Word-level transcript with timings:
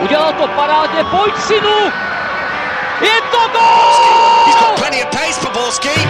Udělal 0.00 0.32
to 0.32 0.48
parádně, 0.48 1.04
pojď 1.04 1.34
synu! 1.36 1.78
Je 3.00 3.20
to 3.30 3.38
gol! 3.52 4.46
He's 4.46 4.60
got 4.60 4.78
plenty 4.78 5.02
of 5.04 5.10
pace 5.10 5.40
for 5.40 5.52
Borski. 5.52 6.08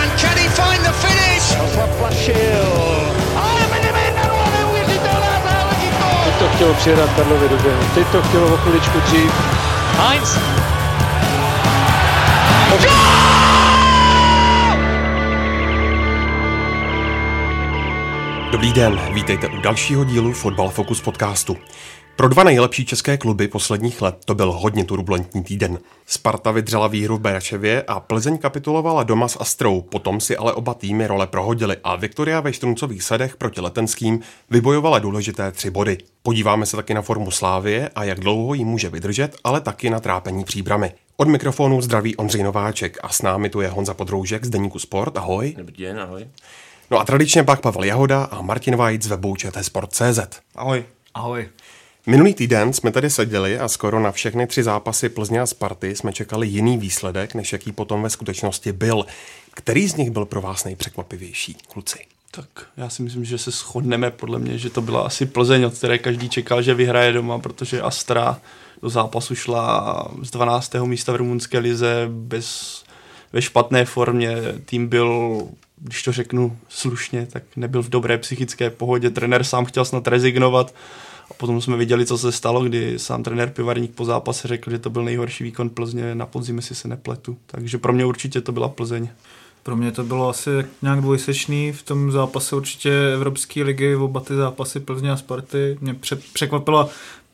And 0.00 0.20
can 0.20 0.36
he 0.38 0.48
find 0.48 0.82
the 0.86 0.92
finish? 0.92 1.42
Zaplašil. 1.74 3.12
Ale 3.36 3.60
Medvedev, 3.70 4.52
neuvěřitelná 4.58 5.40
záležitost! 5.50 6.24
Teď 6.24 6.34
to 6.38 6.48
chtělo 6.54 6.74
přijedat 6.74 7.10
Karlovi 7.16 7.48
do 7.48 7.56
běhu. 7.56 7.82
Teď 7.94 8.06
to 8.06 8.22
chtělo 8.22 8.54
o 8.54 8.56
chviličku 8.56 9.00
dřív. 9.00 9.32
Heinz. 9.98 10.38
Dobrý 18.52 18.72
den, 18.72 19.00
vítejte 19.12 19.48
u 19.48 19.60
dalšího 19.60 20.04
dílu 20.04 20.32
Fotbal 20.32 20.68
Focus 20.68 21.00
podcastu. 21.00 21.56
Pro 22.16 22.28
dva 22.28 22.44
nejlepší 22.44 22.84
české 22.86 23.16
kluby 23.16 23.48
posledních 23.48 24.02
let 24.02 24.16
to 24.24 24.34
byl 24.34 24.52
hodně 24.52 24.84
turbulentní 24.84 25.44
týden. 25.44 25.78
Sparta 26.06 26.50
vydřela 26.50 26.86
výhru 26.86 27.16
v 27.16 27.20
Beračevě 27.20 27.82
a 27.82 28.00
Plzeň 28.00 28.38
kapitulovala 28.38 29.02
doma 29.02 29.28
s 29.28 29.40
Astrou, 29.40 29.80
potom 29.80 30.20
si 30.20 30.36
ale 30.36 30.52
oba 30.52 30.74
týmy 30.74 31.06
role 31.06 31.26
prohodily 31.26 31.76
a 31.84 31.96
Viktoria 31.96 32.40
ve 32.40 32.52
Štruncových 32.52 33.02
sedech 33.02 33.36
proti 33.36 33.60
Letenským 33.60 34.20
vybojovala 34.50 34.98
důležité 34.98 35.52
tři 35.52 35.70
body. 35.70 35.98
Podíváme 36.22 36.66
se 36.66 36.76
taky 36.76 36.94
na 36.94 37.02
formu 37.02 37.30
Slávie 37.30 37.90
a 37.94 38.04
jak 38.04 38.20
dlouho 38.20 38.54
ji 38.54 38.64
může 38.64 38.88
vydržet, 38.88 39.36
ale 39.44 39.60
taky 39.60 39.90
na 39.90 40.00
trápení 40.00 40.44
příbramy. 40.44 40.92
Od 41.16 41.28
mikrofonu 41.28 41.80
zdraví 41.80 42.16
Ondřej 42.16 42.42
Nováček 42.42 42.98
a 43.02 43.08
s 43.08 43.22
námi 43.22 43.50
tu 43.50 43.60
je 43.60 43.68
Honza 43.68 43.94
Podroužek 43.94 44.44
z 44.44 44.50
Deníku 44.50 44.78
Sport. 44.78 45.16
Ahoj. 45.16 45.54
Dobrý 45.58 45.82
den, 45.84 46.00
ahoj. 46.00 46.26
No 46.90 46.98
a 47.00 47.04
tradičně 47.04 47.42
pak 47.42 47.60
Pavel 47.60 47.84
Jahoda 47.84 48.24
a 48.24 48.42
Martin 48.42 48.76
Vajc 48.76 49.02
z 49.02 49.06
webu 49.06 49.34
Sport.cz. 49.62 50.40
Ahoj. 50.54 50.84
Ahoj. 51.14 51.48
Minulý 52.06 52.34
týden 52.34 52.72
jsme 52.72 52.92
tady 52.92 53.10
seděli 53.10 53.58
a 53.58 53.68
skoro 53.68 54.00
na 54.00 54.12
všechny 54.12 54.46
tři 54.46 54.62
zápasy 54.62 55.08
Plzně 55.08 55.40
a 55.40 55.46
Sparty 55.46 55.96
jsme 55.96 56.12
čekali 56.12 56.46
jiný 56.46 56.78
výsledek, 56.78 57.34
než 57.34 57.52
jaký 57.52 57.72
potom 57.72 58.02
ve 58.02 58.10
skutečnosti 58.10 58.72
byl. 58.72 59.06
Který 59.54 59.88
z 59.88 59.96
nich 59.96 60.10
byl 60.10 60.24
pro 60.24 60.40
vás 60.40 60.64
nejpřekvapivější, 60.64 61.56
kluci? 61.72 61.98
Tak 62.30 62.48
já 62.76 62.88
si 62.88 63.02
myslím, 63.02 63.24
že 63.24 63.38
se 63.38 63.50
shodneme 63.50 64.10
podle 64.10 64.38
mě, 64.38 64.58
že 64.58 64.70
to 64.70 64.82
byla 64.82 65.00
asi 65.00 65.26
Plzeň, 65.26 65.64
od 65.64 65.74
které 65.74 65.98
každý 65.98 66.28
čekal, 66.28 66.62
že 66.62 66.74
vyhraje 66.74 67.12
doma, 67.12 67.38
protože 67.38 67.82
Astra 67.82 68.40
do 68.82 68.88
zápasu 68.88 69.34
šla 69.34 70.08
z 70.22 70.30
12. 70.30 70.74
místa 70.74 71.12
v 71.12 71.16
rumunské 71.16 71.58
lize 71.58 72.08
bez, 72.08 72.82
ve 73.32 73.42
špatné 73.42 73.84
formě. 73.84 74.36
Tým 74.64 74.88
byl, 74.88 75.42
když 75.76 76.02
to 76.02 76.12
řeknu 76.12 76.58
slušně, 76.68 77.26
tak 77.26 77.42
nebyl 77.56 77.82
v 77.82 77.88
dobré 77.88 78.18
psychické 78.18 78.70
pohodě. 78.70 79.10
Trenér 79.10 79.44
sám 79.44 79.64
chtěl 79.64 79.84
snad 79.84 80.08
rezignovat 80.08 80.74
a 81.30 81.34
potom 81.34 81.60
jsme 81.60 81.76
viděli, 81.76 82.06
co 82.06 82.18
se 82.18 82.32
stalo, 82.32 82.64
kdy 82.64 82.98
sám 82.98 83.22
trenér 83.22 83.50
Pivarník 83.50 83.94
po 83.94 84.04
zápase 84.04 84.48
řekl, 84.48 84.70
že 84.70 84.78
to 84.78 84.90
byl 84.90 85.04
nejhorší 85.04 85.44
výkon 85.44 85.70
Plzně 85.70 86.14
na 86.14 86.26
podzim, 86.26 86.62
si 86.62 86.74
se 86.74 86.88
nepletu. 86.88 87.36
Takže 87.46 87.78
pro 87.78 87.92
mě 87.92 88.04
určitě 88.04 88.40
to 88.40 88.52
byla 88.52 88.68
Plzeň. 88.68 89.08
Pro 89.62 89.76
mě 89.76 89.92
to 89.92 90.04
bylo 90.04 90.28
asi 90.28 90.50
nějak 90.82 91.00
dvojsečný 91.00 91.72
v 91.72 91.82
tom 91.82 92.12
zápase 92.12 92.56
určitě 92.56 93.12
Evropské 93.14 93.62
ligy, 93.62 93.96
oba 93.96 94.20
ty 94.20 94.34
zápasy 94.34 94.80
Plzně 94.80 95.10
a 95.10 95.16
Sparty. 95.16 95.78
Mě 95.80 95.96
překvapila 96.32 96.88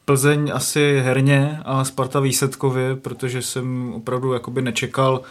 Plzeň 0.05 0.51
asi 0.55 1.01
herně 1.05 1.61
a 1.65 1.85
Sparta 1.85 2.21
výsledkově, 2.21 2.97
protože 2.97 3.43
jsem 3.43 3.93
opravdu 3.95 4.33
jakoby 4.33 4.63
nečekal, 4.63 5.23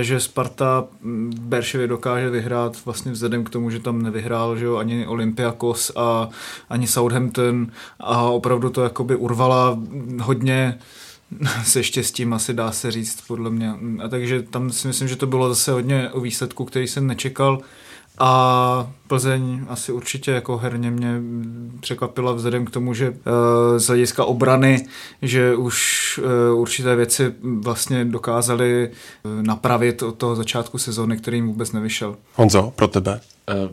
že 0.00 0.20
Sparta 0.20 0.84
v 1.02 1.40
Berševě 1.40 1.86
dokáže 1.86 2.30
vyhrát 2.30 2.84
vlastně 2.84 3.12
vzhledem 3.12 3.44
k 3.44 3.50
tomu, 3.50 3.70
že 3.70 3.80
tam 3.80 4.02
nevyhrál 4.02 4.56
že 4.56 4.64
jo, 4.64 4.76
ani 4.76 5.06
Olympiakos 5.06 5.92
a 5.96 6.28
ani 6.70 6.86
Southampton 6.86 7.66
a 8.00 8.22
opravdu 8.22 8.70
to 8.70 8.82
jakoby 8.82 9.16
urvala 9.16 9.78
hodně 10.22 10.78
se 11.64 11.82
štěstím 11.82 12.32
asi 12.32 12.54
dá 12.54 12.72
se 12.72 12.90
říct 12.90 13.20
podle 13.26 13.50
mě. 13.50 13.72
A 14.04 14.08
takže 14.08 14.42
tam 14.42 14.72
si 14.72 14.88
myslím, 14.88 15.08
že 15.08 15.16
to 15.16 15.26
bylo 15.26 15.48
zase 15.48 15.72
hodně 15.72 16.10
o 16.10 16.20
výsledku, 16.20 16.64
který 16.64 16.88
jsem 16.88 17.06
nečekal. 17.06 17.60
A 18.18 18.90
Plzeň 19.06 19.64
asi 19.68 19.92
určitě 19.92 20.30
jako 20.30 20.56
herně 20.56 20.90
mě 20.90 21.20
překvapila 21.80 22.32
vzhledem 22.32 22.64
k 22.64 22.70
tomu, 22.70 22.94
že 22.94 23.06
eh, 23.06 23.78
z 23.78 23.86
hlediska 23.86 24.24
obrany, 24.24 24.86
že 25.22 25.56
už 25.56 26.20
eh, 26.24 26.52
určité 26.52 26.96
věci 26.96 27.34
vlastně 27.42 28.04
dokázali 28.04 28.90
eh, 28.90 29.42
napravit 29.42 30.02
od 30.02 30.14
toho 30.14 30.36
začátku 30.36 30.78
sezóny, 30.78 31.16
který 31.16 31.36
jim 31.36 31.46
vůbec 31.46 31.72
nevyšel. 31.72 32.16
Honzo, 32.34 32.72
pro 32.76 32.88
tebe? 32.88 33.20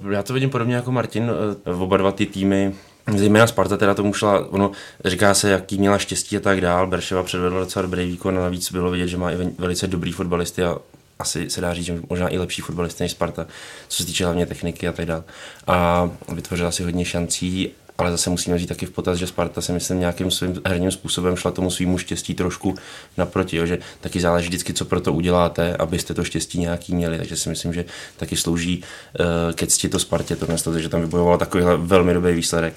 Já 0.09 0.23
to 0.23 0.33
vidím 0.33 0.49
podobně 0.49 0.75
jako 0.75 0.91
Martin. 0.91 1.31
Oba 1.65 1.97
dva 1.97 2.11
ty 2.11 2.25
týmy 2.25 2.73
Zejména 3.15 3.47
Sparta 3.47 3.77
teda 3.77 3.93
tomu 3.93 4.13
šla, 4.13 4.45
ono 4.49 4.71
říká 5.05 5.33
se, 5.33 5.49
jaký 5.49 5.77
měla 5.77 5.97
štěstí 5.97 6.37
a 6.37 6.39
tak 6.39 6.61
dál. 6.61 6.87
Berševa 6.87 7.23
předvedla 7.23 7.59
docela 7.59 7.81
dobrý 7.81 8.07
výkon 8.07 8.37
a 8.37 8.41
navíc 8.41 8.71
bylo 8.71 8.91
vidět, 8.91 9.07
že 9.07 9.17
má 9.17 9.31
i 9.31 9.35
velice 9.57 9.87
dobrý 9.87 10.11
fotbalisty 10.11 10.63
a 10.63 10.77
asi 11.19 11.49
se 11.49 11.61
dá 11.61 11.73
říct, 11.73 11.85
že 11.85 12.01
možná 12.09 12.33
i 12.33 12.37
lepší 12.37 12.61
fotbalisty 12.61 13.03
než 13.03 13.11
Sparta, 13.11 13.47
co 13.87 13.97
se 13.97 14.05
týče 14.05 14.23
hlavně 14.23 14.45
techniky 14.45 14.87
a 14.87 14.91
tak 14.91 15.05
dále. 15.05 15.23
A 15.67 16.09
vytvořila 16.33 16.71
si 16.71 16.83
hodně 16.83 17.05
šancí 17.05 17.71
ale 17.97 18.11
zase 18.11 18.29
musíme 18.29 18.59
říct 18.59 18.69
taky 18.69 18.85
v 18.85 18.91
potaz, 18.91 19.17
že 19.17 19.27
Sparta 19.27 19.61
si 19.61 19.71
myslím 19.71 19.99
nějakým 19.99 20.31
svým 20.31 20.61
herním 20.65 20.91
způsobem 20.91 21.35
šla 21.35 21.51
tomu 21.51 21.71
svýmu 21.71 21.97
štěstí 21.97 22.33
trošku 22.33 22.75
naproti, 23.17 23.57
jo, 23.57 23.65
že 23.65 23.77
taky 24.01 24.19
záleží 24.19 24.47
vždycky, 24.47 24.73
co 24.73 24.85
pro 24.85 25.01
to 25.01 25.13
uděláte, 25.13 25.77
abyste 25.77 26.13
to 26.13 26.23
štěstí 26.23 26.59
nějaký 26.59 26.95
měli, 26.95 27.17
takže 27.17 27.35
si 27.35 27.49
myslím, 27.49 27.73
že 27.73 27.85
taky 28.17 28.37
slouží 28.37 28.83
uh, 29.19 29.25
ke 29.53 29.67
cti 29.67 29.89
to 29.89 29.99
Spartě, 29.99 30.35
to 30.35 30.79
že 30.79 30.89
tam 30.89 31.01
vybojovala 31.01 31.37
takovýhle 31.37 31.77
velmi 31.77 32.13
dobrý 32.13 32.33
výsledek. 32.33 32.73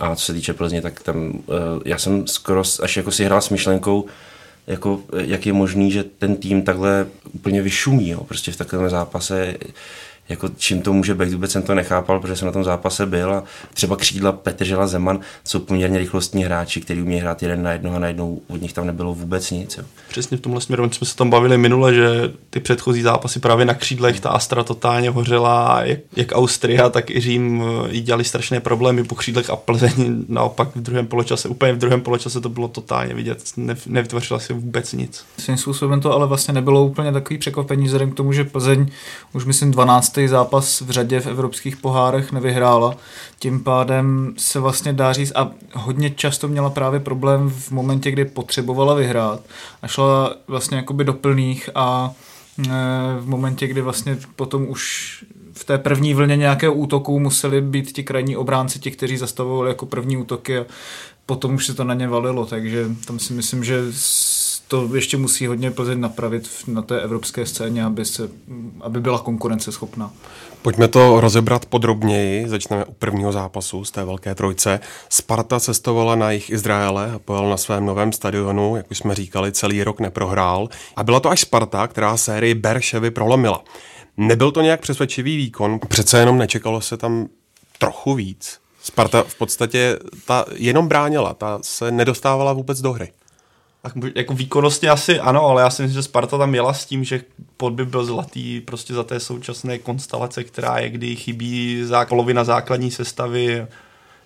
A 0.00 0.16
co 0.16 0.24
se 0.24 0.32
týče 0.32 0.52
Plzně, 0.52 0.82
tak 0.82 1.00
tam 1.00 1.30
uh, 1.30 1.54
já 1.84 1.98
jsem 1.98 2.26
skoro 2.26 2.62
až 2.82 2.96
jako 2.96 3.10
si 3.10 3.24
hrál 3.24 3.40
s 3.40 3.50
myšlenkou, 3.50 4.06
jako, 4.68 5.00
jak 5.16 5.46
je 5.46 5.52
možný, 5.52 5.90
že 5.90 6.04
ten 6.04 6.36
tým 6.36 6.62
takhle 6.62 7.06
úplně 7.32 7.62
vyšumí, 7.62 8.08
jo, 8.08 8.24
prostě 8.24 8.52
v 8.52 8.56
takovém 8.56 8.90
zápase 8.90 9.56
jako 10.28 10.48
čím 10.56 10.82
to 10.82 10.92
může 10.92 11.14
být, 11.14 11.32
vůbec 11.32 11.52
jsem 11.52 11.62
to 11.62 11.74
nechápal, 11.74 12.20
protože 12.20 12.36
jsem 12.36 12.46
na 12.46 12.52
tom 12.52 12.64
zápase 12.64 13.06
byl 13.06 13.34
a 13.34 13.44
třeba 13.74 13.96
křídla 13.96 14.32
Petržela 14.32 14.86
Zeman 14.86 15.20
jsou 15.44 15.58
poměrně 15.58 15.98
rychlostní 15.98 16.44
hráči, 16.44 16.80
kteří 16.80 17.02
umějí 17.02 17.20
hrát 17.20 17.42
jeden 17.42 17.62
na 17.62 17.72
jednoho 17.72 17.96
a 17.96 17.98
najednou 17.98 18.40
od 18.48 18.62
nich 18.62 18.72
tam 18.72 18.86
nebylo 18.86 19.14
vůbec 19.14 19.50
nic. 19.50 19.76
Jo. 19.76 19.84
Přesně 20.08 20.36
v 20.36 20.40
tomhle 20.40 20.60
směru 20.60 20.90
jsme 20.90 21.06
se 21.06 21.16
tam 21.16 21.30
bavili 21.30 21.58
minule, 21.58 21.94
že 21.94 22.32
ty 22.50 22.60
předchozí 22.60 23.02
zápasy 23.02 23.40
právě 23.40 23.64
na 23.64 23.74
křídlech 23.74 24.20
ta 24.20 24.30
Astra 24.30 24.64
totálně 24.64 25.10
hořela, 25.10 25.80
jak, 25.82 26.00
jak 26.16 26.32
Austria, 26.32 26.88
tak 26.88 27.10
i 27.10 27.20
Řím 27.20 27.62
eh, 27.62 27.94
jí 27.94 28.00
dělali 28.00 28.24
strašné 28.24 28.60
problémy 28.60 29.04
po 29.04 29.14
křídlech 29.14 29.50
a 29.50 29.56
Plzeň 29.56 30.24
naopak 30.28 30.76
v 30.76 30.80
druhém 30.80 31.06
poločase, 31.06 31.48
úplně 31.48 31.72
v 31.72 31.78
druhém 31.78 32.00
poločase 32.00 32.40
to 32.40 32.48
bylo 32.48 32.68
totálně 32.68 33.14
vidět, 33.14 33.42
ne, 33.56 33.76
nevytvořila 33.86 34.40
si 34.40 34.52
vůbec 34.52 34.92
nic. 34.92 35.24
Svým 35.38 35.56
způsobem 35.56 36.00
to 36.00 36.12
ale 36.12 36.26
vlastně 36.26 36.54
nebylo 36.54 36.84
úplně 36.84 37.12
takový 37.12 37.38
překvapení 37.38 37.84
vzhledem 37.84 38.10
k 38.10 38.14
tomu, 38.14 38.32
že 38.32 38.44
Plzeň 38.44 38.86
už 39.32 39.44
myslím 39.44 39.70
12 39.70 40.17
zápas 40.26 40.80
v 40.80 40.90
řadě 40.90 41.20
v 41.20 41.26
evropských 41.26 41.76
pohárech 41.76 42.32
nevyhrála. 42.32 42.96
Tím 43.38 43.64
pádem 43.64 44.34
se 44.36 44.60
vlastně 44.60 44.92
dá 44.92 45.12
říct, 45.12 45.32
a 45.34 45.50
hodně 45.74 46.10
často 46.10 46.48
měla 46.48 46.70
právě 46.70 47.00
problém 47.00 47.50
v 47.50 47.70
momentě, 47.70 48.10
kdy 48.10 48.24
potřebovala 48.24 48.94
vyhrát 48.94 49.40
a 49.82 49.86
šla 49.86 50.34
vlastně 50.48 50.76
jakoby 50.76 51.04
do 51.04 51.12
plných 51.12 51.70
a 51.74 52.12
e, 52.58 52.72
v 53.20 53.28
momentě, 53.28 53.66
kdy 53.66 53.80
vlastně 53.80 54.18
potom 54.36 54.68
už 54.68 55.24
v 55.52 55.64
té 55.64 55.78
první 55.78 56.14
vlně 56.14 56.36
nějakého 56.36 56.74
útoku 56.74 57.20
museli 57.20 57.60
být 57.60 57.92
ti 57.92 58.02
krajní 58.02 58.36
obránci, 58.36 58.78
ti, 58.78 58.90
kteří 58.90 59.16
zastavovali 59.16 59.70
jako 59.70 59.86
první 59.86 60.16
útoky 60.16 60.58
a 60.58 60.66
potom 61.26 61.54
už 61.54 61.66
se 61.66 61.74
to 61.74 61.84
na 61.84 61.94
ně 61.94 62.08
valilo, 62.08 62.46
takže 62.46 62.86
tam 63.06 63.18
si 63.18 63.32
myslím, 63.32 63.64
že 63.64 63.92
to 64.68 64.94
ještě 64.94 65.16
musí 65.16 65.46
hodně 65.46 65.70
Plzeň 65.70 66.00
napravit 66.00 66.48
na 66.66 66.82
té 66.82 67.00
evropské 67.00 67.46
scéně, 67.46 67.84
aby, 67.84 68.04
se, 68.04 68.28
aby 68.80 69.00
byla 69.00 69.18
konkurenceschopná. 69.18 70.10
Pojďme 70.62 70.88
to 70.88 71.20
rozebrat 71.20 71.66
podrobněji. 71.66 72.48
Začneme 72.48 72.84
u 72.84 72.92
prvního 72.92 73.32
zápasu 73.32 73.84
z 73.84 73.90
té 73.90 74.04
velké 74.04 74.34
trojce. 74.34 74.80
Sparta 75.08 75.60
cestovala 75.60 76.14
na 76.14 76.30
jich 76.30 76.50
Izraele 76.50 77.12
a 77.12 77.18
pojel 77.18 77.50
na 77.50 77.56
svém 77.56 77.86
novém 77.86 78.12
stadionu, 78.12 78.76
jak 78.76 78.90
už 78.90 78.98
jsme 78.98 79.14
říkali, 79.14 79.52
celý 79.52 79.84
rok 79.84 80.00
neprohrál. 80.00 80.68
A 80.96 81.04
byla 81.04 81.20
to 81.20 81.30
až 81.30 81.40
Sparta, 81.40 81.86
která 81.86 82.16
sérii 82.16 82.54
Berševy 82.54 83.10
prolomila. 83.10 83.64
Nebyl 84.16 84.52
to 84.52 84.60
nějak 84.60 84.80
přesvědčivý 84.80 85.36
výkon, 85.36 85.78
přece 85.88 86.18
jenom 86.18 86.38
nečekalo 86.38 86.80
se 86.80 86.96
tam 86.96 87.28
trochu 87.78 88.14
víc. 88.14 88.58
Sparta 88.82 89.22
v 89.22 89.34
podstatě 89.34 89.98
ta 90.26 90.44
jenom 90.54 90.88
bránila, 90.88 91.34
ta 91.34 91.58
se 91.62 91.90
nedostávala 91.90 92.52
vůbec 92.52 92.80
do 92.80 92.92
hry. 92.92 93.12
Tak 93.82 93.92
jako 94.14 94.34
výkonnostně 94.34 94.90
asi 94.90 95.20
ano, 95.20 95.46
ale 95.46 95.62
já 95.62 95.70
si 95.70 95.82
myslím, 95.82 95.94
že 95.94 96.02
Sparta 96.02 96.38
tam 96.38 96.54
jela 96.54 96.74
s 96.74 96.86
tím, 96.86 97.04
že 97.04 97.22
pod 97.56 97.72
by 97.72 97.84
byl 97.84 98.04
zlatý 98.04 98.60
prostě 98.60 98.94
za 98.94 99.04
té 99.04 99.20
současné 99.20 99.78
konstelace, 99.78 100.44
která 100.44 100.78
je, 100.78 100.90
kdy 100.90 101.16
chybí 101.16 101.80
zá, 101.84 102.04
polovina 102.04 102.44
základní 102.44 102.90
sestavy. 102.90 103.66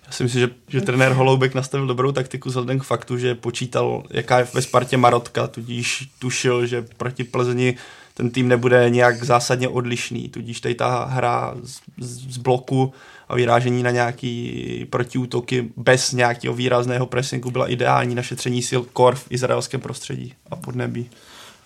Já 0.05 0.11
si 0.11 0.23
myslím, 0.23 0.41
že, 0.41 0.49
že 0.67 0.81
trenér 0.81 1.11
Holoubek 1.11 1.53
nastavil 1.55 1.87
dobrou 1.87 2.11
taktiku 2.11 2.49
vzhledem 2.49 2.79
k 2.79 2.83
faktu, 2.83 3.17
že 3.17 3.35
počítal, 3.35 4.03
jaká 4.09 4.39
je 4.39 4.47
ve 4.53 4.61
Spartě 4.61 4.97
Marotka, 4.97 5.47
tudíž 5.47 6.09
tušil, 6.19 6.65
že 6.65 6.85
proti 6.97 7.23
Plzni 7.23 7.77
ten 8.13 8.29
tým 8.29 8.47
nebude 8.47 8.89
nějak 8.89 9.23
zásadně 9.23 9.67
odlišný, 9.67 10.29
tudíž 10.29 10.61
tady 10.61 10.75
ta 10.75 11.05
hra 11.05 11.55
z, 11.63 11.79
z, 11.97 12.37
bloku 12.37 12.93
a 13.29 13.35
vyrážení 13.35 13.83
na 13.83 13.91
nějaký 13.91 14.87
protiútoky 14.89 15.69
bez 15.77 16.11
nějakého 16.11 16.53
výrazného 16.53 17.05
pressingu 17.05 17.51
byla 17.51 17.67
ideální 17.67 18.15
na 18.15 18.21
šetření 18.21 18.61
sil 18.69 18.81
kor 18.93 19.15
v 19.15 19.27
izraelském 19.29 19.81
prostředí 19.81 20.33
a 20.51 20.55
podnebí. 20.55 21.09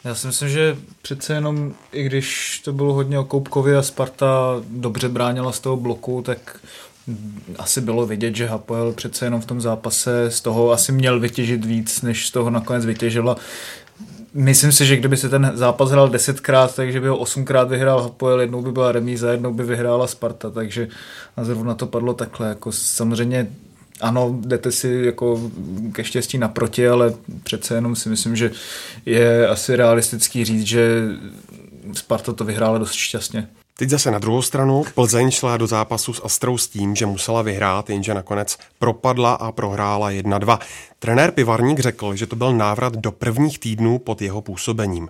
Já 0.04 0.16
si 0.16 0.28
myslím, 0.28 0.50
že 0.50 0.78
přece 1.02 1.34
jenom, 1.34 1.74
i 1.92 2.04
když 2.04 2.60
to 2.66 2.74
bylo 2.74 2.94
hodně 2.94 3.20
o 3.20 3.24
Koupkově 3.24 3.78
a 3.78 3.82
Sparta 3.82 4.62
dobře 4.70 5.10
bránila 5.10 5.52
z 5.52 5.60
toho 5.60 5.78
bloku, 5.78 6.22
tak 6.22 6.60
asi 7.58 7.82
bylo 7.82 8.06
vidět, 8.06 8.36
že 8.36 8.48
Hapoel 8.48 8.94
přece 8.94 9.26
jenom 9.26 9.42
v 9.42 9.46
tom 9.46 9.62
zápase 9.62 10.32
z 10.32 10.42
toho 10.42 10.72
asi 10.72 10.92
měl 10.92 11.20
vytěžit 11.20 11.66
víc, 11.66 12.02
než 12.02 12.28
z 12.28 12.32
toho 12.32 12.50
nakonec 12.50 12.86
vytěžila. 12.86 13.36
Myslím 14.40 14.72
si, 14.72 14.86
že 14.86 14.96
kdyby 14.96 15.18
se 15.18 15.30
ten 15.30 15.52
zápas 15.54 15.92
hrál 15.92 16.10
desetkrát, 16.10 16.76
takže 16.76 17.02
by 17.02 17.08
ho 17.08 17.18
osmkrát 17.18 17.70
vyhrál 17.70 18.02
Hapoel, 18.02 18.42
jednou 18.42 18.62
by 18.62 18.72
byla 18.72 18.92
remíza, 18.92 19.32
jednou 19.32 19.54
by 19.54 19.64
vyhrála 19.64 20.08
Sparta, 20.08 20.50
takže 20.50 20.88
a 21.38 21.44
zrovna 21.44 21.76
to 21.76 21.88
padlo 21.88 22.14
takhle. 22.14 22.48
Jako 22.48 22.72
samozřejmě 22.72 23.48
ano, 24.02 24.40
jdete 24.46 24.72
si 24.72 25.02
jako 25.06 25.52
ke 25.92 26.04
štěstí 26.04 26.38
naproti, 26.38 26.88
ale 26.88 27.14
přece 27.44 27.76
jenom 27.76 27.96
si 27.96 28.10
myslím, 28.10 28.36
že 28.36 28.52
je 29.06 29.48
asi 29.48 29.76
realistický 29.76 30.46
říct, 30.46 30.68
že 30.68 31.02
Sparta 31.94 32.34
to 32.34 32.44
vyhrála 32.44 32.78
dost 32.78 32.92
šťastně. 32.92 33.48
Teď 33.80 33.90
zase 33.90 34.12
na 34.12 34.20
druhou 34.20 34.42
stranu, 34.42 34.84
Plzeň 34.96 35.32
šla 35.32 35.58
do 35.58 35.68
zápasu 35.68 36.14
s 36.14 36.22
Astrou 36.24 36.58
s 36.58 36.68
tím, 36.68 36.96
že 36.96 37.06
musela 37.06 37.42
vyhrát, 37.42 37.90
jenže 37.90 38.14
nakonec 38.14 38.58
propadla 38.80 39.34
a 39.34 39.52
prohrála 39.52 40.12
1-2. 40.12 40.60
Trenér 41.00 41.32
Pivarník 41.32 41.80
řekl, 41.80 42.16
že 42.16 42.28
to 42.28 42.36
byl 42.36 42.54
návrat 42.54 42.94
do 42.94 43.12
prvních 43.12 43.60
týdnů 43.60 44.00
pod 44.00 44.22
jeho 44.22 44.42
působením. 44.42 45.10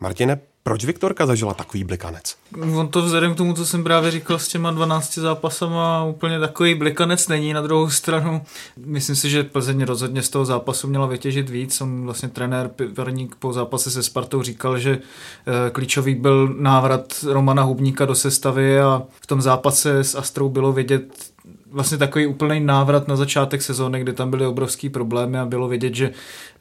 Martine, 0.00 0.40
proč 0.62 0.84
Viktorka 0.84 1.26
zažila 1.26 1.54
takový 1.54 1.84
blikanec? 1.84 2.36
On 2.76 2.88
to 2.88 3.02
vzhledem 3.02 3.34
k 3.34 3.36
tomu, 3.36 3.54
co 3.54 3.66
jsem 3.66 3.84
právě 3.84 4.10
říkal 4.10 4.38
s 4.38 4.48
těma 4.48 4.70
12 4.70 5.14
zápasama, 5.14 6.04
úplně 6.04 6.40
takový 6.40 6.74
blikanec 6.74 7.28
není. 7.28 7.52
Na 7.52 7.60
druhou 7.60 7.90
stranu, 7.90 8.42
myslím 8.76 9.16
si, 9.16 9.30
že 9.30 9.44
Plzeň 9.44 9.82
rozhodně 9.82 10.22
z 10.22 10.28
toho 10.28 10.44
zápasu 10.44 10.88
měla 10.88 11.06
vytěžit 11.06 11.50
víc. 11.50 11.80
On 11.80 12.04
vlastně 12.04 12.28
trenér 12.28 12.68
Pivarník 12.68 13.34
po 13.34 13.52
zápase 13.52 13.90
se 13.90 14.02
Spartou 14.02 14.42
říkal, 14.42 14.78
že 14.78 14.98
eh, 14.98 15.70
klíčový 15.70 16.14
byl 16.14 16.54
návrat 16.58 17.24
Romana 17.28 17.62
Hubníka 17.62 18.06
do 18.06 18.14
sestavy 18.14 18.80
a 18.80 19.02
v 19.20 19.26
tom 19.26 19.42
zápase 19.42 19.98
s 19.98 20.14
Astrou 20.14 20.48
bylo 20.48 20.72
vidět 20.72 21.30
vlastně 21.72 21.98
takový 21.98 22.26
úplný 22.26 22.60
návrat 22.60 23.08
na 23.08 23.16
začátek 23.16 23.62
sezóny, 23.62 24.00
kdy 24.00 24.12
tam 24.12 24.30
byly 24.30 24.46
obrovský 24.46 24.88
problémy 24.88 25.38
a 25.38 25.46
bylo 25.46 25.68
vidět, 25.68 25.94
že 25.94 26.10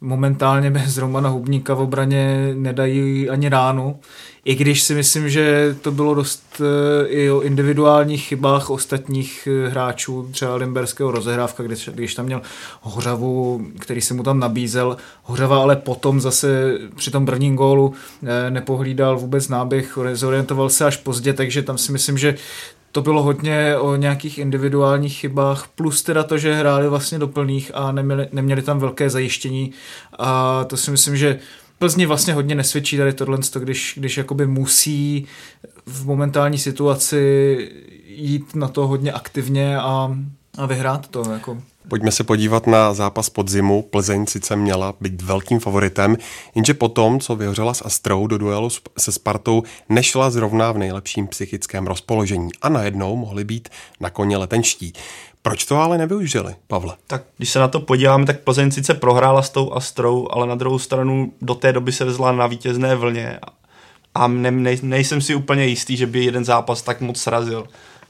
momentálně 0.02 0.72
bez 0.72 0.98
Romana 0.98 1.30
Hubníka 1.30 1.74
v 1.74 1.80
obraně 1.80 2.52
nedají 2.54 3.30
ani 3.30 3.50
ránu. 3.50 4.00
I 4.46 4.56
když 4.56 4.82
si 4.82 4.96
myslím, 4.96 5.30
že 5.30 5.76
to 5.82 5.92
bylo 5.92 6.16
dost 6.16 6.62
eh, 6.62 7.08
i 7.08 7.32
o 7.32 7.42
individuálních 7.42 8.24
chybách 8.24 8.70
ostatních 8.70 9.48
eh, 9.52 9.70
hráčů, 9.70 10.30
třeba 10.32 10.56
Limberského 10.56 11.12
rozehrávka, 11.12 11.64
když, 11.64 11.90
když 11.94 12.16
tam 12.16 12.26
měl 12.26 12.42
Hořavu, 12.82 13.66
který 13.80 14.02
se 14.02 14.14
mu 14.14 14.24
tam 14.24 14.40
nabízel. 14.40 14.98
Hořava 15.24 15.62
ale 15.62 15.76
potom 15.76 16.22
zase 16.22 16.78
při 16.96 17.12
tom 17.12 17.26
prvním 17.26 17.56
gólu 17.56 17.94
eh, 18.24 18.52
nepohlídal 18.52 19.18
vůbec 19.18 19.48
náběh, 19.48 19.98
zorientoval 20.14 20.70
se 20.70 20.86
až 20.86 20.98
pozdě, 20.98 21.34
takže 21.34 21.62
tam 21.62 21.78
si 21.78 21.92
myslím, 21.92 22.18
že 22.18 22.36
to 22.91 23.01
bylo 23.01 23.24
hodně 23.24 23.77
o 23.77 23.95
nějakých 23.95 24.38
individuálních 24.38 25.19
chybách, 25.19 25.68
plus 25.75 26.03
teda 26.03 26.24
to, 26.24 26.38
že 26.38 26.56
hráli 26.56 26.89
vlastně 26.89 27.19
do 27.19 27.27
plných 27.27 27.71
a 27.74 27.91
neměli, 27.91 28.27
neměli 28.31 28.62
tam 28.62 28.80
velké 28.80 29.09
zajištění 29.09 29.71
a 30.19 30.63
to 30.63 30.77
si 30.77 30.91
myslím, 30.91 31.18
že 31.18 31.39
Plzni 31.80 32.06
vlastně 32.06 32.33
hodně 32.33 32.56
nesvědčí 32.56 32.97
tady 32.97 33.13
tohle, 33.13 33.38
když, 33.59 33.94
když 33.97 34.18
jakoby 34.18 34.47
musí 34.47 35.25
v 35.86 36.06
momentální 36.06 36.57
situaci 36.57 37.57
jít 38.06 38.56
na 38.56 38.68
to 38.68 38.88
hodně 38.88 39.12
aktivně 39.12 39.77
a, 39.77 40.18
a 40.57 40.65
vyhrát 40.65 41.07
to. 41.07 41.31
Jako. 41.31 41.62
Pojďme 41.89 42.12
se 42.12 42.24
podívat 42.24 42.68
na 42.68 42.94
zápas 42.94 43.30
podzimu. 43.30 43.81
Plzeň 43.81 44.25
sice 44.25 44.56
měla 44.56 44.94
být 45.01 45.21
velkým 45.21 45.59
favoritem, 45.59 46.18
jenže 46.56 46.74
potom, 46.74 47.19
co 47.19 47.36
vyhořela 47.36 47.74
s 47.74 47.86
Astrou 47.86 48.27
do 48.27 48.38
duelu 48.38 48.69
se 48.97 49.12
Spartou, 49.12 49.63
nešla 49.89 50.30
zrovna 50.30 50.71
v 50.71 50.77
nejlepším 50.77 51.27
psychickém 51.27 51.88
rozpoložení 51.88 52.50
a 52.62 52.69
najednou 52.69 53.15
mohli 53.15 53.44
být 53.44 53.69
na 54.00 54.09
koně 54.09 54.38
letenští. 54.38 54.94
Proč 55.41 55.65
to 55.65 55.77
ale 55.77 55.97
nevyužili, 55.97 56.56
Pavle? 56.68 56.95
Tak 57.07 57.24
když 57.38 57.50
se 57.50 57.59
na 57.59 57.68
to 57.68 57.80
podíváme, 57.80 58.25
tak 58.25 58.39
Plzeň 58.39 58.71
sice 58.71 58.94
prohrála 58.94 59.41
s 59.41 59.50
tou 59.50 59.74
Astrou, 59.74 60.27
ale 60.31 60.47
na 60.47 60.56
druhou 60.56 60.80
stranu 60.80 61.33
do 61.41 61.56
té 61.56 61.74
doby 61.74 61.91
se 61.91 62.06
vezla 62.06 62.31
na 62.31 62.47
vítězné 62.47 62.95
vlně 62.95 63.39
a 64.15 64.27
ne, 64.27 64.51
ne, 64.51 64.75
nejsem 64.81 65.21
si 65.21 65.36
úplně 65.36 65.65
jistý, 65.65 65.97
že 65.97 66.07
by 66.07 66.25
jeden 66.25 66.45
zápas 66.45 66.81
tak 66.81 67.01
moc 67.01 67.19
srazil. 67.21 67.68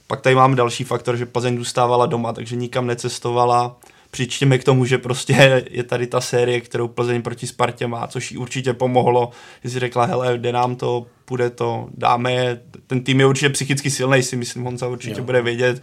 Pak 0.09 0.21
tady 0.21 0.35
máme 0.35 0.55
další 0.55 0.83
faktor, 0.83 1.17
že 1.17 1.25
Plzeň 1.25 1.57
zůstávala 1.57 2.05
doma, 2.05 2.33
takže 2.33 2.55
nikam 2.55 2.87
necestovala. 2.87 3.77
Přičtěme 4.11 4.57
k 4.57 4.63
tomu, 4.63 4.85
že 4.85 4.97
prostě 4.97 5.63
je 5.69 5.83
tady 5.83 6.07
ta 6.07 6.21
série, 6.21 6.61
kterou 6.61 6.87
Plzeň 6.87 7.21
proti 7.21 7.47
Spartě 7.47 7.87
má, 7.87 8.07
což 8.07 8.31
jí 8.31 8.37
určitě 8.37 8.73
pomohlo, 8.73 9.31
že 9.63 9.69
si 9.69 9.79
řekla, 9.79 10.05
hele, 10.05 10.37
jde 10.37 10.51
nám 10.51 10.75
to, 10.75 11.05
půjde 11.25 11.49
to, 11.49 11.89
dáme 11.97 12.33
je. 12.33 12.61
Ten 12.87 13.03
tým 13.03 13.19
je 13.19 13.25
určitě 13.25 13.49
psychicky 13.49 13.89
silný, 13.89 14.23
si 14.23 14.35
myslím, 14.35 14.63
Honza 14.63 14.87
určitě 14.87 15.19
jo. 15.19 15.23
bude 15.23 15.41
vědět. 15.41 15.81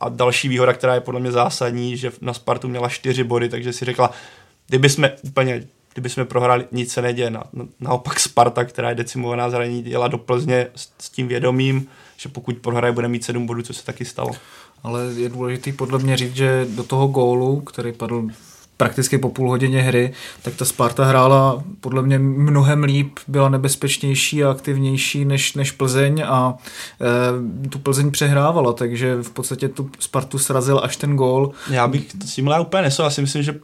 A 0.00 0.08
další 0.08 0.48
výhoda, 0.48 0.72
která 0.72 0.94
je 0.94 1.00
podle 1.00 1.20
mě 1.20 1.32
zásadní, 1.32 1.96
že 1.96 2.12
na 2.20 2.34
Spartu 2.34 2.68
měla 2.68 2.88
čtyři 2.88 3.24
body, 3.24 3.48
takže 3.48 3.72
si 3.72 3.84
řekla, 3.84 4.10
kdyby 4.68 4.88
jsme 4.88 5.12
úplně 5.22 5.64
kdyby 5.92 6.08
jsme 6.10 6.24
prohráli, 6.24 6.64
nic 6.72 6.92
se 6.92 7.02
neděje. 7.02 7.30
Na, 7.30 7.44
naopak 7.80 8.20
Sparta, 8.20 8.64
která 8.64 8.88
je 8.88 8.94
decimovaná 8.94 9.50
zranění, 9.50 9.90
jela 9.90 10.08
do 10.08 10.18
Plzně 10.18 10.66
s, 10.74 10.88
s 10.98 11.10
tím 11.10 11.28
vědomím, 11.28 11.88
že 12.20 12.28
pokud 12.28 12.56
prohraje, 12.56 12.92
bude 12.92 13.08
mít 13.08 13.24
sedm 13.24 13.46
bodů, 13.46 13.62
co 13.62 13.74
se 13.74 13.84
taky 13.84 14.04
stalo. 14.04 14.30
Ale 14.82 15.04
je 15.16 15.28
důležité 15.28 15.72
podle 15.72 15.98
mě 15.98 16.16
říct, 16.16 16.36
že 16.36 16.66
do 16.70 16.82
toho 16.82 17.06
gólu, 17.06 17.60
který 17.60 17.92
padl 17.92 18.28
prakticky 18.78 19.18
po 19.18 19.28
půl 19.28 19.48
hodině 19.48 19.82
hry, 19.82 20.12
tak 20.42 20.54
ta 20.54 20.64
Sparta 20.64 21.04
hrála 21.04 21.62
podle 21.80 22.02
mě 22.02 22.18
mnohem 22.18 22.82
líp, 22.82 23.18
byla 23.28 23.48
nebezpečnější 23.48 24.44
a 24.44 24.50
aktivnější 24.50 25.24
než, 25.24 25.54
než 25.54 25.70
Plzeň 25.72 26.24
a 26.26 26.54
e, 27.64 27.68
tu 27.68 27.78
Plzeň 27.78 28.10
přehrávala, 28.10 28.72
takže 28.72 29.16
v 29.22 29.30
podstatě 29.30 29.68
tu 29.68 29.90
Spartu 29.98 30.38
srazil 30.38 30.80
až 30.82 30.96
ten 30.96 31.16
gól. 31.16 31.50
Já 31.70 31.88
bych 31.88 32.10
s 32.24 32.34
tím 32.34 32.50
úplně 32.60 32.82
nesou, 32.82 33.02
já 33.02 33.10
si 33.10 33.20
myslím, 33.20 33.42
že 33.42 33.60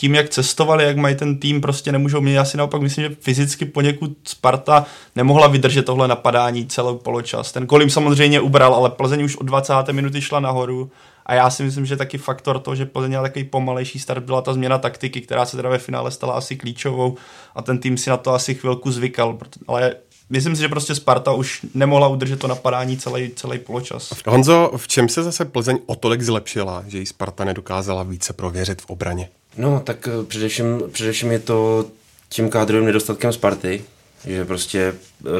tím, 0.00 0.14
jak 0.14 0.28
cestovali, 0.28 0.84
jak 0.84 0.96
mají 0.96 1.14
ten 1.14 1.38
tým, 1.38 1.60
prostě 1.60 1.92
nemůžou 1.92 2.20
mít. 2.20 2.32
Já 2.32 2.44
si 2.44 2.56
naopak 2.56 2.82
myslím, 2.82 3.04
že 3.04 3.16
fyzicky 3.20 3.64
poněkud 3.64 4.12
Sparta 4.24 4.86
nemohla 5.16 5.46
vydržet 5.46 5.82
tohle 5.82 6.08
napadání 6.08 6.66
celou 6.66 6.98
poločas. 6.98 7.52
Ten 7.52 7.66
Kolim 7.66 7.90
samozřejmě 7.90 8.40
ubral, 8.40 8.74
ale 8.74 8.90
Plzeň 8.90 9.24
už 9.24 9.36
od 9.36 9.42
20. 9.42 9.74
minuty 9.92 10.20
šla 10.20 10.40
nahoru. 10.40 10.90
A 11.26 11.34
já 11.34 11.50
si 11.50 11.62
myslím, 11.62 11.86
že 11.86 11.96
taky 11.96 12.18
faktor 12.18 12.58
to, 12.58 12.74
že 12.74 12.86
Plzeň 12.86 13.08
měl 13.08 13.22
takový 13.22 13.44
pomalejší 13.44 13.98
start, 13.98 14.24
byla 14.24 14.42
ta 14.42 14.52
změna 14.52 14.78
taktiky, 14.78 15.20
která 15.20 15.46
se 15.46 15.56
teda 15.56 15.68
ve 15.68 15.78
finále 15.78 16.10
stala 16.10 16.34
asi 16.34 16.56
klíčovou 16.56 17.16
a 17.54 17.62
ten 17.62 17.78
tým 17.78 17.96
si 17.96 18.10
na 18.10 18.16
to 18.16 18.34
asi 18.34 18.54
chvilku 18.54 18.90
zvykal. 18.90 19.38
Ale 19.68 19.94
myslím 20.30 20.56
si, 20.56 20.62
že 20.62 20.68
prostě 20.68 20.94
Sparta 20.94 21.32
už 21.32 21.60
nemohla 21.74 22.08
udržet 22.08 22.38
to 22.38 22.46
napadání 22.46 22.96
celý, 22.96 23.30
celý 23.36 23.58
poločas. 23.58 24.12
Honzo, 24.26 24.72
v 24.76 24.88
čem 24.88 25.08
se 25.08 25.22
zase 25.22 25.44
Plzeň 25.44 25.78
o 25.86 25.94
tolik 25.94 26.22
zlepšila, 26.22 26.84
že 26.86 26.98
jí 26.98 27.06
Sparta 27.06 27.44
nedokázala 27.44 28.02
více 28.02 28.32
prověřit 28.32 28.82
v 28.82 28.86
obraně? 28.86 29.28
No, 29.56 29.80
tak 29.80 30.08
eh, 30.08 30.24
především, 30.24 30.82
především 30.92 31.32
je 31.32 31.38
to 31.38 31.90
tím 32.28 32.50
kádrovým 32.50 32.86
nedostatkem 32.86 33.32
Sparty, 33.32 33.84
že 34.26 34.44
prostě 34.44 34.94
uh, 35.24 35.30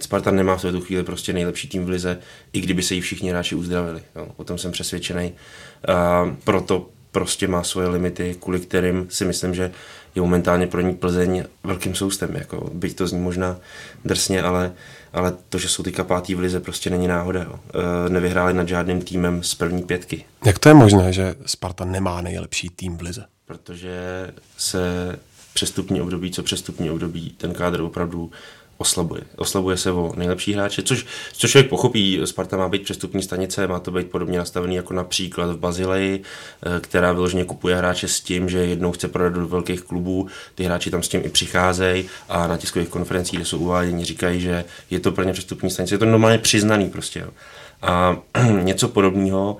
Sparta 0.00 0.30
nemá 0.30 0.56
v 0.56 0.62
této 0.62 0.80
chvíli 0.80 1.02
prostě 1.04 1.32
nejlepší 1.32 1.68
tým 1.68 1.84
v 1.84 1.88
lize, 1.88 2.18
i 2.52 2.60
kdyby 2.60 2.82
se 2.82 2.94
jí 2.94 3.00
všichni 3.00 3.30
hráči 3.30 3.54
uzdravili. 3.54 4.02
No, 4.16 4.28
o 4.36 4.44
tom 4.44 4.58
jsem 4.58 4.72
přesvědčený. 4.72 5.32
Uh, 5.88 6.34
proto 6.44 6.88
prostě 7.12 7.48
má 7.48 7.62
svoje 7.62 7.88
limity, 7.88 8.36
kvůli 8.40 8.60
kterým 8.60 9.06
si 9.10 9.24
myslím, 9.24 9.54
že 9.54 9.72
je 10.14 10.22
momentálně 10.22 10.66
pro 10.66 10.80
ní 10.80 10.94
Plzeň 10.94 11.44
velkým 11.64 11.94
soustem. 11.94 12.36
Jako, 12.36 12.70
byť 12.74 12.96
to 12.96 13.06
zní 13.06 13.20
možná 13.20 13.58
drsně, 14.04 14.42
ale, 14.42 14.72
ale 15.12 15.34
to, 15.48 15.58
že 15.58 15.68
jsou 15.68 15.82
ty 15.82 15.92
kapátí 15.92 16.34
v 16.34 16.40
lize, 16.40 16.60
prostě 16.60 16.90
není 16.90 17.08
náhoda. 17.08 17.42
Jo. 17.42 17.60
E, 18.06 18.10
nevyhráli 18.10 18.54
nad 18.54 18.68
žádným 18.68 19.02
týmem 19.02 19.42
z 19.42 19.54
první 19.54 19.82
pětky. 19.82 20.24
Jak 20.46 20.58
to 20.58 20.68
je 20.68 20.74
možné, 20.74 21.12
že 21.12 21.34
Sparta 21.46 21.84
nemá 21.84 22.20
nejlepší 22.20 22.68
tým 22.68 22.96
v 22.96 23.02
lize? 23.02 23.24
Protože 23.44 24.30
se 24.56 25.16
přestupní 25.54 26.00
období, 26.00 26.30
co 26.30 26.42
přestupní 26.42 26.90
období, 26.90 27.30
ten 27.30 27.54
kádr 27.54 27.80
opravdu 27.80 28.30
oslabuje. 28.78 29.22
Oslabuje 29.36 29.76
se 29.76 29.90
o 29.90 30.12
nejlepší 30.16 30.52
hráče, 30.52 30.82
což, 30.82 31.06
což 31.32 31.50
člověk 31.50 31.70
pochopí. 31.70 32.20
Sparta 32.24 32.56
má 32.56 32.68
být 32.68 32.82
přestupní 32.82 33.22
stanice, 33.22 33.66
má 33.66 33.80
to 33.80 33.90
být 33.90 34.10
podobně 34.10 34.38
nastavený 34.38 34.76
jako 34.76 34.94
například 34.94 35.50
v 35.50 35.58
Bazileji, 35.58 36.22
eh, 36.22 36.80
která 36.80 37.12
vyloženě 37.12 37.44
kupuje 37.44 37.76
hráče 37.76 38.08
s 38.08 38.20
tím, 38.20 38.48
že 38.48 38.58
jednou 38.58 38.92
chce 38.92 39.08
prodat 39.08 39.32
do 39.32 39.48
velkých 39.48 39.82
klubů, 39.82 40.26
ty 40.54 40.64
hráči 40.64 40.90
tam 40.90 41.02
s 41.02 41.08
tím 41.08 41.20
i 41.24 41.28
přicházejí 41.28 42.08
a 42.28 42.46
na 42.46 42.56
tiskových 42.56 42.88
konferencích, 42.88 43.38
kde 43.38 43.44
jsou 43.44 43.58
uváděni, 43.58 44.04
říkají, 44.04 44.40
že 44.40 44.64
je 44.90 45.00
to 45.00 45.12
pro 45.12 45.24
ně 45.24 45.32
přestupní 45.32 45.70
stanice. 45.70 45.94
Je 45.94 45.98
to 45.98 46.04
normálně 46.04 46.38
přiznaný 46.38 46.90
prostě. 46.90 47.26
A 47.82 48.16
něco 48.62 48.88
podobného 48.88 49.56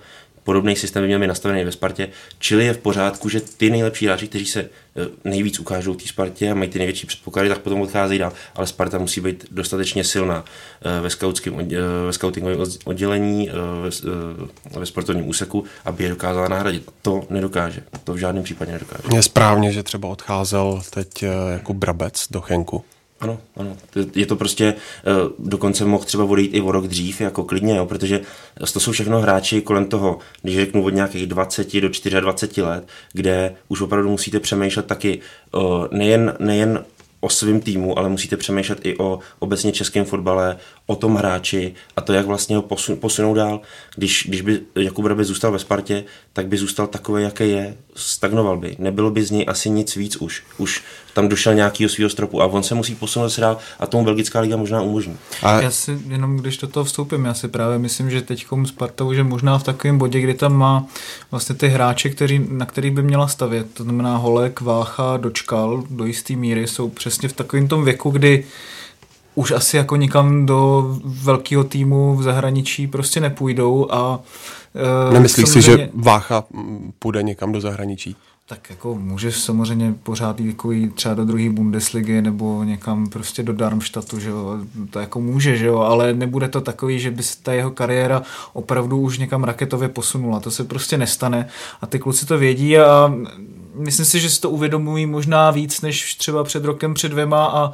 podobný 0.46 0.76
systém 0.76 1.02
by 1.02 1.06
měl 1.06 1.20
být 1.20 1.26
nastavený 1.26 1.64
ve 1.64 1.72
Spartě, 1.72 2.08
čili 2.38 2.64
je 2.64 2.72
v 2.72 2.78
pořádku, 2.78 3.28
že 3.28 3.40
ty 3.40 3.70
nejlepší 3.70 4.06
hráči, 4.06 4.28
kteří 4.28 4.46
se 4.46 4.60
eh, 4.60 5.06
nejvíc 5.24 5.60
ukážou 5.60 5.94
té 5.94 6.08
Spartě 6.08 6.50
a 6.50 6.54
mají 6.54 6.70
ty 6.70 6.78
největší 6.78 7.06
předpoklady, 7.06 7.48
tak 7.48 7.58
potom 7.58 7.80
odcházejí 7.80 8.18
dál, 8.18 8.32
ale 8.54 8.66
Sparta 8.66 8.98
musí 8.98 9.20
být 9.20 9.46
dostatečně 9.50 10.04
silná 10.04 10.44
eh, 10.44 11.00
ve, 11.00 11.10
scoutském, 11.10 11.68
ve 12.06 12.12
scoutingovém 12.12 12.58
oddělení, 12.84 13.50
ve, 13.82 13.90
ve 14.80 14.86
sportovním 14.86 15.28
úseku, 15.28 15.64
aby 15.84 16.04
je 16.04 16.10
dokázala 16.10 16.48
nahradit. 16.48 16.90
To 17.02 17.26
nedokáže, 17.30 17.82
to 18.04 18.14
v 18.14 18.16
žádném 18.16 18.44
případě 18.44 18.72
nedokáže. 18.72 19.02
Je 19.14 19.22
správně, 19.22 19.72
že 19.72 19.82
třeba 19.82 20.08
odcházel 20.08 20.82
teď 20.90 21.24
jako 21.52 21.74
Brabec 21.74 22.26
do 22.30 22.40
Chenku. 22.40 22.84
Ano, 23.20 23.40
ano. 23.56 23.76
Je 24.14 24.26
to 24.26 24.36
prostě, 24.36 24.64
eh, 24.74 25.10
dokonce 25.38 25.84
mohl 25.84 26.04
třeba 26.04 26.24
odejít 26.24 26.54
i 26.54 26.60
o 26.60 26.72
rok 26.72 26.86
dřív, 26.86 27.20
jako 27.20 27.44
klidně, 27.44 27.76
jo, 27.76 27.86
protože 27.86 28.20
to 28.72 28.80
jsou 28.80 28.92
všechno 28.92 29.20
hráči 29.20 29.62
kolem 29.62 29.86
toho, 29.86 30.18
když 30.42 30.56
řeknu 30.56 30.84
od 30.84 30.94
nějakých 30.94 31.26
20 31.26 31.80
do 31.80 31.88
24 32.20 32.62
let, 32.62 32.88
kde 33.12 33.54
už 33.68 33.80
opravdu 33.80 34.08
musíte 34.10 34.40
přemýšlet 34.40 34.86
taky 34.86 35.20
eh, 35.54 35.58
nejen, 35.90 36.36
nejen 36.38 36.84
o 37.20 37.28
svém 37.28 37.60
týmu, 37.60 37.98
ale 37.98 38.08
musíte 38.08 38.36
přemýšlet 38.36 38.86
i 38.86 38.98
o 38.98 39.18
obecně 39.38 39.72
českém 39.72 40.04
fotbale, 40.04 40.56
o 40.86 40.96
tom 40.96 41.14
hráči 41.14 41.74
a 41.96 42.00
to, 42.00 42.12
jak 42.12 42.26
vlastně 42.26 42.56
ho 42.56 42.62
posun, 42.62 42.96
posunou 42.96 43.34
dál. 43.34 43.60
Když, 43.96 44.26
když 44.28 44.40
by 44.40 44.60
Jakub 44.74 45.06
Rabec 45.06 45.28
zůstal 45.28 45.52
ve 45.52 45.58
Spartě, 45.58 46.04
tak 46.32 46.46
by 46.46 46.56
zůstal 46.56 46.86
takový, 46.86 47.22
jaký 47.22 47.50
je, 47.50 47.76
stagnoval 47.94 48.56
by. 48.56 48.76
Nebylo 48.78 49.10
by 49.10 49.24
z 49.24 49.30
něj 49.30 49.44
asi 49.48 49.70
nic 49.70 49.96
víc 49.96 50.16
už. 50.16 50.42
Už 50.58 50.82
tam 51.16 51.28
došel 51.28 51.54
nějaký 51.54 51.88
svého 51.88 52.10
stropu 52.10 52.42
a 52.42 52.46
on 52.46 52.62
se 52.62 52.74
musí 52.74 52.94
posunout 52.94 53.28
se 53.28 53.40
dál 53.40 53.58
a 53.80 53.86
tomu 53.86 54.04
belgická 54.04 54.40
liga 54.40 54.56
možná 54.56 54.82
umožní. 54.82 55.16
A... 55.42 55.60
Já 55.60 55.70
si 55.70 55.98
jenom, 56.08 56.36
když 56.36 56.58
do 56.58 56.66
toho 56.66 56.84
vstoupím, 56.84 57.24
já 57.24 57.34
si 57.34 57.48
právě 57.48 57.78
myslím, 57.78 58.10
že 58.10 58.22
teď 58.22 58.46
Sparta 58.64 59.04
už 59.04 59.16
je 59.16 59.22
možná 59.24 59.58
v 59.58 59.62
takovém 59.62 59.98
bodě, 59.98 60.20
kdy 60.20 60.34
tam 60.34 60.52
má 60.54 60.84
vlastně 61.30 61.54
ty 61.54 61.68
hráče, 61.68 62.08
který, 62.08 62.46
na 62.50 62.66
kterých 62.66 62.92
by 62.92 63.02
měla 63.02 63.28
stavět. 63.28 63.66
To 63.74 63.82
znamená 63.82 64.16
Holek, 64.16 64.60
Vácha, 64.60 65.16
Dočkal 65.16 65.84
do 65.90 66.04
jisté 66.04 66.36
míry 66.36 66.66
jsou 66.66 66.88
přesně 66.88 67.28
v 67.28 67.32
takovém 67.32 67.68
tom 67.68 67.84
věku, 67.84 68.10
kdy 68.10 68.44
už 69.34 69.50
asi 69.50 69.76
jako 69.76 69.96
nikam 69.96 70.46
do 70.46 70.84
velkého 71.04 71.64
týmu 71.64 72.16
v 72.16 72.22
zahraničí 72.22 72.86
prostě 72.86 73.20
nepůjdou 73.20 73.88
a 73.90 74.20
uh, 75.08 75.12
Nemyslíš 75.12 75.48
samozřejmě... 75.48 75.76
si, 75.76 75.78
že 75.78 75.90
Vácha 75.94 76.44
půjde 76.98 77.22
někam 77.22 77.52
do 77.52 77.60
zahraničí? 77.60 78.16
Tak 78.48 78.70
jako 78.70 78.94
může 78.94 79.32
samozřejmě 79.32 79.94
pořád 80.02 80.40
jít 80.40 80.46
jako 80.46 80.70
třeba 80.94 81.14
do 81.14 81.24
druhé 81.24 81.50
Bundesligy 81.50 82.22
nebo 82.22 82.64
někam 82.64 83.06
prostě 83.06 83.42
do 83.42 83.52
Darmstadtu, 83.52 84.20
že 84.20 84.28
jo, 84.28 84.58
to 84.90 84.98
jako 84.98 85.20
může, 85.20 85.56
že 85.56 85.66
jo, 85.66 85.78
ale 85.78 86.14
nebude 86.14 86.48
to 86.48 86.60
takový, 86.60 87.00
že 87.00 87.10
by 87.10 87.22
se 87.22 87.42
ta 87.42 87.52
jeho 87.52 87.70
kariéra 87.70 88.22
opravdu 88.52 89.00
už 89.00 89.18
někam 89.18 89.44
raketově 89.44 89.88
posunula, 89.88 90.40
to 90.40 90.50
se 90.50 90.64
prostě 90.64 90.98
nestane 90.98 91.48
a 91.80 91.86
ty 91.86 91.98
kluci 91.98 92.26
to 92.26 92.38
vědí 92.38 92.78
a 92.78 93.14
myslím 93.76 94.06
si, 94.06 94.20
že 94.20 94.30
si 94.30 94.40
to 94.40 94.50
uvědomují 94.50 95.06
možná 95.06 95.50
víc 95.50 95.80
než 95.80 96.14
třeba 96.14 96.44
před 96.44 96.64
rokem, 96.64 96.94
před 96.94 97.08
dvěma 97.08 97.46
a 97.46 97.72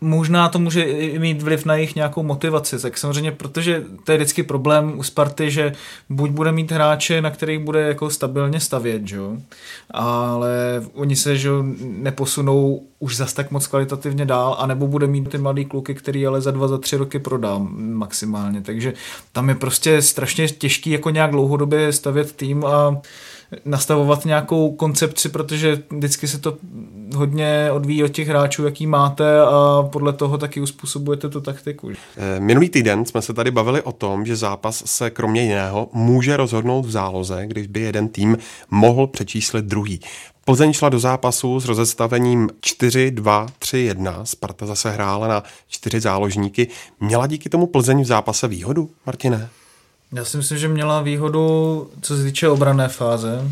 možná 0.00 0.48
to 0.48 0.58
může 0.58 0.86
mít 1.18 1.42
vliv 1.42 1.64
na 1.64 1.74
jejich 1.74 1.94
nějakou 1.94 2.22
motivaci. 2.22 2.78
Tak 2.78 2.98
samozřejmě, 2.98 3.32
protože 3.32 3.84
to 4.04 4.12
je 4.12 4.18
vždycky 4.18 4.42
problém 4.42 4.98
u 4.98 5.02
Sparty, 5.02 5.50
že 5.50 5.72
buď 6.10 6.30
bude 6.30 6.52
mít 6.52 6.72
hráče, 6.72 7.22
na 7.22 7.30
kterých 7.30 7.58
bude 7.58 7.80
jako 7.80 8.10
stabilně 8.10 8.60
stavět, 8.60 9.08
že? 9.08 9.18
ale 9.90 10.84
oni 10.94 11.16
se 11.16 11.36
že 11.36 11.50
neposunou 11.80 12.82
už 12.98 13.16
zas 13.16 13.32
tak 13.32 13.50
moc 13.50 13.66
kvalitativně 13.66 14.24
dál, 14.24 14.56
anebo 14.58 14.86
bude 14.86 15.06
mít 15.06 15.28
ty 15.28 15.38
mladý 15.38 15.64
kluky, 15.64 15.94
který 15.94 16.26
ale 16.26 16.40
za 16.40 16.50
dva, 16.50 16.68
za 16.68 16.78
tři 16.78 16.96
roky 16.96 17.18
prodá 17.18 17.58
maximálně. 17.74 18.60
Takže 18.62 18.92
tam 19.32 19.48
je 19.48 19.54
prostě 19.54 20.02
strašně 20.02 20.48
těžký 20.48 20.90
jako 20.90 21.10
nějak 21.10 21.30
dlouhodobě 21.30 21.92
stavět 21.92 22.32
tým 22.32 22.64
a 22.64 23.00
nastavovat 23.64 24.24
nějakou 24.24 24.72
koncepci, 24.72 25.28
protože 25.28 25.82
vždycky 25.90 26.28
se 26.28 26.38
to 26.38 26.56
hodně 27.14 27.68
odvíjí 27.72 28.04
od 28.04 28.08
těch 28.08 28.28
hráčů, 28.28 28.64
jaký 28.64 28.86
máte 28.86 29.40
a 29.40 29.88
podle 29.92 30.12
toho 30.12 30.38
taky 30.38 30.60
uspůsobujete 30.60 31.28
tu 31.28 31.40
taktiku. 31.40 31.90
Eh, 31.90 32.40
minulý 32.40 32.68
týden 32.68 33.04
jsme 33.04 33.22
se 33.22 33.34
tady 33.34 33.50
bavili 33.50 33.82
o 33.82 33.92
tom, 33.92 34.26
že 34.26 34.36
zápas 34.36 34.82
se 34.86 35.10
kromě 35.10 35.42
jiného 35.42 35.88
může 35.92 36.36
rozhodnout 36.36 36.82
v 36.82 36.90
záloze, 36.90 37.42
když 37.46 37.66
by 37.66 37.80
jeden 37.80 38.08
tým 38.08 38.38
mohl 38.70 39.06
přečíslit 39.06 39.64
druhý. 39.64 40.00
Plzeň 40.44 40.72
šla 40.72 40.88
do 40.88 40.98
zápasu 40.98 41.60
s 41.60 41.64
rozestavením 41.64 42.48
4-2-3-1. 42.60 44.22
Sparta 44.24 44.66
zase 44.66 44.90
hrála 44.90 45.28
na 45.28 45.42
čtyři 45.68 46.00
záložníky. 46.00 46.68
Měla 47.00 47.26
díky 47.26 47.48
tomu 47.48 47.66
Plzeň 47.66 48.02
v 48.02 48.06
zápase 48.06 48.48
výhodu, 48.48 48.90
Martine? 49.06 49.48
Já 50.14 50.24
si 50.24 50.36
myslím, 50.36 50.58
že 50.58 50.68
měla 50.68 51.02
výhodu, 51.02 51.88
co 52.00 52.16
se 52.16 52.24
týče 52.24 52.48
obrané 52.48 52.88
fáze. 52.88 53.50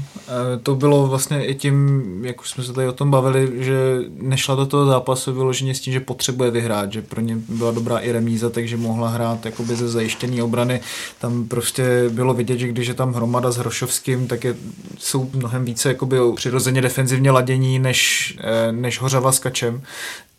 To 0.62 0.74
bylo 0.74 1.06
vlastně 1.06 1.44
i 1.44 1.54
tím, 1.54 2.02
jak 2.24 2.40
už 2.40 2.50
jsme 2.50 2.64
se 2.64 2.72
tady 2.72 2.88
o 2.88 2.92
tom 2.92 3.10
bavili, 3.10 3.64
že 3.64 3.74
nešla 4.16 4.54
do 4.54 4.66
toho 4.66 4.86
zápasu 4.86 5.32
vyloženě 5.32 5.74
s 5.74 5.80
tím, 5.80 5.92
že 5.92 6.00
potřebuje 6.00 6.50
vyhrát, 6.50 6.92
že 6.92 7.02
pro 7.02 7.20
ně 7.20 7.36
byla 7.48 7.70
dobrá 7.70 7.98
i 7.98 8.12
remíza, 8.12 8.50
takže 8.50 8.76
mohla 8.76 9.08
hrát 9.08 9.44
jakoby 9.44 9.76
ze 9.76 9.88
zajištění 9.88 10.42
obrany. 10.42 10.80
Tam 11.20 11.48
prostě 11.48 12.08
bylo 12.08 12.34
vidět, 12.34 12.58
že 12.58 12.68
když 12.68 12.88
je 12.88 12.94
tam 12.94 13.14
hromada 13.14 13.50
s 13.50 13.56
Hrošovským, 13.56 14.26
tak 14.26 14.44
je, 14.44 14.56
jsou 14.98 15.30
mnohem 15.32 15.64
více 15.64 15.88
jakoby 15.88 16.16
přirozeně 16.36 16.80
defenzivně 16.82 17.30
ladění 17.30 17.78
než, 17.78 18.34
eh, 18.40 18.72
než 18.72 19.00
Hořava 19.00 19.32
s 19.32 19.38
Kačem. 19.38 19.82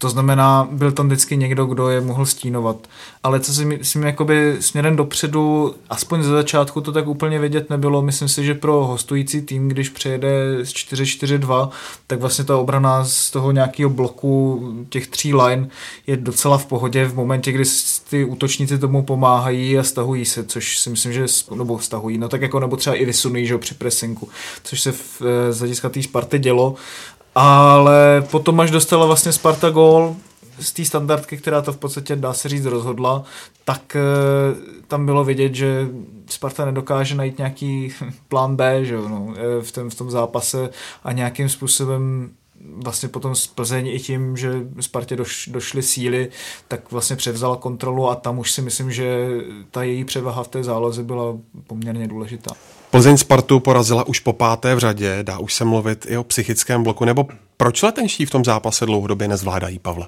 To 0.03 0.09
znamená, 0.09 0.67
byl 0.71 0.91
tam 0.91 1.07
vždycky 1.07 1.37
někdo, 1.37 1.65
kdo 1.65 1.89
je 1.89 2.01
mohl 2.01 2.25
stínovat. 2.25 2.75
Ale 3.23 3.39
co 3.39 3.53
si 3.53 3.65
myslím, 3.65 4.03
jakoby 4.03 4.57
směrem 4.59 4.95
dopředu, 4.95 5.75
aspoň 5.89 6.23
ze 6.23 6.29
začátku 6.29 6.81
to 6.81 6.91
tak 6.91 7.07
úplně 7.07 7.39
vědět 7.39 7.69
nebylo. 7.69 8.01
Myslím 8.01 8.29
si, 8.29 8.43
že 8.43 8.53
pro 8.53 8.85
hostující 8.85 9.41
tým, 9.41 9.69
když 9.69 9.89
přejede 9.89 10.29
z 10.63 10.69
4-4-2, 10.69 11.69
tak 12.07 12.19
vlastně 12.19 12.45
ta 12.45 12.57
obrana 12.57 13.05
z 13.05 13.31
toho 13.31 13.51
nějakého 13.51 13.89
bloku 13.89 14.61
těch 14.89 15.07
tří 15.07 15.33
line 15.33 15.67
je 16.07 16.17
docela 16.17 16.57
v 16.57 16.65
pohodě 16.65 17.05
v 17.05 17.15
momentě, 17.15 17.51
kdy 17.51 17.63
ty 18.09 18.25
útočníci 18.25 18.79
tomu 18.79 19.03
pomáhají 19.03 19.77
a 19.77 19.83
stahují 19.83 20.25
se, 20.25 20.43
což 20.43 20.79
si 20.79 20.89
myslím, 20.89 21.13
že 21.13 21.25
nebo 21.55 21.79
stahují, 21.79 22.17
no 22.17 22.29
tak 22.29 22.41
jako 22.41 22.59
nebo 22.59 22.75
třeba 22.75 22.95
i 22.95 23.05
vysunují, 23.05 23.47
že 23.47 23.57
při 23.57 23.73
presinku, 23.73 24.29
což 24.63 24.81
se 24.81 24.91
v, 24.91 25.21
z 25.49 25.59
hlediska 25.59 25.89
té 25.89 26.03
Sparty 26.03 26.39
dělo 26.39 26.75
ale 27.35 28.23
potom, 28.31 28.59
až 28.59 28.71
dostala 28.71 29.05
vlastně 29.05 29.31
Sparta 29.31 29.69
gól 29.69 30.15
z 30.59 30.73
té 30.73 30.85
standardky, 30.85 31.37
která 31.37 31.61
to 31.61 31.73
v 31.73 31.77
podstatě 31.77 32.15
dá 32.15 32.33
se 32.33 32.49
říct 32.49 32.65
rozhodla, 32.65 33.23
tak 33.65 33.95
e, 33.95 34.01
tam 34.87 35.05
bylo 35.05 35.23
vidět, 35.23 35.55
že 35.55 35.87
Sparta 36.29 36.65
nedokáže 36.65 37.15
najít 37.15 37.37
nějaký 37.37 37.93
plán 38.27 38.55
B 38.55 38.85
že, 38.85 38.95
no, 38.95 39.33
e, 39.37 39.61
v, 39.61 39.71
tom, 39.71 39.89
v 39.89 39.95
tom 39.95 40.11
zápase 40.11 40.69
a 41.03 41.11
nějakým 41.11 41.49
způsobem 41.49 42.31
vlastně 42.83 43.09
potom 43.09 43.35
z 43.35 43.47
Plzeň 43.47 43.87
i 43.87 43.99
tím, 43.99 44.37
že 44.37 44.53
Spartě 44.79 45.15
doš, 45.15 45.49
došly 45.51 45.81
síly, 45.83 46.29
tak 46.67 46.91
vlastně 46.91 47.15
převzala 47.15 47.55
kontrolu 47.55 48.09
a 48.09 48.15
tam 48.15 48.39
už 48.39 48.51
si 48.51 48.61
myslím, 48.61 48.91
že 48.91 49.27
ta 49.71 49.83
její 49.83 50.05
převaha 50.05 50.43
v 50.43 50.47
té 50.47 50.63
záloze 50.63 51.03
byla 51.03 51.37
poměrně 51.67 52.07
důležitá. 52.07 52.51
Plzeň 52.93 53.17
Spartu 53.17 53.59
porazila 53.59 54.07
už 54.07 54.19
po 54.19 54.33
páté 54.33 54.75
v 54.75 54.79
řadě, 54.79 55.19
dá 55.21 55.39
už 55.39 55.53
se 55.53 55.65
mluvit 55.65 56.05
i 56.09 56.17
o 56.17 56.23
psychickém 56.23 56.83
bloku, 56.83 57.05
nebo 57.05 57.27
proč 57.57 57.81
letenští 57.81 58.25
v 58.25 58.29
tom 58.29 58.45
zápase 58.45 58.85
dlouhodobě 58.85 59.27
nezvládají, 59.27 59.79
Pavle? 59.79 60.07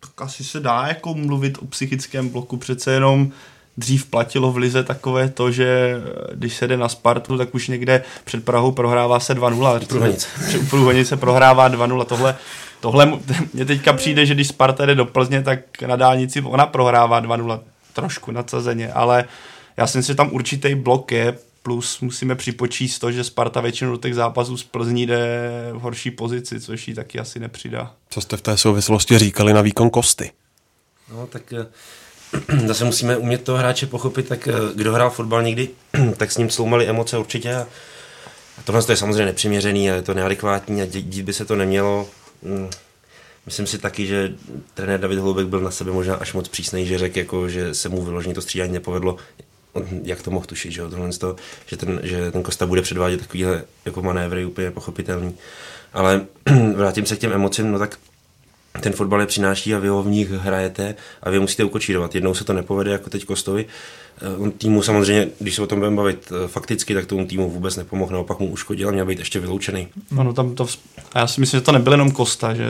Tak 0.00 0.22
asi 0.22 0.44
se 0.44 0.60
dá 0.60 0.84
jako 0.86 1.14
mluvit 1.14 1.58
o 1.62 1.66
psychickém 1.66 2.28
bloku, 2.28 2.56
přece 2.56 2.92
jenom 2.92 3.30
dřív 3.76 4.06
platilo 4.06 4.52
v 4.52 4.56
Lize 4.56 4.82
takové 4.82 5.28
to, 5.28 5.50
že 5.50 5.96
když 6.34 6.56
se 6.56 6.68
jde 6.68 6.76
na 6.76 6.88
Spartu, 6.88 7.38
tak 7.38 7.54
už 7.54 7.68
někde 7.68 8.02
před 8.24 8.44
Prahou 8.44 8.72
prohrává 8.72 9.20
se 9.20 9.34
2-0. 9.34 10.62
U 10.62 10.66
Průhonic 10.66 11.08
se 11.08 11.16
prohrává 11.16 11.70
2-0. 11.70 12.04
Tohle, 12.04 12.36
tohle 12.80 13.06
mně 13.52 13.64
teďka 13.64 13.92
přijde, 13.92 14.26
že 14.26 14.34
když 14.34 14.48
Sparta 14.48 14.86
jde 14.86 14.94
do 14.94 15.04
Plzně, 15.04 15.42
tak 15.42 15.82
na 15.82 15.96
dálnici 15.96 16.40
ona 16.40 16.66
prohrává 16.66 17.22
2-0 17.22 17.60
trošku 17.92 18.30
nadsazeně, 18.30 18.92
ale 18.92 19.24
já 19.76 19.86
si 19.86 19.98
myslím, 19.98 20.12
že 20.12 20.16
tam 20.16 20.32
určitý 20.32 20.74
blok 20.74 21.12
je, 21.12 21.36
plus 21.62 22.00
musíme 22.00 22.34
připočíst 22.34 23.00
to, 23.00 23.12
že 23.12 23.24
Sparta 23.24 23.60
většinou 23.60 23.90
do 23.90 23.96
těch 23.96 24.14
zápasů 24.14 24.56
z 24.56 24.64
Plzní 24.64 25.06
jde 25.06 25.50
v 25.72 25.80
horší 25.80 26.10
pozici, 26.10 26.60
což 26.60 26.88
jí 26.88 26.94
taky 26.94 27.18
asi 27.18 27.40
nepřidá. 27.40 27.94
Co 28.10 28.20
jste 28.20 28.36
v 28.36 28.42
té 28.42 28.56
souvislosti 28.56 29.18
říkali 29.18 29.52
na 29.52 29.62
výkon 29.62 29.90
Kosty? 29.90 30.30
No 31.12 31.26
tak 31.26 31.52
eh, 31.52 31.66
zase 32.66 32.84
musíme 32.84 33.16
umět 33.16 33.44
toho 33.44 33.58
hráče 33.58 33.86
pochopit, 33.86 34.28
tak 34.28 34.48
eh, 34.48 34.52
kdo 34.74 34.92
hrál 34.92 35.10
fotbal 35.10 35.42
někdy, 35.42 35.68
tak 36.16 36.32
s 36.32 36.38
ním 36.38 36.50
sloumali 36.50 36.86
emoce 36.86 37.18
určitě 37.18 37.54
a 37.54 37.66
tohle 38.64 38.82
je 38.88 38.96
samozřejmě 38.96 39.24
nepřiměřený 39.24 39.90
a 39.90 39.94
je 39.94 40.02
to 40.02 40.14
neadekvátní 40.14 40.82
a 40.82 40.86
dít 40.86 41.22
by 41.24 41.32
se 41.32 41.44
to 41.44 41.56
nemělo. 41.56 42.08
Hmm. 42.42 42.70
Myslím 43.46 43.66
si 43.66 43.78
taky, 43.78 44.06
že 44.06 44.34
trenér 44.74 45.00
David 45.00 45.18
Hloubek 45.18 45.46
byl 45.46 45.60
na 45.60 45.70
sebe 45.70 45.90
možná 45.90 46.14
až 46.14 46.32
moc 46.32 46.48
přísný, 46.48 46.86
že 46.86 46.98
řekl, 46.98 47.18
jako, 47.18 47.48
že 47.48 47.74
se 47.74 47.88
mu 47.88 48.04
vyloženě 48.04 48.34
to 48.34 48.42
střídání 48.42 48.72
nepovedlo 48.72 49.16
jak 50.02 50.22
to 50.22 50.30
mohl 50.30 50.46
tušit, 50.46 50.72
že, 50.72 50.82
tohle 50.82 51.10
to, 51.12 51.36
že, 51.66 51.76
ten, 51.76 52.00
že 52.02 52.30
ten 52.30 52.42
Kosta 52.42 52.66
bude 52.66 52.82
předvádět 52.82 53.20
takovýhle 53.20 53.64
jako 53.84 54.02
manévry 54.02 54.44
úplně 54.44 54.70
pochopitelný. 54.70 55.34
Ale 55.92 56.26
vrátím 56.76 57.06
se 57.06 57.16
k 57.16 57.18
těm 57.18 57.32
emocím, 57.32 57.72
no 57.72 57.78
tak 57.78 57.98
ten 58.80 58.92
fotbal 58.92 59.20
je 59.20 59.26
přináší 59.26 59.74
a 59.74 59.78
vy 59.78 59.88
ho 59.88 60.02
v 60.02 60.08
nich 60.08 60.30
hrajete 60.30 60.94
a 61.22 61.30
vy 61.30 61.40
musíte 61.40 61.64
ukočírovat. 61.64 62.14
Jednou 62.14 62.34
se 62.34 62.44
to 62.44 62.52
nepovede, 62.52 62.90
jako 62.90 63.10
teď 63.10 63.24
Kostovi. 63.24 63.66
Eh, 64.20 64.36
on 64.36 64.50
týmu 64.50 64.82
samozřejmě, 64.82 65.28
když 65.40 65.54
se 65.54 65.62
o 65.62 65.66
tom 65.66 65.78
budeme 65.78 65.96
bavit 65.96 66.32
eh, 66.32 66.48
fakticky, 66.48 66.94
tak 66.94 67.06
tomu 67.06 67.26
týmu 67.26 67.50
vůbec 67.50 67.76
nepomohl, 67.76 68.12
naopak 68.12 68.38
mu 68.38 68.46
uškodil 68.46 68.88
a 68.88 68.92
měl 68.92 69.06
být 69.06 69.18
ještě 69.18 69.40
vyloučený. 69.40 69.88
Ano, 70.18 70.32
tam 70.32 70.54
to, 70.54 70.66
a 71.12 71.18
já 71.18 71.26
si 71.26 71.40
myslím, 71.40 71.60
že 71.60 71.64
to 71.64 71.72
nebyl 71.72 71.92
jenom 71.92 72.10
Kosta, 72.10 72.54
že 72.54 72.64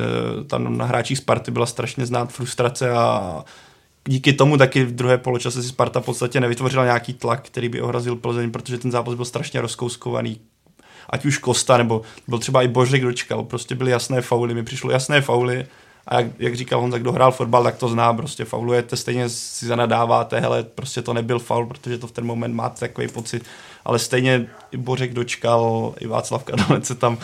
tam 0.46 0.78
na 0.78 0.84
hráčích 0.84 1.18
Sparty 1.18 1.50
byla 1.50 1.66
strašně 1.66 2.06
znát 2.06 2.32
frustrace 2.32 2.90
a 2.90 3.44
díky 4.08 4.32
tomu 4.32 4.56
taky 4.56 4.84
v 4.84 4.94
druhé 4.94 5.18
poločase 5.18 5.62
si 5.62 5.68
Sparta 5.68 6.00
v 6.00 6.04
podstatě 6.04 6.40
nevytvořila 6.40 6.84
nějaký 6.84 7.14
tlak, 7.14 7.46
který 7.46 7.68
by 7.68 7.80
ohrazil 7.80 8.16
Plzeň, 8.16 8.50
protože 8.50 8.78
ten 8.78 8.90
zápas 8.90 9.14
byl 9.14 9.24
strašně 9.24 9.60
rozkouskovaný. 9.60 10.40
Ať 11.10 11.24
už 11.24 11.38
Kosta, 11.38 11.76
nebo 11.76 12.02
byl 12.28 12.38
třeba 12.38 12.62
i 12.62 12.68
Božek 12.68 13.02
dočkal, 13.02 13.42
prostě 13.42 13.74
byly 13.74 13.90
jasné 13.90 14.20
fauly, 14.20 14.54
mi 14.54 14.62
přišlo 14.62 14.90
jasné 14.90 15.20
fauly 15.20 15.66
a 16.06 16.20
jak, 16.20 16.26
jak 16.38 16.56
říkal 16.56 16.80
Honza, 16.80 16.98
kdo 16.98 17.12
hrál 17.12 17.32
fotbal, 17.32 17.64
tak 17.64 17.76
to 17.76 17.88
zná, 17.88 18.14
prostě 18.14 18.44
faulujete, 18.44 18.96
stejně 18.96 19.28
si 19.28 19.66
zanadáváte, 19.66 20.40
hele, 20.40 20.62
prostě 20.62 21.02
to 21.02 21.12
nebyl 21.12 21.38
faul, 21.38 21.66
protože 21.66 21.98
to 21.98 22.06
v 22.06 22.12
ten 22.12 22.24
moment 22.24 22.54
máte 22.54 22.80
takový 22.80 23.08
pocit, 23.08 23.44
ale 23.84 23.98
stejně 23.98 24.46
i 24.72 24.76
Bořek 24.76 25.14
dočkal, 25.14 25.94
i 26.00 26.06
Václav 26.06 26.44
Kadalec 26.44 26.86
se 26.86 26.94
tam 26.94 27.18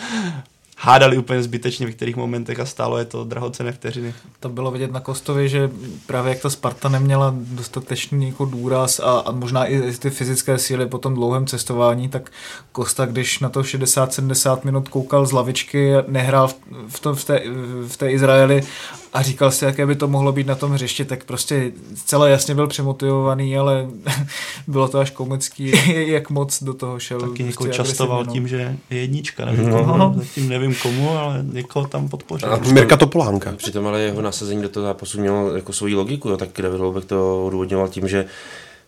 hádali 0.81 1.17
úplně 1.17 1.43
zbytečně 1.43 1.85
v 1.85 1.89
některých 1.89 2.15
momentech 2.15 2.59
a 2.59 2.65
stálo 2.65 2.97
je 2.97 3.05
to 3.05 3.23
drahocené 3.23 3.71
vteřiny. 3.71 4.13
To 4.39 4.49
bylo 4.49 4.71
vidět 4.71 4.91
na 4.91 4.99
Kostovi, 4.99 5.49
že 5.49 5.69
právě 6.05 6.29
jak 6.29 6.41
ta 6.41 6.49
Sparta 6.49 6.89
neměla 6.89 7.35
dostatečný 7.37 8.27
jako 8.27 8.45
důraz 8.45 8.99
a, 8.99 9.19
a 9.19 9.31
možná 9.31 9.65
i 9.65 9.91
ty 9.91 10.09
fyzické 10.09 10.57
síly 10.57 10.85
po 10.85 10.97
tom 10.97 11.13
dlouhém 11.13 11.47
cestování, 11.47 12.09
tak 12.09 12.31
Kosta, 12.71 13.05
když 13.05 13.39
na 13.39 13.49
to 13.49 13.61
60-70 13.61 14.59
minut 14.63 14.89
koukal 14.89 15.25
z 15.25 15.31
lavičky, 15.31 15.93
nehrál 16.07 16.47
v, 16.47 16.55
v, 16.87 16.99
tom, 16.99 17.15
v, 17.15 17.25
té, 17.25 17.41
v 17.87 17.97
té 17.97 18.11
Izraeli 18.11 18.63
a 19.13 19.21
říkal 19.21 19.51
si, 19.51 19.65
jaké 19.65 19.85
by 19.85 19.95
to 19.95 20.07
mohlo 20.07 20.31
být 20.31 20.47
na 20.47 20.55
tom 20.55 20.71
hřišti, 20.71 21.05
tak 21.05 21.23
prostě 21.23 21.71
celé 22.05 22.29
jasně 22.29 22.55
byl 22.55 22.67
přemotivovaný, 22.67 23.57
ale 23.57 23.87
bylo 24.67 24.87
to 24.87 24.99
až 24.99 25.11
komický, 25.11 25.71
jak 26.11 26.29
moc 26.29 26.63
do 26.63 26.73
toho 26.73 26.99
šel. 26.99 27.19
Taky 27.19 27.43
jako 27.43 27.63
prostě 27.63 27.77
častoval 27.77 28.25
tím, 28.25 28.47
že 28.47 28.77
je 28.89 28.99
jednička, 28.99 29.45
nevím, 29.45 29.69
no. 29.69 29.83
komu, 29.83 30.13
zatím 30.19 30.49
nevím 30.49 30.75
komu, 30.75 31.09
ale 31.09 31.45
někoho 31.53 31.87
tam 31.87 32.09
podpořil. 32.09 32.53
A 32.53 32.57
Mirka 32.57 32.97
Topolánka. 32.97 33.51
Přitom 33.51 33.87
ale 33.87 34.01
jeho 34.01 34.21
nasazení 34.21 34.61
do 34.61 34.69
toho 34.69 34.85
zápasu 34.85 35.19
mělo 35.19 35.55
jako 35.55 35.73
svoji 35.73 35.95
logiku, 35.95 36.29
jo, 36.29 36.37
tak 36.37 36.49
David 36.61 36.79
Loubek 36.79 37.05
to 37.05 37.45
odůvodňoval 37.45 37.87
tím, 37.87 38.07
že 38.07 38.25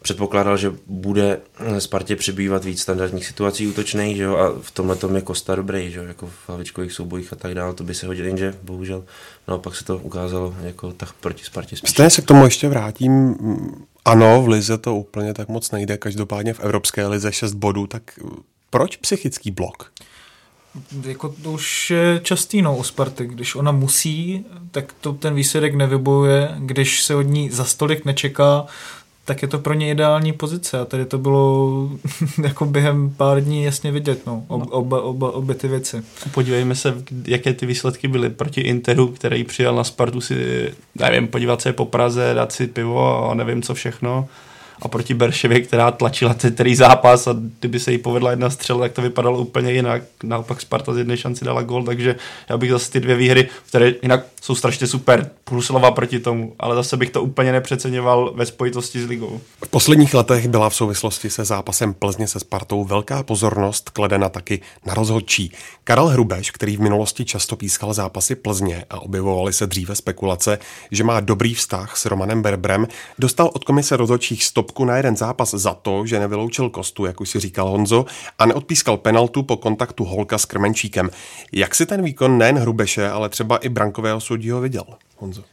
předpokládal, 0.01 0.57
že 0.57 0.73
bude 0.87 1.39
Spartě 1.79 2.15
přibývat 2.15 2.65
víc 2.65 2.81
standardních 2.81 3.25
situací 3.25 3.67
útočných, 3.67 4.17
že 4.17 4.23
jo, 4.23 4.35
a 4.37 4.53
v 4.61 4.71
tomhle 4.71 4.95
tom 4.95 5.15
je 5.15 5.21
Kosta 5.21 5.55
dobrý, 5.55 5.91
že 5.91 5.99
jo, 5.99 6.05
jako 6.05 6.27
v 6.27 6.33
hlavičkových 6.47 6.91
soubojích 6.91 7.33
a 7.33 7.35
tak 7.35 7.55
dále, 7.55 7.73
to 7.73 7.83
by 7.83 7.93
se 7.95 8.07
hodil, 8.07 8.25
jenže 8.25 8.55
bohužel 8.63 9.03
naopak 9.47 9.75
se 9.75 9.85
to 9.85 9.97
ukázalo 9.97 10.55
jako 10.61 10.91
tak 10.91 11.13
proti 11.13 11.43
Spartě 11.43 11.75
spíš. 11.75 11.89
Stejně 11.89 12.09
se 12.09 12.21
k 12.21 12.25
tomu 12.25 12.45
ještě 12.45 12.69
vrátím. 12.69 13.35
Ano, 14.05 14.41
v 14.41 14.47
Lize 14.47 14.77
to 14.77 14.95
úplně 14.95 15.33
tak 15.33 15.47
moc 15.47 15.71
nejde, 15.71 15.97
každopádně 15.97 16.53
v 16.53 16.59
Evropské 16.59 17.07
lize 17.07 17.31
6 17.31 17.53
bodů, 17.53 17.87
tak 17.87 18.19
proč 18.69 18.97
psychický 18.97 19.51
blok? 19.51 19.91
Jako 21.03 21.29
to 21.43 21.51
už 21.51 21.91
je 21.91 22.19
častý 22.23 22.61
no, 22.61 22.77
u 22.77 22.83
Sparty. 22.83 23.25
Když 23.27 23.55
ona 23.55 23.71
musí, 23.71 24.45
tak 24.71 24.93
to 25.01 25.13
ten 25.13 25.35
výsledek 25.35 25.75
nevybojuje. 25.75 26.55
Když 26.57 27.03
se 27.03 27.15
od 27.15 27.21
ní 27.21 27.49
za 27.49 27.63
stolik 27.63 28.05
nečeká, 28.05 28.65
tak 29.25 29.41
je 29.41 29.47
to 29.47 29.59
pro 29.59 29.73
ně 29.73 29.91
ideální 29.91 30.33
pozice 30.33 30.79
a 30.79 30.85
tady 30.85 31.05
to 31.05 31.17
bylo 31.17 31.89
jako 32.43 32.65
během 32.65 33.09
pár 33.17 33.43
dní 33.43 33.63
jasně 33.63 33.91
vidět, 33.91 34.25
no, 34.27 34.43
ob, 34.47 34.63
oba, 34.71 35.01
oba, 35.01 35.31
obě 35.31 35.55
ty 35.55 35.67
věci. 35.67 36.03
Podívejme 36.31 36.75
se, 36.75 37.03
jaké 37.27 37.53
ty 37.53 37.65
výsledky 37.65 38.07
byly 38.07 38.29
proti 38.29 38.61
Interu, 38.61 39.07
který 39.07 39.43
přijel 39.43 39.75
na 39.75 39.83
Spartu 39.83 40.21
si, 40.21 40.69
nevím, 40.95 41.27
podívat 41.27 41.61
se 41.61 41.73
po 41.73 41.85
Praze, 41.85 42.33
dát 42.33 42.51
si 42.51 42.67
pivo 42.67 43.29
a 43.31 43.33
nevím 43.33 43.61
co 43.61 43.73
všechno 43.73 44.27
a 44.81 44.87
proti 44.87 45.13
Berševě, 45.13 45.61
která 45.61 45.91
tlačila 45.91 46.33
celý 46.33 46.75
zápas 46.75 47.27
a 47.27 47.35
kdyby 47.59 47.79
se 47.79 47.91
jí 47.91 47.97
povedla 47.97 48.29
jedna 48.29 48.49
střela, 48.49 48.79
tak 48.79 48.91
to 48.91 49.01
vypadalo 49.01 49.39
úplně 49.39 49.73
jinak. 49.73 50.01
Naopak 50.23 50.61
Sparta 50.61 50.93
z 50.93 50.97
jedné 50.97 51.17
šanci 51.17 51.45
dala 51.45 51.61
gol, 51.61 51.83
takže 51.83 52.15
já 52.49 52.57
bych 52.57 52.71
zase 52.71 52.91
ty 52.91 52.99
dvě 52.99 53.15
výhry, 53.15 53.49
které 53.67 53.93
jinak 54.01 54.25
jsou 54.41 54.55
strašně 54.55 54.87
super, 54.87 55.31
slova 55.59 55.91
proti 55.91 56.19
tomu, 56.19 56.55
ale 56.59 56.75
zase 56.75 56.97
bych 56.97 57.09
to 57.09 57.23
úplně 57.23 57.51
nepřeceňoval 57.51 58.33
ve 58.35 58.45
spojitosti 58.45 59.03
s 59.03 59.07
ligou. 59.07 59.41
V 59.65 59.67
posledních 59.67 60.13
letech 60.13 60.47
byla 60.47 60.69
v 60.69 60.75
souvislosti 60.75 61.29
se 61.29 61.45
zápasem 61.45 61.93
Plzně 61.93 62.27
se 62.27 62.39
Spartou 62.39 62.83
velká 62.83 63.23
pozornost 63.23 63.89
kladena 63.89 64.29
taky 64.29 64.61
na 64.85 64.93
rozhodčí. 64.93 65.51
Karel 65.83 66.07
Hrubeš, 66.07 66.51
který 66.51 66.77
v 66.77 66.81
minulosti 66.81 67.25
často 67.25 67.55
pískal 67.55 67.93
zápasy 67.93 68.35
Plzně 68.35 68.85
a 68.89 68.99
objevovaly 69.01 69.53
se 69.53 69.67
dříve 69.67 69.95
spekulace, 69.95 70.59
že 70.91 71.03
má 71.03 71.19
dobrý 71.19 71.53
vztah 71.53 71.97
s 71.97 72.05
Romanem 72.05 72.41
Berbrem, 72.41 72.87
dostal 73.19 73.49
od 73.53 73.63
komise 73.63 73.97
rozhodčích 73.97 74.43
stop 74.43 74.71
stopku 74.71 74.85
na 74.85 74.97
jeden 74.97 75.17
zápas 75.17 75.51
za 75.51 75.73
to, 75.73 76.05
že 76.05 76.19
nevyloučil 76.19 76.69
Kostu, 76.69 77.05
jak 77.05 77.21
už 77.21 77.29
si 77.29 77.39
říkal 77.39 77.69
Honzo, 77.69 78.05
a 78.39 78.45
neodpískal 78.45 78.97
penaltu 78.97 79.43
po 79.43 79.57
kontaktu 79.57 80.03
Holka 80.03 80.37
s 80.37 80.45
Krmenčíkem. 80.45 81.09
Jak 81.51 81.75
si 81.75 81.85
ten 81.85 82.03
výkon 82.03 82.37
nejen 82.37 82.57
Hrubeše, 82.57 83.09
ale 83.09 83.29
třeba 83.29 83.57
i 83.57 83.69
brankového 83.69 84.19
soudího 84.31 84.61
viděl, 84.61 84.83
Honzo? 85.17 85.43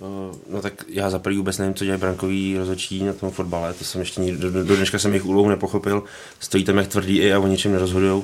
No, 0.00 0.32
no 0.50 0.62
tak 0.62 0.84
já 0.88 1.10
za 1.10 1.18
prvý 1.18 1.36
vůbec 1.36 1.58
nevím, 1.58 1.74
co 1.74 1.84
dělají 1.84 2.00
brankový 2.00 2.58
rozhodčí 2.58 3.04
na 3.04 3.12
tom 3.12 3.30
fotbale, 3.30 3.74
to 3.74 3.84
jsem 3.84 4.00
ještě 4.00 4.36
do, 4.36 4.50
do, 4.50 4.76
dneška 4.76 4.98
jsem 4.98 5.12
jejich 5.12 5.26
úlohu 5.26 5.48
nepochopil, 5.48 6.04
stojí 6.40 6.64
tam 6.64 6.78
jak 6.78 6.88
tvrdý 6.88 7.18
i 7.18 7.32
a 7.32 7.38
o 7.38 7.46
ničem 7.46 7.72
nerozhodují. 7.72 8.22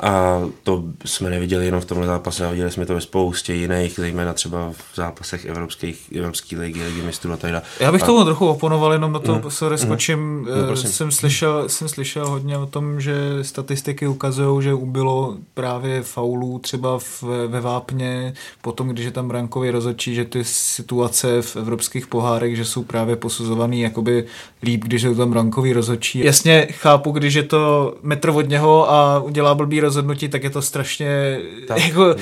A 0.00 0.40
to 0.62 0.84
jsme 1.04 1.30
neviděli 1.30 1.64
jenom 1.64 1.80
v 1.80 1.84
tomhle 1.84 2.06
zápase, 2.06 2.44
ale 2.44 2.52
viděli 2.52 2.70
jsme 2.70 2.86
to 2.86 2.94
ve 2.94 3.00
spoustě 3.00 3.54
jiných, 3.54 3.94
zejména 3.96 4.32
třeba 4.32 4.70
v 4.72 4.96
zápasech 4.96 5.44
evropských, 5.44 6.12
evropské 6.16 6.58
ligy, 6.58 6.84
ligy 6.84 7.02
mistrů 7.02 7.32
a 7.32 7.36
tak 7.36 7.50
dále. 7.50 7.62
Já 7.80 7.92
bych 7.92 8.02
a... 8.02 8.06
tomu 8.06 8.24
trochu 8.24 8.46
oponoval, 8.46 8.92
jenom 8.92 9.12
na 9.12 9.18
to, 9.18 9.34
mm. 9.34 9.50
sorry, 9.50 9.76
mhm. 9.76 9.86
skočím. 9.86 10.18
Mm. 10.18 10.46
No, 10.68 10.76
jsem, 10.76 11.10
slyšel, 11.10 11.68
jsem 11.68 11.88
slyšel 11.88 12.28
hodně 12.28 12.58
o 12.58 12.66
tom, 12.66 13.00
že 13.00 13.14
statistiky 13.42 14.06
ukazují, 14.06 14.62
že 14.62 14.74
ubylo 14.74 15.36
právě 15.54 16.02
faulů 16.02 16.58
třeba 16.58 16.98
v, 16.98 17.22
ve 17.46 17.60
Vápně, 17.60 18.34
potom, 18.62 18.88
když 18.88 19.04
je 19.04 19.10
tam 19.10 19.28
brankový 19.28 19.70
rozhodčí, 19.70 20.14
že 20.14 20.24
ty 20.24 20.44
situace 20.44 21.42
v 21.42 21.56
evropských 21.56 22.06
pohárech, 22.06 22.56
že 22.56 22.64
jsou 22.64 22.82
právě 22.82 23.16
posuzovaný 23.16 23.80
jakoby 23.80 24.24
líp, 24.62 24.84
když 24.84 25.02
je 25.02 25.14
tam 25.14 25.30
brankový 25.30 25.72
rozhodčí. 25.72 26.24
Jasně 26.24 26.68
chápu, 26.70 27.10
když 27.10 27.34
je 27.34 27.42
to 27.42 27.94
metr 28.02 28.28
od 28.28 28.48
něho 28.48 28.90
a 28.90 29.18
udělá 29.18 29.54
blbý 29.54 29.80
rozhodnutí, 29.82 30.28
tak 30.28 30.44
je 30.44 30.50
to 30.50 30.62
strašně, 30.62 31.40
tak. 31.68 31.78
jako 31.88 32.16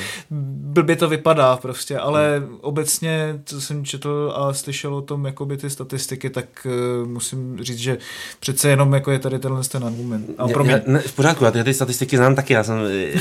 blbě 0.71 0.97
to 0.97 1.09
vypadá 1.09 1.57
prostě, 1.57 1.99
ale 1.99 2.39
hmm. 2.39 2.59
obecně, 2.61 3.41
co 3.45 3.61
jsem 3.61 3.85
četl 3.85 4.33
a 4.37 4.53
slyšel 4.53 4.95
o 4.95 5.03
tom, 5.03 5.27
jakoby 5.27 5.57
ty 5.57 5.71
statistiky, 5.71 6.31
tak 6.31 6.67
uh, 6.67 7.09
musím 7.09 7.59
říct, 7.63 7.79
že 7.79 7.99
přece 8.41 8.69
jenom 8.69 8.93
jako 8.93 9.11
je 9.11 9.19
tady 9.19 9.39
tenhle 9.39 9.63
ten 9.65 9.85
argument. 9.85 10.31
A 10.39 10.49
pro 10.49 10.65
mě... 10.65 10.73
já, 10.73 10.81
ne, 10.87 10.99
v 10.99 11.13
pořádku, 11.13 11.45
já 11.45 11.51
ty 11.51 11.75
statistiky 11.75 12.17
znám 12.17 12.35
taky, 12.35 12.53
já 12.53 12.65
jsem 12.65 12.77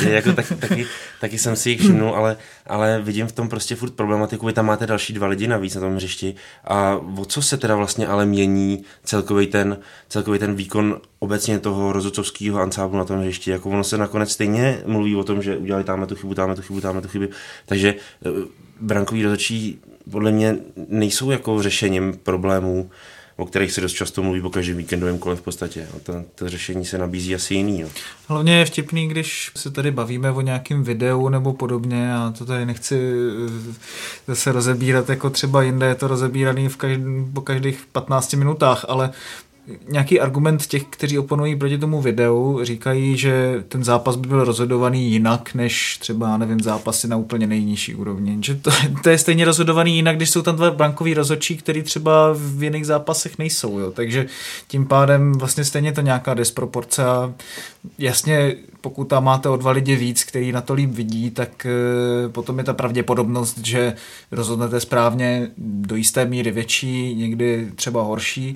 jako 0.10 0.34
tak, 0.34 0.54
taky, 0.60 0.86
taky 1.21 1.38
jsem 1.38 1.56
si 1.56 1.69
jich 1.69 1.80
všimnul, 1.80 2.15
ale, 2.15 2.38
ale 2.67 3.02
vidím 3.02 3.28
v 3.28 3.32
tom 3.32 3.49
prostě 3.49 3.75
furt 3.75 3.93
problematiku, 3.93 4.45
vy 4.45 4.54
tam 4.54 4.65
máte 4.65 4.88
další 4.88 5.13
dva 5.13 5.28
lidi 5.28 5.47
navíc 5.47 5.75
na 5.75 5.82
tom 5.82 5.95
hřišti 5.95 6.36
a 6.63 6.99
o 7.17 7.25
co 7.25 7.41
se 7.41 7.58
teda 7.58 7.75
vlastně 7.75 8.08
ale 8.08 8.25
mění 8.25 8.84
celkový 9.04 9.47
ten, 9.47 9.78
celkový 10.10 10.39
ten 10.39 10.56
výkon 10.56 11.02
obecně 11.19 11.60
toho 11.60 11.93
rozhodcovského 11.93 12.60
ansáblu 12.60 12.97
na 12.97 13.06
tom 13.06 13.19
hřišti, 13.19 13.52
jako 13.52 13.69
ono 13.69 13.84
se 13.84 13.97
nakonec 13.97 14.29
stejně 14.30 14.82
mluví 14.86 15.15
o 15.15 15.24
tom, 15.24 15.42
že 15.42 15.58
udělali 15.58 15.84
tam 15.84 16.08
tu 16.08 16.15
chybu, 16.15 16.36
tam 16.36 16.56
tu 16.56 16.62
chybu, 16.62 16.82
tam 16.82 17.02
tu 17.02 17.08
chybu, 17.08 17.26
takže 17.65 17.96
eh, 18.26 18.30
brankový 18.82 19.24
rozhodčí 19.24 19.80
podle 20.12 20.32
mě 20.32 20.58
nejsou 20.89 21.32
jako 21.32 21.63
řešením 21.63 22.20
problémů, 22.24 22.89
o 23.39 23.46
kterých 23.46 23.72
se 23.72 23.82
dost 23.82 23.94
často 23.94 24.24
mluví 24.24 24.42
po 24.42 24.50
každém 24.50 24.78
víkendovém 24.78 25.20
kole 25.20 25.36
v 25.36 25.42
podstatě. 25.42 25.88
A 25.96 26.00
to, 26.00 26.13
to 26.36 26.50
řešení 26.50 26.86
se 26.86 26.98
nabízí 26.98 27.36
asi 27.36 27.54
jiný. 27.54 27.80
Jo. 27.80 27.89
Hlavně 28.28 28.58
je 28.58 28.65
vtipný, 28.65 29.08
když 29.08 29.52
se 29.56 29.72
tady 29.72 29.92
bavíme 29.92 30.32
o 30.32 30.42
nějakém 30.42 30.84
videu 30.84 31.30
nebo 31.30 31.54
podobně 31.54 32.13
a 32.13 32.34
to 32.38 32.46
tady 32.46 32.65
nechci 32.65 32.96
eh, 32.96 33.74
zase 34.28 34.52
rozebírat, 34.52 35.10
jako 35.10 35.30
třeba 35.30 35.62
jinde 35.62 35.86
je 35.86 35.96
to 35.96 36.08
rozebíraný 36.08 36.70
v 36.70 36.78
každý, 36.78 37.04
po 37.34 37.42
každých 37.42 37.86
15 37.92 38.34
minutách, 38.34 38.86
ale 38.88 39.12
nějaký 39.89 40.19
argument 40.19 40.67
těch, 40.67 40.84
kteří 40.84 41.19
oponují 41.19 41.55
proti 41.55 41.77
tomu 41.77 42.01
videu, 42.01 42.60
říkají, 42.63 43.17
že 43.17 43.63
ten 43.67 43.84
zápas 43.84 44.15
by 44.15 44.27
byl 44.27 44.43
rozhodovaný 44.43 45.12
jinak, 45.12 45.53
než 45.53 45.97
třeba, 45.97 46.38
nevím, 46.38 46.60
zápasy 46.60 47.08
na 47.08 47.17
úplně 47.17 47.47
nejnižší 47.47 47.95
úrovni. 47.95 48.38
Že 48.41 48.55
to, 48.55 48.71
to 49.03 49.10
je 49.10 49.17
stejně 49.17 49.45
rozhodovaný 49.45 49.95
jinak, 49.95 50.15
když 50.15 50.29
jsou 50.29 50.41
tam 50.41 50.55
dva 50.55 50.71
bankoví 50.71 51.13
rozhodčí, 51.13 51.58
který 51.58 51.84
třeba 51.84 52.34
v 52.34 52.63
jiných 52.63 52.86
zápasech 52.86 53.38
nejsou. 53.38 53.79
Jo. 53.79 53.91
Takže 53.91 54.25
tím 54.67 54.86
pádem 54.86 55.34
vlastně 55.34 55.63
stejně 55.63 55.91
to 55.91 56.01
nějaká 56.01 56.34
disproporce 56.34 57.05
a 57.05 57.34
jasně, 57.97 58.55
pokud 58.82 59.03
tam 59.03 59.23
máte 59.23 59.49
o 59.49 59.58
dva 59.58 59.71
lidi 59.71 59.95
víc, 59.95 60.23
který 60.23 60.51
na 60.51 60.62
to 60.62 60.73
líp 60.73 60.89
vidí, 60.89 61.32
tak 61.32 61.65
eh, 61.65 62.29
potom 62.29 62.58
je 62.58 62.63
ta 62.63 62.73
pravděpodobnost, 62.73 63.58
že 63.58 63.93
rozhodnete 64.32 64.79
správně 64.79 65.51
do 65.58 65.95
jisté 65.95 66.25
míry 66.25 66.51
větší, 66.51 67.15
někdy 67.15 67.67
třeba 67.75 68.01
horší 68.01 68.55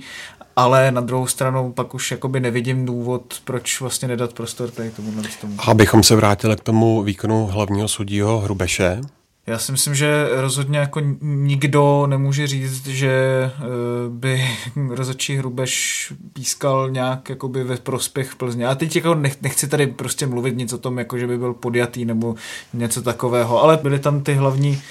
ale 0.56 0.92
na 0.92 1.02
druhou 1.02 1.28
stranu 1.28 1.72
pak 1.72 1.94
už 1.94 2.12
jakoby 2.12 2.40
nevidím 2.40 2.86
důvod, 2.86 3.42
proč 3.44 3.82
vlastně 3.82 4.08
nedat 4.08 4.34
prostor 4.34 4.72
tady 4.72 4.92
tomu. 4.92 5.12
tomu. 5.42 5.58
Abychom 5.68 6.04
se 6.04 6.16
vrátili 6.16 6.56
k 6.56 6.60
tomu 6.64 7.04
výkonu 7.04 7.46
hlavního 7.46 7.88
sudího 7.88 8.40
Hrubeše, 8.40 9.02
Já 9.48 9.60
si 9.60 9.72
myslím, 9.72 9.96
že 9.96 10.30
rozhodně 10.32 10.80
jako 10.80 11.02
nikdo 11.22 12.08
nemůže 12.08 12.48
říct, 12.48 12.88
že 12.88 13.12
eh, 13.12 13.62
by 14.10 14.44
rozhodčí 14.90 15.36
Hrubeš 15.36 16.14
pískal 16.34 16.90
nějak 16.90 17.30
jakoby 17.30 17.64
ve 17.64 17.78
prospěch 17.78 18.36
Plzně. 18.36 18.68
A 18.68 18.76
teď 18.76 18.96
jako 18.96 19.16
nechci 19.42 19.68
tady 19.68 19.88
prostě 19.88 20.28
mluvit 20.28 20.58
nic 20.58 20.74
o 20.74 20.78
tom, 20.78 20.98
jako 20.98 21.18
že 21.18 21.28
by 21.28 21.38
byl 21.38 21.54
podjatý 21.54 22.06
nebo 22.06 22.36
něco 22.74 23.02
takového, 23.02 23.64
ale 23.64 23.78
byly 23.78 24.00
tam 24.00 24.24
ty 24.24 24.34
hlavní 24.34 24.82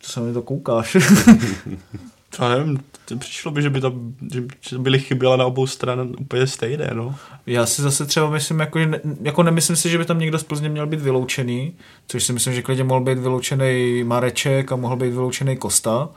co 0.00 0.12
se 0.12 0.20
mi 0.20 0.32
to 0.32 0.42
koukáš? 0.42 0.96
Já 2.38 2.48
nevím, 2.48 2.80
přišlo 3.16 3.50
by, 3.50 3.62
že 3.62 3.70
by, 3.70 3.80
tam, 3.80 4.14
že 4.30 4.42
byly 4.78 4.98
chyby, 4.98 5.26
ale 5.26 5.36
na 5.36 5.46
obou 5.46 5.66
stranách 5.66 6.06
úplně 6.18 6.46
stejné, 6.46 6.90
no. 6.94 7.14
Já 7.46 7.66
si 7.66 7.82
zase 7.82 8.06
třeba 8.06 8.30
myslím, 8.30 8.60
jako, 8.60 8.78
ne, 8.78 9.00
jako 9.22 9.42
nemyslím 9.42 9.76
si, 9.76 9.90
že 9.90 9.98
by 9.98 10.04
tam 10.04 10.18
někdo 10.18 10.38
z 10.38 10.42
Plzně 10.42 10.68
měl 10.68 10.86
být 10.86 11.00
vyloučený, 11.00 11.72
což 12.08 12.24
si 12.24 12.32
myslím, 12.32 12.54
že 12.54 12.62
klidně 12.62 12.84
mohl 12.84 13.00
být 13.00 13.18
vyloučený 13.18 14.04
Mareček 14.04 14.72
a 14.72 14.76
mohl 14.76 14.96
být 14.96 15.10
vyloučený 15.10 15.56
Kosta. 15.56 16.08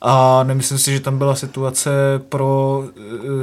A 0.00 0.44
nemyslím 0.44 0.78
si, 0.78 0.92
že 0.92 1.00
tam 1.00 1.18
byla 1.18 1.34
situace 1.34 1.90
pro 2.28 2.84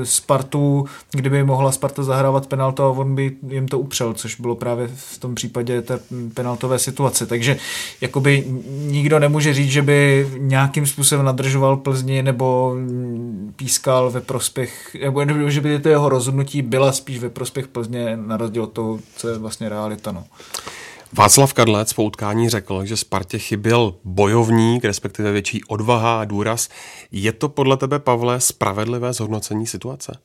e, 0.02 0.06
Spartu, 0.06 0.86
kdyby 1.12 1.43
mohla 1.43 1.72
Sparta 1.72 2.04
zahrávat 2.04 2.48
penaltu 2.48 2.84
a 2.84 2.89
on 2.89 3.15
by 3.15 3.36
jim 3.50 3.67
to 3.67 3.80
upřel, 3.80 4.13
což 4.13 4.39
bylo 4.39 4.56
právě 4.56 4.88
v 4.96 5.17
tom 5.17 5.36
případě 5.36 5.82
té 5.82 6.00
penaltové 6.34 6.80
situace. 6.80 7.26
Takže 7.26 7.58
jakoby 8.02 8.43
nikdo 8.70 9.20
nemůže 9.20 9.54
říct, 9.54 9.72
že 9.72 9.82
by 9.82 10.28
nějakým 10.38 10.86
způsobem 10.86 11.26
nadržoval 11.26 11.78
Plzni 11.78 12.24
nebo 12.24 12.76
pískal 13.56 14.10
ve 14.10 14.22
prospěch, 14.22 14.96
nebo 15.26 15.50
že 15.50 15.62
by 15.62 15.80
to 15.80 15.90
jeho 15.90 16.10
rozhodnutí 16.10 16.62
byla 16.62 16.92
spíš 16.92 17.20
ve 17.20 17.30
prospěch 17.30 17.68
Plzně, 17.68 18.18
na 18.18 18.38
rozdíl 18.38 18.64
od 18.64 18.72
toho, 18.72 19.00
co 19.16 19.28
je 19.28 19.38
vlastně 19.38 19.70
realita. 19.70 20.12
No. 20.12 20.24
Václav 21.14 21.54
Kadlec 21.54 21.94
po 21.94 22.04
utkání 22.04 22.50
řekl, 22.50 22.86
že 22.86 22.98
Spartě 22.98 23.40
chyběl 23.40 23.96
bojovník, 24.04 24.86
respektive 24.86 25.32
větší 25.32 25.64
odvaha 25.64 26.22
a 26.22 26.26
důraz. 26.26 26.70
Je 27.12 27.34
to 27.34 27.50
podle 27.50 27.78
tebe, 27.78 28.00
Pavle, 28.00 28.40
spravedlivé 28.40 29.14
zhodnocení 29.14 29.68
situace? 29.68 30.20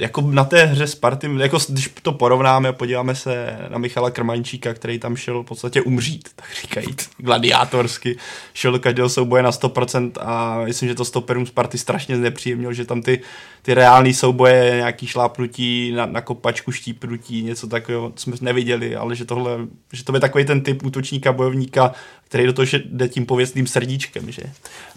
Jako 0.00 0.20
na 0.20 0.44
té 0.44 0.64
hře 0.64 0.86
Sparty, 0.86 1.30
jako 1.38 1.58
když 1.68 1.90
to 2.02 2.12
porovnáme, 2.12 2.72
podíváme 2.72 3.14
se 3.14 3.58
na 3.68 3.78
Michala 3.78 4.10
Krmančíka, 4.10 4.74
který 4.74 4.98
tam 4.98 5.16
šel 5.16 5.42
v 5.42 5.46
podstatě 5.46 5.82
umřít, 5.82 6.28
tak 6.36 6.46
říkají, 6.62 6.86
gladiátorsky, 7.18 8.16
šel 8.54 8.72
do 8.72 8.78
každého 8.78 9.08
souboje 9.08 9.42
na 9.42 9.50
100% 9.50 10.10
a 10.20 10.62
myslím, 10.64 10.88
že 10.88 10.94
to 10.94 11.04
stoperům 11.04 11.46
Sparty 11.46 11.78
strašně 11.78 12.16
znepříjemnil, 12.16 12.72
že 12.72 12.84
tam 12.84 13.02
ty, 13.02 13.20
ty 13.62 13.74
reální 13.74 14.14
souboje, 14.14 14.76
nějaký 14.76 15.06
šlápnutí 15.06 15.92
na, 15.92 16.06
na 16.06 16.20
kopačku, 16.20 16.72
štípnutí, 16.72 17.42
něco 17.42 17.66
takového 17.66 18.12
jsme 18.16 18.36
neviděli, 18.40 18.96
ale 18.96 19.16
že 19.16 19.24
tohle, 19.24 19.58
že 19.92 20.04
to 20.04 20.14
je 20.14 20.20
takový 20.20 20.44
ten 20.44 20.60
typ 20.60 20.84
útočníka, 20.84 21.32
bojovníka, 21.32 21.92
který 22.28 22.46
do 22.46 22.52
toho 22.52 22.66
jde 22.84 23.08
tím 23.08 23.26
pověstným 23.26 23.66
srdíčkem, 23.66 24.30
že? 24.30 24.42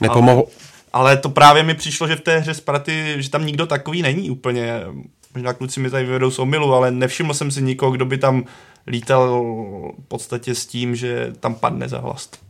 Nepomohl, 0.02 0.40
ale 0.40 0.52
to 1.22 1.30
právě 1.30 1.64
mi 1.64 1.74
přišlo, 1.74 2.08
že 2.08 2.16
v 2.16 2.22
té 2.22 2.40
hře 2.40 2.54
Sparty, 2.54 3.16
že 3.18 3.30
tam 3.30 3.46
nikdo 3.46 3.66
takový 3.66 4.02
není 4.02 4.30
úplně. 4.30 4.82
Možná 5.34 5.54
kluci 5.54 5.80
mi 5.80 5.90
tady 5.90 6.06
vyvedou 6.06 6.32
z 6.32 6.40
omilu, 6.40 6.74
ale 6.74 6.92
nevšiml 6.92 7.34
jsem 7.34 7.52
si 7.52 7.62
nikoho, 7.62 7.92
kdo 7.92 8.06
by 8.06 8.18
tam 8.18 8.44
lítal 8.88 9.44
v 10.00 10.08
podstatě 10.08 10.56
s 10.56 10.66
tím, 10.66 10.96
že 10.96 11.34
tam 11.40 11.56
padne 11.56 11.90
za 11.90 12.00
hlast. 12.00 12.49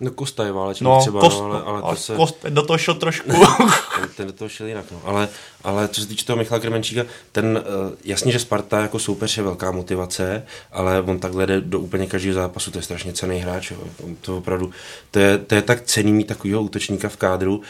No 0.00 0.10
Kosta 0.10 0.44
je 0.44 0.52
válečník 0.52 0.84
no, 0.84 1.00
třeba, 1.00 1.20
kost, 1.20 1.40
no, 1.40 1.66
ale, 1.66 1.82
ale, 1.82 1.94
to 1.94 2.00
se... 2.00 2.14
Kost 2.14 2.44
do 2.48 2.62
toho 2.62 2.78
šel 2.78 2.94
trošku. 2.94 3.30
ten, 3.96 4.08
ten 4.16 4.26
do 4.26 4.32
toho 4.32 4.48
šel 4.48 4.66
jinak, 4.66 4.84
no. 4.92 5.00
ale, 5.04 5.28
ale 5.64 5.88
co 5.88 6.00
se 6.00 6.06
týče 6.06 6.24
toho 6.26 6.36
Michala 6.36 6.60
Kremenčíka, 6.60 7.04
ten, 7.32 7.64
uh, 7.86 7.92
jasně, 8.04 8.32
že 8.32 8.38
Sparta 8.38 8.80
jako 8.80 8.98
soupeř 8.98 9.36
je 9.36 9.42
velká 9.42 9.70
motivace, 9.70 10.46
ale 10.72 11.02
on 11.02 11.18
takhle 11.18 11.46
jde 11.46 11.60
do 11.60 11.80
úplně 11.80 12.06
každého 12.06 12.34
zápasu, 12.34 12.70
to 12.70 12.78
je 12.78 12.82
strašně 12.82 13.12
cený 13.12 13.38
hráč, 13.38 13.70
jo. 13.70 13.78
to 14.20 14.38
opravdu, 14.38 14.70
to 15.10 15.18
je, 15.18 15.38
to 15.38 15.54
je 15.54 15.62
tak 15.62 15.82
cený 15.82 16.12
mít 16.12 16.26
takového 16.26 16.62
útočníka 16.62 17.08
v 17.08 17.16
kádru, 17.16 17.62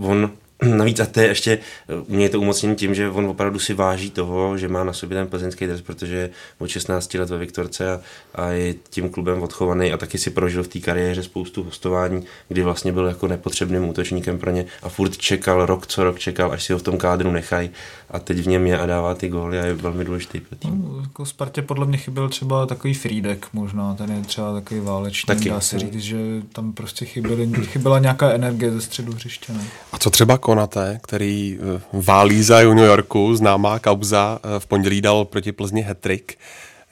on 0.00 0.30
Navíc 0.76 1.00
a 1.00 1.06
to 1.06 1.20
je 1.20 1.26
ještě, 1.26 1.58
u 2.06 2.14
mě 2.14 2.24
je 2.24 2.28
to 2.28 2.40
umocnění 2.40 2.76
tím, 2.76 2.94
že 2.94 3.10
on 3.10 3.26
opravdu 3.26 3.58
si 3.58 3.74
váží 3.74 4.10
toho, 4.10 4.58
že 4.58 4.68
má 4.68 4.84
na 4.84 4.92
sobě 4.92 5.18
ten 5.18 5.26
plzeňský 5.26 5.66
dres, 5.66 5.80
protože 5.80 6.16
je 6.16 6.30
od 6.58 6.68
16 6.68 7.14
let 7.14 7.30
ve 7.30 7.38
Viktorce 7.38 7.92
a, 7.92 8.00
a 8.34 8.48
je 8.48 8.74
tím 8.74 9.10
klubem 9.10 9.42
odchovaný 9.42 9.92
a 9.92 9.96
taky 9.96 10.18
si 10.18 10.30
prožil 10.30 10.62
v 10.62 10.68
té 10.68 10.78
kariéře 10.78 11.22
spoustu 11.22 11.62
hostování, 11.62 12.24
kdy 12.48 12.62
vlastně 12.62 12.92
byl 12.92 13.06
jako 13.06 13.28
nepotřebným 13.28 13.88
útočníkem 13.88 14.38
pro 14.38 14.50
ně 14.50 14.64
a 14.82 14.88
furt 14.88 15.16
čekal, 15.16 15.66
rok 15.66 15.86
co 15.86 16.04
rok 16.04 16.18
čekal, 16.18 16.52
až 16.52 16.64
si 16.64 16.72
ho 16.72 16.78
v 16.78 16.82
tom 16.82 16.98
kádru 16.98 17.30
nechají 17.30 17.70
a 18.10 18.18
teď 18.18 18.38
v 18.38 18.48
něm 18.48 18.66
je 18.66 18.78
a 18.78 18.86
dává 18.86 19.14
ty 19.14 19.28
góly 19.28 19.60
a 19.60 19.64
je 19.64 19.74
velmi 19.74 20.04
důležitý 20.04 20.40
pro 20.40 20.56
tým. 20.56 20.84
No, 20.84 21.00
jako 21.00 21.26
Spartě 21.26 21.62
podle 21.62 21.86
mě 21.86 21.98
chyběl 21.98 22.28
třeba 22.28 22.66
takový 22.66 22.94
Friedek 22.94 23.46
možná, 23.52 23.94
ten 23.94 24.12
je 24.12 24.20
třeba 24.20 24.54
takový 24.54 24.80
válečný, 24.80 25.26
taky. 25.26 25.48
dá 25.48 25.60
se 25.60 25.78
říct, 25.78 25.98
že 25.98 26.18
tam 26.52 26.72
prostě 26.72 27.04
chyběly, 27.04 27.50
chyběla 27.64 27.98
nějaká 27.98 28.30
energie 28.30 28.72
ze 28.72 28.80
středu 28.80 29.12
hřiště. 29.12 29.52
Ne? 29.52 29.64
A 29.92 29.98
co 29.98 30.10
třeba 30.10 30.38
Konate, 30.50 31.00
který 31.02 31.58
eh, 31.60 31.80
válí 31.92 32.42
za 32.42 32.62
New 32.62 32.84
Yorku, 32.84 33.36
známá 33.36 33.78
kauza, 33.78 34.38
eh, 34.42 34.60
v 34.60 34.66
pondělí 34.66 35.00
dal 35.00 35.24
proti 35.24 35.52
Plzni 35.52 35.82
hetrik. 35.82 36.38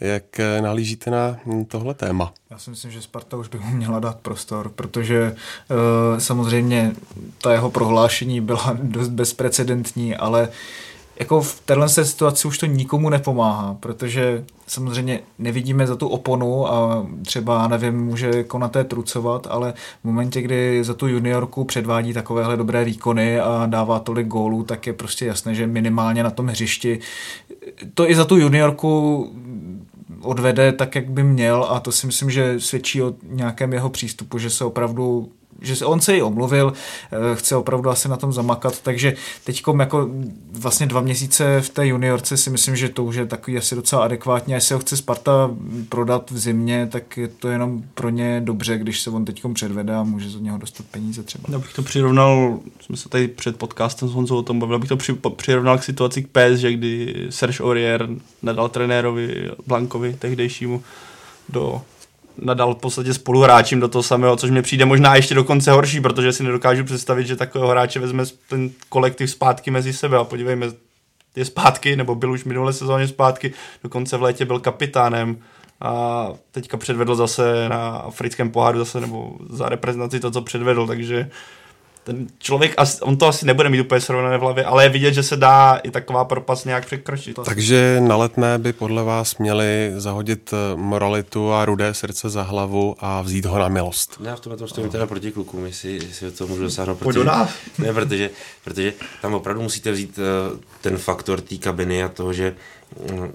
Jak 0.01 0.41
eh, 0.41 0.63
nahlížíte 0.63 1.11
na 1.11 1.37
hm, 1.47 1.65
tohle 1.65 1.95
téma? 1.95 2.33
Já 2.51 2.59
si 2.59 2.71
myslím, 2.71 2.91
že 2.91 3.03
Sparta 3.03 3.37
už 3.37 3.49
by 3.49 3.59
mu 3.59 3.71
měla 3.71 4.01
dát 4.01 4.17
prostor, 4.19 4.69
protože 4.69 5.37
uh, 5.71 6.19
samozřejmě 6.19 6.93
ta 7.43 7.53
jeho 7.53 7.71
prohlášení 7.71 8.41
byla 8.41 8.77
dost 8.83 9.09
bezprecedentní, 9.09 10.17
ale 10.17 10.49
jako 11.19 11.41
v 11.41 11.61
téhle 11.61 11.89
situaci 11.89 12.49
už 12.49 12.59
to 12.59 12.67
nikomu 12.67 13.09
nepomáhá, 13.09 13.77
protože 13.81 14.45
samozřejmě 14.67 15.21
nevidíme 15.39 15.87
za 15.87 15.97
tu 15.97 16.09
oponu 16.09 16.73
a 16.73 17.07
třeba, 17.27 17.69
nevím, 17.69 18.05
může 18.05 18.45
konaté 18.45 18.85
trucovat, 18.85 19.47
ale 19.51 19.73
v 20.01 20.05
momentě, 20.05 20.43
kdy 20.43 20.85
za 20.85 20.95
tu 20.95 21.07
juniorku 21.07 21.65
předvádí 21.65 22.13
takovéhle 22.13 22.57
dobré 22.57 22.85
výkony 22.85 23.41
a 23.41 23.67
dává 23.67 23.99
tolik 23.99 24.27
gólů, 24.27 24.65
tak 24.65 24.87
je 24.87 24.93
prostě 24.93 25.27
jasné, 25.27 25.55
že 25.55 25.67
minimálně 25.67 26.23
na 26.23 26.31
tom 26.31 26.47
hřišti 26.47 26.99
to 27.95 28.11
i 28.11 28.15
za 28.15 28.25
tu 28.25 28.37
juniorku 28.37 29.27
odvede 30.23 30.73
tak, 30.73 30.95
jak 30.95 31.11
by 31.11 31.23
měl 31.23 31.67
a 31.71 31.81
to 31.81 31.93
si 31.93 32.07
myslím, 32.07 32.31
že 32.31 32.61
svědčí 32.61 33.03
o 33.03 33.15
nějakém 33.23 33.73
jeho 33.73 33.91
přístupu, 33.91 34.39
že 34.39 34.51
se 34.51 34.65
opravdu 34.65 35.33
že 35.63 35.85
on 35.85 36.01
se 36.01 36.15
jí 36.15 36.23
omluvil, 36.23 36.73
eh, 37.13 37.37
chce 37.37 37.57
opravdu 37.57 37.91
asi 37.91 38.09
na 38.09 38.17
tom 38.17 38.33
zamakat, 38.33 38.81
takže 38.81 39.15
teď 39.45 39.63
jako 39.79 40.11
vlastně 40.53 40.87
dva 40.87 41.01
měsíce 41.01 41.61
v 41.61 41.69
té 41.69 41.87
juniorce 41.87 42.37
si 42.37 42.51
myslím, 42.51 42.77
že 42.77 42.89
to 42.89 43.05
už 43.05 43.17
je 43.17 43.27
takový 43.27 43.59
asi 43.59 43.75
docela 43.75 44.05
adekvátně. 44.05 44.55
Jestli 44.55 44.75
ho 44.75 44.79
chce 44.79 44.97
Sparta 44.97 45.51
prodat 45.89 46.31
v 46.31 46.39
zimě, 46.39 46.89
tak 46.93 47.17
je 47.17 47.29
to 47.29 47.49
jenom 47.49 47.83
pro 47.95 48.09
ně 48.09 48.41
dobře, 48.45 48.79
když 48.79 49.01
se 49.01 49.11
on 49.11 49.25
teď 49.25 49.43
předvede 49.53 49.95
a 49.95 50.03
může 50.03 50.31
z 50.31 50.41
něho 50.41 50.59
dostat 50.59 50.87
peníze 50.87 51.23
třeba. 51.23 51.45
Já 51.53 51.59
bych 51.59 51.73
to 51.73 51.83
přirovnal, 51.83 52.59
jsme 52.81 52.97
se 52.97 53.09
tady 53.09 53.29
před 53.29 53.57
podcastem 53.57 54.09
s 54.09 54.13
Honzou 54.13 54.37
o 54.37 54.43
tom 54.43 54.59
bavili, 54.59 54.79
bych 54.79 54.89
to 54.89 54.97
při, 54.97 55.17
přirovnal 55.37 55.79
k 55.79 55.85
situaci 55.85 56.23
k 56.23 56.29
PS, 56.29 56.59
že 56.59 56.73
kdy 56.73 57.27
Serge 57.31 57.65
Aurier 57.65 58.09
nadal 58.43 58.69
trenérovi 58.69 59.51
Blankovi 59.67 60.17
tehdejšímu 60.19 60.83
do 61.49 61.83
nadal 62.43 62.75
v 62.75 62.79
podstatě 62.79 63.15
spoluhráčím 63.15 63.81
do 63.81 63.89
toho 63.89 64.03
samého, 64.03 64.37
což 64.37 64.51
mi 64.51 64.63
přijde 64.63 64.85
možná 64.85 65.17
ještě 65.17 65.35
dokonce 65.35 65.71
horší, 65.71 66.01
protože 66.01 66.33
si 66.33 66.43
nedokážu 66.43 66.85
představit, 66.85 67.27
že 67.27 67.37
takového 67.37 67.71
hráče 67.71 68.01
vezme 68.01 68.25
ten 68.49 68.71
kolektiv 68.89 69.31
zpátky 69.31 69.71
mezi 69.71 69.93
sebe. 69.93 70.17
A 70.17 70.25
podívejme, 70.25 70.67
je 71.37 71.45
zpátky, 71.45 71.97
nebo 71.97 72.15
byl 72.15 72.33
už 72.33 72.45
minulé 72.45 72.73
sezóně 72.73 73.09
zpátky, 73.09 73.53
dokonce 73.83 74.17
v 74.17 74.23
létě 74.23 74.45
byl 74.45 74.61
kapitánem 74.61 75.37
a 75.81 76.27
teďka 76.51 76.77
předvedl 76.77 77.15
zase 77.15 77.69
na 77.69 77.97
africkém 77.97 78.51
poháru 78.51 78.79
zase, 78.79 79.01
nebo 79.01 79.37
za 79.51 79.69
reprezentaci 79.69 80.21
to, 80.21 80.31
co 80.31 80.43
předvedl, 80.43 80.87
takže 80.87 81.31
ten 82.09 82.27
člověk, 82.39 82.75
on 83.01 83.17
to 83.17 83.27
asi 83.27 83.47
nebude 83.47 83.69
mít 83.69 83.81
úplně 83.81 84.01
srovnané 84.01 84.39
v 84.39 84.41
hlavě, 84.41 84.65
ale 84.65 84.85
je 84.85 84.89
vidět, 84.89 85.15
že 85.15 85.23
se 85.23 85.37
dá 85.37 85.77
i 85.77 85.91
taková 85.91 86.25
propast 86.25 86.67
nějak 86.67 86.87
překročit. 86.87 87.39
Takže 87.45 88.01
na 88.01 88.17
letné 88.17 88.59
by 88.59 88.73
podle 88.73 89.03
vás 89.03 89.39
měli 89.39 89.93
zahodit 89.97 90.51
eh, 90.53 90.77
moralitu 90.77 91.53
a 91.53 91.65
rudé 91.65 91.95
srdce 91.95 92.29
za 92.29 92.43
hlavu 92.43 92.97
a 92.99 93.23
vzít 93.23 93.45
ho 93.45 93.59
na 93.59 93.69
milost. 93.69 94.21
Já 94.25 94.37
v 94.37 94.41
tomhle 94.41 94.59
tom 94.59 94.69
stojím 94.69 94.91
teda 94.91 95.07
proti 95.07 95.33
klukům, 95.33 95.67
jestli, 95.67 95.93
jestli 95.93 96.31
to 96.31 96.47
můžu 96.47 96.63
dosáhnout. 96.63 96.99
Protože, 96.99 97.25
ne, 97.79 97.93
protože, 97.93 98.31
protože 98.65 98.93
tam 99.23 99.35
opravdu 99.35 99.63
musíte 99.63 99.93
vzít 99.93 100.19
uh, 100.19 100.59
ten 100.81 100.99
faktor 100.99 101.41
té 101.41 101.57
kabiny 101.57 102.03
a 102.03 102.09
toho, 102.09 102.33
že 102.33 102.55
um, 103.13 103.33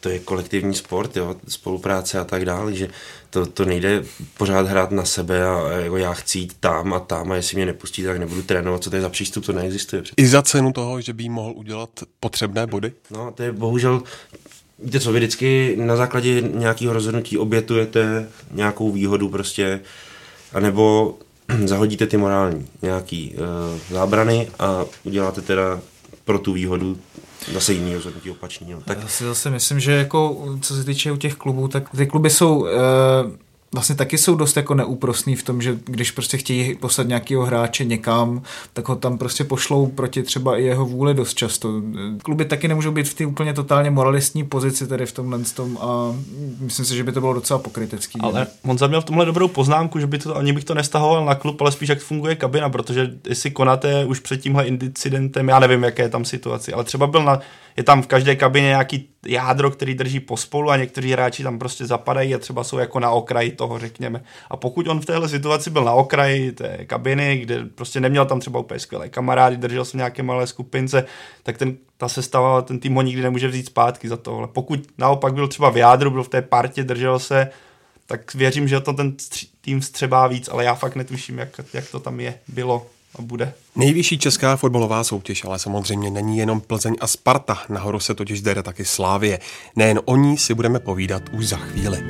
to 0.00 0.08
je 0.08 0.18
kolektivní 0.18 0.74
sport, 0.74 1.16
jo, 1.16 1.36
spolupráce 1.48 2.18
a 2.18 2.24
tak 2.24 2.44
dále, 2.44 2.74
že 2.74 2.88
to, 3.30 3.46
to 3.46 3.64
nejde 3.64 4.04
pořád 4.38 4.66
hrát 4.66 4.90
na 4.90 5.04
sebe 5.04 5.46
a 5.46 5.70
jako 5.70 5.96
já 5.96 6.14
chci 6.14 6.38
jít 6.38 6.52
tam 6.60 6.92
a 6.92 7.00
tam 7.00 7.32
a 7.32 7.36
jestli 7.36 7.56
mě 7.56 7.66
nepustí, 7.66 8.02
tak 8.02 8.18
nebudu 8.18 8.42
trénovat, 8.42 8.82
co 8.82 8.90
to 8.90 8.96
je 8.96 9.02
za 9.02 9.08
přístup, 9.08 9.46
to 9.46 9.52
neexistuje. 9.52 10.02
I 10.16 10.26
za 10.26 10.42
cenu 10.42 10.72
toho, 10.72 11.00
že 11.00 11.12
by 11.12 11.28
mohl 11.28 11.52
udělat 11.56 11.90
potřebné 12.20 12.66
body? 12.66 12.92
No, 13.10 13.32
to 13.34 13.42
je 13.42 13.52
bohužel 13.52 14.02
Víte 14.78 15.00
co, 15.00 15.12
vy 15.12 15.18
vždycky 15.18 15.76
na 15.76 15.96
základě 15.96 16.40
nějakého 16.40 16.92
rozhodnutí 16.92 17.38
obětujete 17.38 18.28
nějakou 18.50 18.92
výhodu 18.92 19.28
prostě, 19.28 19.80
anebo 20.52 21.14
zahodíte 21.64 22.06
ty 22.06 22.16
morální 22.16 22.68
nějaký 22.82 23.34
uh, 23.34 23.78
zábrany 23.90 24.48
a 24.58 24.84
uděláte 25.04 25.42
teda 25.42 25.80
pro 26.24 26.38
tu 26.38 26.52
výhodu 26.52 26.98
zase 27.52 27.72
jiný 27.72 27.94
rozhodnutí 27.94 28.30
opačný. 28.30 28.74
Tak... 28.84 28.98
Já 29.02 29.08
si 29.08 29.24
zase 29.24 29.50
myslím, 29.50 29.80
že 29.80 29.92
jako, 29.92 30.44
co 30.60 30.74
se 30.74 30.84
týče 30.84 31.12
u 31.12 31.16
těch 31.16 31.34
klubů, 31.34 31.68
tak 31.68 31.90
ty 31.96 32.06
kluby 32.06 32.30
jsou 32.30 32.66
e, 32.66 32.70
vlastně 33.74 33.94
taky 33.94 34.18
jsou 34.18 34.34
dost 34.34 34.56
jako 34.56 34.74
neúprosný 34.74 35.36
v 35.36 35.42
tom, 35.42 35.62
že 35.62 35.78
když 35.84 36.10
prostě 36.10 36.36
chtějí 36.36 36.74
poslat 36.74 37.08
nějakého 37.08 37.44
hráče 37.44 37.84
někam, 37.84 38.42
tak 38.72 38.88
ho 38.88 38.96
tam 38.96 39.18
prostě 39.18 39.44
pošlou 39.44 39.86
proti 39.86 40.22
třeba 40.22 40.56
i 40.56 40.64
jeho 40.64 40.86
vůli 40.86 41.14
dost 41.14 41.34
často. 41.34 41.82
Kluby 42.22 42.44
taky 42.44 42.68
nemůžou 42.68 42.90
být 42.90 43.08
v 43.08 43.14
té 43.14 43.26
úplně 43.26 43.54
totálně 43.54 43.90
moralistní 43.90 44.44
pozici 44.44 44.86
tady 44.86 45.06
v 45.06 45.12
tomhle 45.12 45.38
tom 45.38 45.78
a 45.80 46.16
myslím 46.60 46.86
si, 46.86 46.96
že 46.96 47.04
by 47.04 47.12
to 47.12 47.20
bylo 47.20 47.32
docela 47.32 47.58
pokrytecký. 47.58 48.20
Ale 48.20 48.46
on 48.64 48.76
měl 48.88 49.00
v 49.00 49.04
tomhle 49.04 49.24
dobrou 49.26 49.48
poznámku, 49.48 49.98
že 49.98 50.06
by 50.06 50.18
to, 50.18 50.36
ani 50.36 50.52
bych 50.52 50.64
to 50.64 50.74
nestahoval 50.74 51.24
na 51.24 51.34
klub, 51.34 51.60
ale 51.60 51.72
spíš 51.72 51.88
jak 51.88 51.98
funguje 51.98 52.34
kabina, 52.34 52.68
protože 52.68 53.10
jestli 53.28 53.50
konáte 53.50 54.04
už 54.04 54.20
před 54.20 54.40
tímhle 54.40 54.66
incidentem, 54.66 55.48
já 55.48 55.58
nevím, 55.58 55.84
jaké 55.84 56.02
je 56.02 56.08
tam 56.08 56.24
situace, 56.24 56.72
ale 56.72 56.84
třeba 56.84 57.06
byl 57.06 57.24
na, 57.24 57.40
je 57.76 57.82
tam 57.82 58.02
v 58.02 58.06
každé 58.06 58.36
kabině 58.36 58.66
nějaký 58.66 59.08
jádro, 59.26 59.70
který 59.70 59.94
drží 59.94 60.20
pospolu 60.20 60.70
a 60.70 60.76
někteří 60.76 61.12
hráči 61.12 61.42
tam 61.42 61.58
prostě 61.58 61.86
zapadají 61.86 62.34
a 62.34 62.38
třeba 62.38 62.64
jsou 62.64 62.78
jako 62.78 63.00
na 63.00 63.10
okraji 63.10 63.52
toho, 63.52 63.78
řekněme. 63.78 64.22
A 64.50 64.56
pokud 64.56 64.88
on 64.88 65.00
v 65.00 65.06
téhle 65.06 65.28
situaci 65.28 65.70
byl 65.70 65.84
na 65.84 65.92
okraji 65.92 66.52
té 66.52 66.84
kabiny, 66.86 67.36
kde 67.36 67.64
prostě 67.64 68.00
neměl 68.00 68.26
tam 68.26 68.40
třeba 68.40 68.60
úplně 68.60 68.80
skvělé 68.80 69.08
kamarády, 69.08 69.56
držel 69.56 69.84
se 69.84 69.96
nějaké 69.96 70.22
malé 70.22 70.46
skupince, 70.46 71.04
tak 71.42 71.58
ten, 71.58 71.76
ta 71.96 72.08
sestava, 72.08 72.62
ten 72.62 72.78
tým 72.78 72.94
ho 72.94 73.02
nikdy 73.02 73.22
nemůže 73.22 73.48
vzít 73.48 73.66
zpátky 73.66 74.08
za 74.08 74.16
tohle. 74.16 74.48
Pokud 74.48 74.80
naopak 74.98 75.34
byl 75.34 75.48
třeba 75.48 75.70
v 75.70 75.76
jádru, 75.76 76.10
byl 76.10 76.22
v 76.22 76.28
té 76.28 76.42
partě, 76.42 76.84
držel 76.84 77.18
se, 77.18 77.50
tak 78.06 78.34
věřím, 78.34 78.68
že 78.68 78.80
to 78.80 78.92
ten 78.92 79.16
tým 79.60 79.82
střebá 79.82 80.26
víc, 80.26 80.48
ale 80.48 80.64
já 80.64 80.74
fakt 80.74 80.96
netuším, 80.96 81.38
jak, 81.38 81.60
jak 81.72 81.90
to 81.90 82.00
tam 82.00 82.20
je, 82.20 82.38
bylo 82.48 82.86
a 83.18 83.22
bude. 83.22 83.52
Nejvyšší 83.76 84.18
česká 84.18 84.56
fotbalová 84.56 85.04
soutěž, 85.04 85.44
ale 85.44 85.58
samozřejmě 85.58 86.10
není 86.10 86.38
jenom 86.38 86.60
Plzeň 86.60 86.96
a 87.00 87.06
Sparta. 87.06 87.58
Nahoru 87.68 88.00
se 88.00 88.14
totiž 88.14 88.42
jde 88.42 88.62
taky 88.62 88.84
Slávie. 88.84 89.40
Nejen 89.76 90.00
o 90.04 90.16
ní 90.16 90.38
si 90.38 90.54
budeme 90.54 90.80
povídat 90.80 91.22
už 91.32 91.48
za 91.48 91.56
chvíli. 91.56 92.04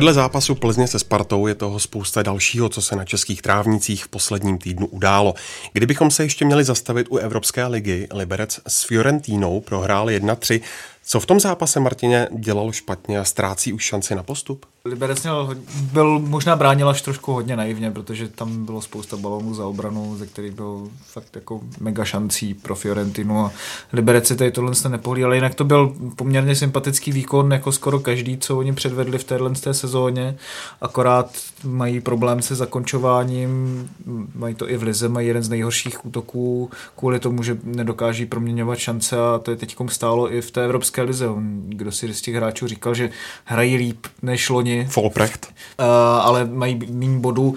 Vedle 0.00 0.14
zápasu 0.14 0.54
Plzně 0.54 0.86
se 0.86 0.98
Spartou 0.98 1.46
je 1.46 1.54
toho 1.54 1.78
spousta 1.78 2.22
dalšího, 2.22 2.68
co 2.68 2.82
se 2.82 2.96
na 2.96 3.04
českých 3.04 3.42
trávnicích 3.42 4.04
v 4.04 4.08
posledním 4.08 4.58
týdnu 4.58 4.86
událo. 4.86 5.34
Kdybychom 5.72 6.10
se 6.10 6.22
ještě 6.22 6.44
měli 6.44 6.64
zastavit 6.64 7.06
u 7.10 7.16
Evropské 7.16 7.66
ligy, 7.66 8.08
Liberec 8.12 8.60
s 8.66 8.84
Fiorentínou 8.84 9.60
prohrál 9.60 10.06
1-3. 10.06 10.60
Co 11.04 11.20
v 11.20 11.26
tom 11.26 11.40
zápase 11.40 11.80
Martině 11.80 12.28
dělal 12.38 12.72
špatně 12.72 13.18
a 13.18 13.24
ztrácí 13.24 13.72
už 13.72 13.84
šanci 13.84 14.14
na 14.14 14.22
postup? 14.22 14.66
Liberec 14.84 15.22
měl, 15.22 15.56
byl, 15.92 16.18
možná 16.18 16.56
bránil 16.56 16.88
až 16.88 17.02
trošku 17.02 17.32
hodně 17.32 17.56
naivně, 17.56 17.90
protože 17.90 18.28
tam 18.28 18.64
bylo 18.64 18.82
spousta 18.82 19.16
balonů 19.16 19.54
za 19.54 19.66
obranu, 19.66 20.16
ze 20.16 20.26
kterých 20.26 20.52
byl 20.52 20.88
fakt 21.04 21.36
jako 21.36 21.60
mega 21.80 22.04
šancí 22.04 22.54
pro 22.54 22.74
Fiorentinu 22.74 23.40
a 23.40 23.52
Liberec 23.92 24.26
si 24.26 24.36
tady 24.36 24.50
tohle 24.50 24.72
nepohlí, 24.88 25.24
ale 25.24 25.34
jinak 25.34 25.54
to 25.54 25.64
byl 25.64 25.94
poměrně 26.16 26.56
sympatický 26.56 27.12
výkon, 27.12 27.52
jako 27.52 27.72
skoro 27.72 28.00
každý, 28.00 28.38
co 28.38 28.58
oni 28.58 28.72
předvedli 28.72 29.18
v 29.18 29.24
téhle 29.24 29.50
té 29.50 29.74
sezóně, 29.74 30.36
akorát 30.80 31.30
mají 31.64 32.00
problém 32.00 32.42
se 32.42 32.54
zakončováním, 32.54 33.88
mají 34.34 34.54
to 34.54 34.70
i 34.70 34.76
v 34.76 34.82
Lize, 34.82 35.08
mají 35.08 35.26
jeden 35.26 35.42
z 35.42 35.48
nejhorších 35.48 36.06
útoků 36.06 36.70
kvůli 36.96 37.20
tomu, 37.20 37.42
že 37.42 37.58
nedokáží 37.64 38.26
proměňovat 38.26 38.78
šance 38.78 39.16
a 39.20 39.38
to 39.38 39.50
je 39.50 39.56
teď 39.56 39.76
stálo 39.88 40.32
i 40.32 40.40
v 40.40 40.50
té 40.50 40.64
Evropské 40.64 41.02
lize. 41.02 41.28
Kdo 41.68 41.92
si 41.92 42.14
z 42.14 42.20
těch 42.20 42.34
hráčů 42.34 42.66
říkal, 42.66 42.94
že 42.94 43.10
hrají 43.44 43.76
líp 43.76 44.06
než 44.22 44.50
loni 44.50 44.69
loni. 44.76 44.88
Volprecht. 44.96 45.46
Uh, 45.78 45.86
ale 46.20 46.44
mají 46.44 46.80
méně 46.90 47.18
bodů. 47.18 47.54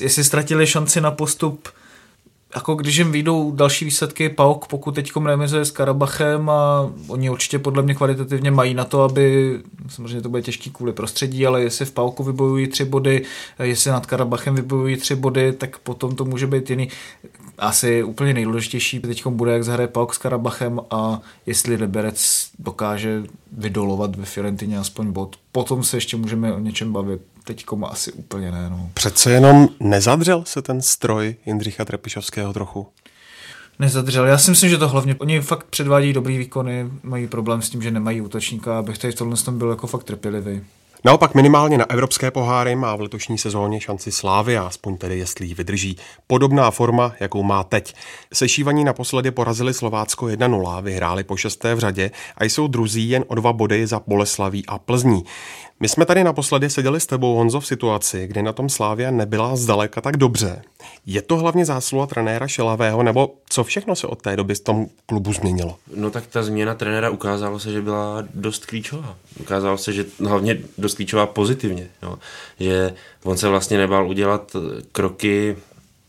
Jestli 0.00 0.24
ztratili 0.24 0.66
šanci 0.66 1.00
na 1.00 1.10
postup, 1.10 1.68
jako 2.54 2.74
když 2.74 2.96
jim 2.96 3.12
vyjdou 3.12 3.52
další 3.52 3.84
výsledky, 3.84 4.28
PAOK 4.28 4.66
pokud 4.66 4.94
teď 4.94 5.12
remizuje 5.24 5.64
s 5.64 5.70
Karabachem 5.70 6.50
a 6.50 6.90
oni 7.08 7.30
určitě 7.30 7.58
podle 7.58 7.82
mě 7.82 7.94
kvalitativně 7.94 8.50
mají 8.50 8.74
na 8.74 8.84
to, 8.84 9.02
aby, 9.02 9.58
samozřejmě 9.88 10.20
to 10.20 10.28
bude 10.28 10.42
těžký 10.42 10.70
kvůli 10.70 10.92
prostředí, 10.92 11.46
ale 11.46 11.62
jestli 11.62 11.84
v 11.84 11.92
PAOKu 11.92 12.24
vybojují 12.24 12.66
tři 12.66 12.84
body, 12.84 13.22
jestli 13.62 13.90
nad 13.90 14.06
Karabachem 14.06 14.54
vybojují 14.54 14.96
tři 14.96 15.14
body, 15.14 15.52
tak 15.52 15.78
potom 15.78 16.16
to 16.16 16.24
může 16.24 16.46
být 16.46 16.70
jiný. 16.70 16.88
Asi 17.58 18.02
úplně 18.02 18.34
nejdůležitější 18.34 19.00
teď 19.00 19.26
bude, 19.26 19.52
jak 19.52 19.64
zahraje 19.64 19.88
PAOK 19.88 20.14
s 20.14 20.18
Karabachem 20.18 20.80
a 20.90 21.20
jestli 21.46 21.76
Liberec 21.76 22.50
dokáže 22.58 23.22
vydolovat 23.52 24.16
ve 24.16 24.24
Fiorentině 24.24 24.78
aspoň 24.78 25.12
bod. 25.12 25.36
Potom 25.52 25.84
se 25.84 25.96
ještě 25.96 26.16
můžeme 26.16 26.52
o 26.52 26.58
něčem 26.58 26.92
bavit 26.92 27.31
teď 27.44 27.64
asi 27.86 28.12
úplně 28.12 28.50
ne. 28.52 28.70
No. 28.70 28.90
Přece 28.94 29.32
jenom 29.32 29.68
nezadřel 29.80 30.44
se 30.46 30.62
ten 30.62 30.82
stroj 30.82 31.34
Jindřicha 31.46 31.84
Trepišovského 31.84 32.52
trochu? 32.52 32.86
Nezadřel. 33.78 34.26
Já 34.26 34.38
si 34.38 34.50
myslím, 34.50 34.70
že 34.70 34.78
to 34.78 34.88
hlavně, 34.88 35.14
oni 35.14 35.40
fakt 35.40 35.66
předvádějí 35.66 36.12
dobrý 36.12 36.38
výkony, 36.38 36.90
mají 37.02 37.26
problém 37.26 37.62
s 37.62 37.70
tím, 37.70 37.82
že 37.82 37.90
nemají 37.90 38.20
útočníka, 38.20 38.78
abych 38.78 38.98
tady 38.98 39.12
v 39.12 39.16
tomhle 39.16 39.36
tom 39.36 39.58
byl 39.58 39.70
jako 39.70 39.86
fakt 39.86 40.04
trpělivý. 40.04 40.60
Naopak 41.04 41.34
minimálně 41.34 41.78
na 41.78 41.90
evropské 41.90 42.30
poháry 42.30 42.76
má 42.76 42.96
v 42.96 43.00
letošní 43.00 43.38
sezóně 43.38 43.80
šanci 43.80 44.12
Slávy, 44.12 44.58
aspoň 44.58 44.96
tedy 44.96 45.18
jestli 45.18 45.46
ji 45.46 45.54
vydrží. 45.54 45.96
Podobná 46.26 46.70
forma, 46.70 47.12
jakou 47.20 47.42
má 47.42 47.64
teď. 47.64 47.94
Sešívaní 48.32 48.84
naposledy 48.84 49.30
porazili 49.30 49.74
Slovácko 49.74 50.26
1-0, 50.26 50.82
vyhráli 50.82 51.24
po 51.24 51.36
šesté 51.36 51.74
v 51.74 51.78
řadě 51.78 52.10
a 52.38 52.44
jsou 52.44 52.66
druzí 52.66 53.08
jen 53.08 53.24
o 53.28 53.34
dva 53.34 53.52
body 53.52 53.86
za 53.86 54.00
Boleslaví 54.06 54.66
a 54.66 54.78
Plzní. 54.78 55.24
My 55.82 55.88
jsme 55.88 56.06
tady 56.06 56.24
naposledy 56.24 56.70
seděli 56.70 57.00
s 57.00 57.06
tebou, 57.06 57.34
Honzo, 57.34 57.60
v 57.60 57.66
situaci, 57.66 58.26
kdy 58.26 58.42
na 58.42 58.52
tom 58.52 58.68
Slávia 58.68 59.10
nebyla 59.10 59.56
zdaleka 59.56 60.00
tak 60.00 60.16
dobře. 60.16 60.62
Je 61.06 61.22
to 61.22 61.36
hlavně 61.36 61.64
zásluha 61.64 62.06
trenéra 62.06 62.48
Šelavého, 62.48 63.02
nebo 63.02 63.34
co 63.48 63.64
všechno 63.64 63.96
se 63.96 64.06
od 64.06 64.22
té 64.22 64.36
doby 64.36 64.54
z 64.54 64.60
tom 64.60 64.86
klubu 65.06 65.32
změnilo? 65.32 65.76
No 65.96 66.10
tak 66.10 66.26
ta 66.26 66.42
změna 66.42 66.74
trenéra 66.74 67.10
ukázalo 67.10 67.58
se, 67.58 67.72
že 67.72 67.82
byla 67.82 68.24
dost 68.34 68.66
klíčová. 68.66 69.16
Ukázalo 69.40 69.78
se, 69.78 69.92
že 69.92 70.04
hlavně 70.18 70.58
dost 70.78 70.94
klíčová 70.94 71.26
pozitivně. 71.26 71.88
Jo. 72.02 72.18
Že 72.60 72.94
on 73.22 73.36
se 73.36 73.48
vlastně 73.48 73.78
nebál 73.78 74.08
udělat 74.08 74.56
kroky, 74.92 75.56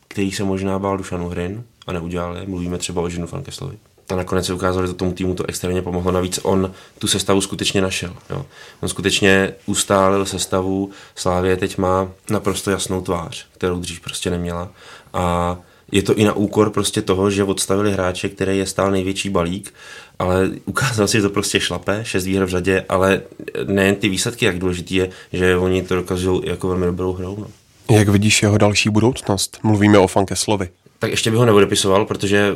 který 0.07 0.31
se 0.31 0.43
možná 0.43 0.79
bál 0.79 0.97
Dušanu 0.97 1.29
Hrin 1.29 1.63
a 1.87 1.93
neudělal 1.93 2.37
je. 2.37 2.45
Mluvíme 2.47 2.77
třeba 2.77 3.01
o 3.01 3.09
Žinu 3.09 3.27
Fankeslovi 3.27 3.77
a 4.13 4.15
nakonec 4.15 4.45
se 4.45 4.53
ukázalo, 4.53 4.87
že 4.87 4.93
to 4.93 4.97
tomu 4.97 5.11
týmu 5.11 5.35
to 5.35 5.49
extrémně 5.49 5.81
pomohlo. 5.81 6.11
Navíc 6.11 6.39
on 6.43 6.73
tu 6.99 7.07
sestavu 7.07 7.41
skutečně 7.41 7.81
našel. 7.81 8.13
Jo. 8.29 8.45
On 8.81 8.89
skutečně 8.89 9.53
ustálil 9.65 10.25
sestavu. 10.25 10.89
Slávě 11.15 11.57
teď 11.57 11.77
má 11.77 12.11
naprosto 12.29 12.71
jasnou 12.71 13.01
tvář, 13.01 13.47
kterou 13.53 13.79
dřív 13.79 13.99
prostě 13.99 14.29
neměla. 14.29 14.69
A 15.13 15.57
je 15.91 16.01
to 16.01 16.15
i 16.15 16.23
na 16.23 16.33
úkor 16.33 16.69
prostě 16.69 17.01
toho, 17.01 17.31
že 17.31 17.43
odstavili 17.43 17.91
hráče, 17.91 18.29
který 18.29 18.57
je 18.57 18.65
stál 18.65 18.91
největší 18.91 19.29
balík, 19.29 19.73
ale 20.19 20.49
ukázalo 20.65 21.07
se, 21.07 21.17
že 21.17 21.21
to 21.21 21.29
prostě 21.29 21.59
šlape, 21.59 21.99
šest 22.03 22.25
výher 22.25 22.45
v 22.45 22.49
řadě, 22.49 22.85
ale 22.89 23.21
nejen 23.67 23.95
ty 23.95 24.09
výsledky, 24.09 24.45
jak 24.45 24.59
důležitý 24.59 24.95
je, 24.95 25.09
že 25.33 25.57
oni 25.57 25.83
to 25.83 25.95
dokazují 25.95 26.41
jako 26.45 26.67
velmi 26.67 26.85
dobrou 26.85 27.13
hrou. 27.13 27.37
No. 27.39 27.47
Jak 27.95 28.09
vidíš 28.09 28.43
jeho 28.43 28.57
další 28.57 28.89
budoucnost? 28.89 29.59
Mluvíme 29.63 29.97
o 29.97 30.07
Fankeslovi. 30.07 30.69
Tak 30.99 31.11
ještě 31.11 31.31
bych 31.31 31.39
ho 31.39 31.45
neodepisoval, 31.45 32.05
protože 32.05 32.55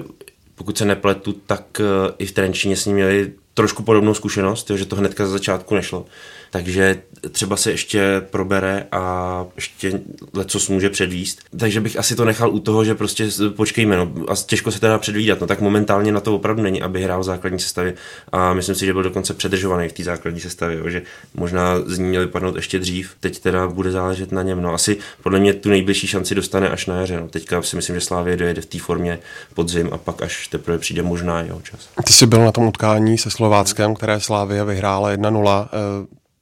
pokud 0.57 0.77
se 0.77 0.85
nepletu, 0.85 1.33
tak 1.33 1.81
eh, 1.81 2.13
i 2.17 2.25
v 2.25 2.31
Trenčíně 2.31 2.77
s 2.77 2.85
ním 2.85 2.95
měli 2.95 3.33
trošku 3.57 3.83
podobnou 3.83 4.13
zkušenost, 4.13 4.71
že 4.75 4.85
to 4.85 4.95
hnedka 4.95 5.25
za 5.25 5.31
začátku 5.31 5.75
nešlo. 5.75 6.05
Takže 6.51 7.01
třeba 7.31 7.57
se 7.57 7.71
ještě 7.71 8.21
probere 8.29 8.85
a 8.91 9.45
ještě 9.55 9.99
leco 10.33 10.59
může 10.69 10.89
předvíst. 10.89 11.41
Takže 11.59 11.81
bych 11.81 11.99
asi 11.99 12.15
to 12.15 12.25
nechal 12.25 12.49
u 12.49 12.59
toho, 12.59 12.85
že 12.85 12.95
prostě 12.95 13.29
počkejme, 13.55 13.97
no, 13.97 14.11
a 14.27 14.35
těžko 14.45 14.71
se 14.71 14.79
teda 14.79 14.97
předvídat, 14.97 15.41
no 15.41 15.47
tak 15.47 15.61
momentálně 15.61 16.11
na 16.11 16.19
to 16.19 16.35
opravdu 16.35 16.61
není, 16.61 16.81
aby 16.81 17.03
hrál 17.03 17.19
v 17.19 17.23
základní 17.23 17.59
sestavě 17.59 17.93
a 18.31 18.53
myslím 18.53 18.75
si, 18.75 18.85
že 18.85 18.93
byl 18.93 19.03
dokonce 19.03 19.33
předržovaný 19.33 19.89
v 19.89 19.93
té 19.93 20.03
základní 20.03 20.39
sestavě, 20.39 20.91
že 20.91 21.01
možná 21.33 21.79
z 21.85 21.97
ní 21.97 22.05
měl 22.05 22.21
vypadnout 22.21 22.55
ještě 22.55 22.79
dřív, 22.79 23.11
teď 23.19 23.39
teda 23.39 23.67
bude 23.67 23.91
záležet 23.91 24.31
na 24.31 24.43
něm, 24.43 24.61
no 24.61 24.73
asi 24.73 24.97
podle 25.23 25.39
mě 25.39 25.53
tu 25.53 25.69
nejbližší 25.69 26.07
šanci 26.07 26.35
dostane 26.35 26.69
až 26.69 26.85
na 26.85 26.95
jaře, 26.95 27.19
no 27.19 27.27
teďka 27.27 27.61
si 27.61 27.75
myslím, 27.75 27.95
že 27.95 28.01
Slávě 28.01 28.37
dojede 28.37 28.61
v 28.61 28.65
té 28.65 28.79
formě 28.79 29.19
podzim 29.53 29.89
a 29.91 29.97
pak 29.97 30.21
až 30.21 30.47
teprve 30.47 30.77
přijde 30.77 31.01
možná 31.01 31.41
jeho 31.41 31.61
čas. 31.61 31.89
Ty 32.03 32.13
jsi 32.13 32.25
byl 32.25 32.45
na 32.45 32.51
tom 32.51 32.67
utkání 32.67 33.17
se 33.17 33.29
Slováckem, 33.47 33.95
které 33.95 34.19
Slávě 34.19 34.63
vyhrála 34.63 35.11
1-0. 35.11 35.67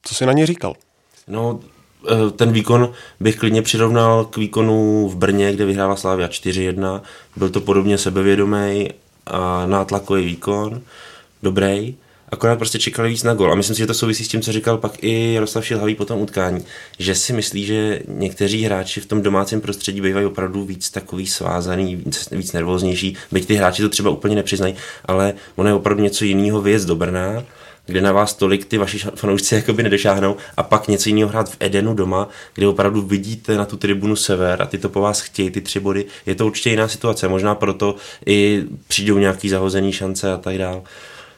Co 0.01 0.15
jsi 0.15 0.25
na 0.25 0.33
ně 0.33 0.45
říkal? 0.45 0.73
No, 1.27 1.59
eh, 2.09 2.31
ten 2.31 2.51
výkon 2.51 2.93
bych 3.19 3.35
klidně 3.35 3.61
přirovnal 3.61 4.25
k 4.25 4.37
výkonu 4.37 5.09
v 5.09 5.15
Brně, 5.15 5.53
kde 5.53 5.65
vyhrála 5.65 5.95
Slávia 5.95 6.27
4-1. 6.27 7.01
Byl 7.35 7.49
to 7.49 7.61
podobně 7.61 7.97
sebevědomý 7.97 8.89
a 9.27 9.65
nátlakový 9.65 10.25
výkon, 10.25 10.81
dobrý. 11.43 11.95
Akorát 12.29 12.55
prostě 12.55 12.79
čekali 12.79 13.09
víc 13.09 13.23
na 13.23 13.33
gol. 13.33 13.51
A 13.51 13.55
myslím 13.55 13.75
si, 13.75 13.79
že 13.79 13.87
to 13.87 13.93
souvisí 13.93 14.25
s 14.25 14.27
tím, 14.27 14.41
co 14.41 14.51
říkal 14.51 14.77
pak 14.77 15.03
i 15.03 15.33
Jaroslav 15.33 15.65
Šilhavý 15.65 15.95
po 15.95 16.05
tom 16.05 16.21
utkání. 16.21 16.65
Že 16.99 17.15
si 17.15 17.33
myslí, 17.33 17.65
že 17.65 18.01
někteří 18.07 18.63
hráči 18.63 19.01
v 19.01 19.05
tom 19.05 19.21
domácím 19.21 19.61
prostředí 19.61 20.01
bývají 20.01 20.25
opravdu 20.25 20.65
víc 20.65 20.89
takový 20.89 21.27
svázaný, 21.27 21.95
víc, 21.95 22.29
víc 22.31 22.53
nervóznější. 22.53 23.17
Byť 23.31 23.47
ty 23.47 23.55
hráči 23.55 23.81
to 23.81 23.89
třeba 23.89 24.09
úplně 24.09 24.35
nepřiznají, 24.35 24.75
ale 25.05 25.33
ono 25.55 25.69
je 25.69 25.75
opravdu 25.75 26.03
něco 26.03 26.25
jiného 26.25 26.61
věc 26.61 26.85
do 26.85 26.95
Brna 26.95 27.43
kde 27.85 28.01
na 28.01 28.11
vás 28.11 28.33
tolik 28.33 28.65
ty 28.65 28.77
vaši 28.77 28.99
fanoušci 29.15 29.55
jakoby 29.65 29.83
nedošáhnou 29.83 30.35
a 30.57 30.63
pak 30.63 30.87
něco 30.87 31.09
jiného 31.09 31.29
hrát 31.29 31.49
v 31.49 31.57
Edenu 31.59 31.93
doma, 31.93 32.29
kde 32.53 32.67
opravdu 32.67 33.01
vidíte 33.01 33.57
na 33.57 33.65
tu 33.65 33.77
tribunu 33.77 34.15
sever 34.15 34.61
a 34.61 34.65
ty 34.65 34.77
to 34.77 34.89
po 34.89 35.01
vás 35.01 35.21
chtějí, 35.21 35.49
ty 35.49 35.61
tři 35.61 35.79
body, 35.79 36.05
je 36.25 36.35
to 36.35 36.45
určitě 36.45 36.69
jiná 36.69 36.87
situace, 36.87 37.27
možná 37.27 37.55
proto 37.55 37.95
i 38.25 38.63
přijdou 38.87 39.17
nějaký 39.17 39.49
zahozený 39.49 39.91
šance 39.91 40.33
a 40.33 40.37
tak 40.37 40.57
dále 40.57 40.81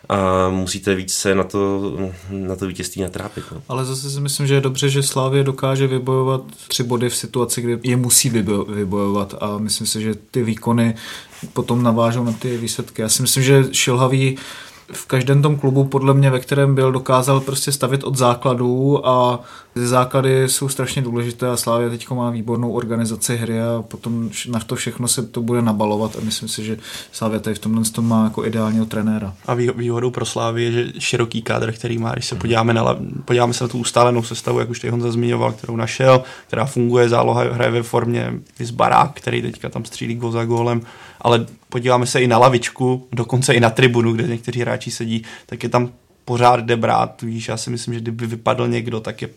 a 0.10 0.50
musíte 0.50 0.96
víc 0.96 1.14
se 1.14 1.36
na 1.36 1.44
to, 1.44 1.94
na 2.30 2.56
to 2.56 2.68
vítězství 2.68 3.02
natrápit. 3.02 3.44
No. 3.52 3.62
Ale 3.70 3.86
zase 3.86 4.10
si 4.10 4.20
myslím, 4.20 4.48
že 4.48 4.54
je 4.54 4.62
dobře, 4.62 4.90
že 4.90 5.04
Slávě 5.04 5.44
dokáže 5.44 5.88
vybojovat 5.88 6.42
tři 6.68 6.84
body 6.84 7.10
v 7.10 7.16
situaci, 7.16 7.62
kdy 7.62 7.80
je 7.84 7.98
musí 7.98 8.30
vybojovat 8.70 9.36
a 9.42 9.58
myslím 9.58 9.88
si, 9.88 10.02
že 10.02 10.16
ty 10.32 10.44
výkony 10.44 10.96
potom 11.54 11.84
navážou 11.84 12.24
na 12.24 12.32
ty 12.32 12.58
výsledky. 12.58 13.02
Já 13.02 13.10
si 13.10 13.22
myslím, 13.22 13.44
že 13.44 13.66
Šilhavý 13.72 14.38
v 14.94 15.06
každém 15.06 15.42
tom 15.42 15.58
klubu, 15.58 15.84
podle 15.84 16.14
mě, 16.14 16.30
ve 16.30 16.40
kterém 16.40 16.76
byl, 16.76 16.92
dokázal 16.92 17.40
prostě 17.40 17.72
stavit 17.72 18.04
od 18.04 18.16
základů 18.16 19.08
a 19.08 19.40
ty 19.74 19.88
základy 19.88 20.50
jsou 20.50 20.70
strašně 20.70 21.02
důležité 21.02 21.50
a 21.50 21.58
Slávia 21.58 21.90
teď 21.90 22.10
má 22.10 22.30
výbornou 22.30 22.72
organizaci 22.72 23.38
hry 23.38 23.62
a 23.62 23.84
potom 23.88 24.30
na 24.50 24.60
to 24.60 24.76
všechno 24.76 25.08
se 25.08 25.24
to 25.24 25.42
bude 25.42 25.62
nabalovat 25.62 26.16
a 26.16 26.20
myslím 26.24 26.50
si, 26.50 26.66
že 26.66 26.78
Slávia 27.12 27.40
tady 27.40 27.56
v 27.56 27.60
tomhle 27.60 27.84
tom 27.84 28.08
má 28.08 28.24
jako 28.24 28.46
ideálního 28.46 28.86
trenéra. 28.86 29.34
A 29.46 29.54
výhodou 29.54 30.12
pro 30.12 30.26
Slávy 30.26 30.64
je, 30.64 30.72
že 30.72 30.86
široký 31.00 31.42
kádr, 31.42 31.72
který 31.72 31.98
má, 31.98 32.12
když 32.14 32.26
se 32.26 32.36
podíváme, 32.36 32.74
na, 32.74 32.98
podíváme 33.26 33.54
se 33.54 33.64
na 33.64 33.68
tu 33.68 33.78
ustálenou 33.78 34.24
sestavu, 34.24 34.60
jak 34.60 34.70
už 34.70 34.80
tady 34.80 34.92
Honza 34.92 35.12
zmiňoval, 35.12 35.52
kterou 35.52 35.76
našel, 35.76 36.24
která 36.48 36.66
funguje, 36.66 37.10
záloha 37.10 37.44
hraje 37.54 37.72
ve 37.72 37.84
formě 37.84 38.34
z 38.60 38.72
barák, 38.72 39.12
který 39.14 39.42
teďka 39.42 39.70
tam 39.70 39.86
střílí 39.86 40.16
gol 40.16 40.32
za 40.32 40.46
gólem, 40.46 40.82
ale 41.22 41.46
podíváme 41.70 42.06
se 42.06 42.22
i 42.22 42.28
na 42.28 42.38
lavičku, 42.38 43.08
dokonce 43.12 43.54
i 43.54 43.60
na 43.60 43.70
tribunu, 43.70 44.14
kde 44.14 44.28
někteří 44.28 44.60
hráči 44.60 44.92
sedí, 44.92 45.24
tak 45.46 45.64
je 45.64 45.70
tam 45.70 45.92
pořád 46.26 46.60
jde 46.60 46.76
brát, 46.76 47.22
víš, 47.22 47.48
já 47.48 47.58
si 47.58 47.70
myslím, 47.70 47.94
že 47.94 48.00
kdyby 48.00 48.28
vypadl 48.28 48.68
někdo, 48.68 49.00
tak 49.00 49.22
je 49.22 49.30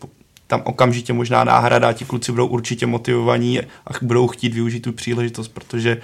tam 0.47 0.61
okamžitě 0.65 1.13
možná 1.13 1.43
náhrada, 1.43 1.93
ti 1.93 2.05
kluci 2.05 2.31
budou 2.31 2.47
určitě 2.47 2.85
motivovaní 2.85 3.59
a 3.59 3.65
budou 4.01 4.27
chtít 4.27 4.53
využít 4.53 4.79
tu 4.79 4.91
příležitost, 4.91 5.47
protože 5.47 6.01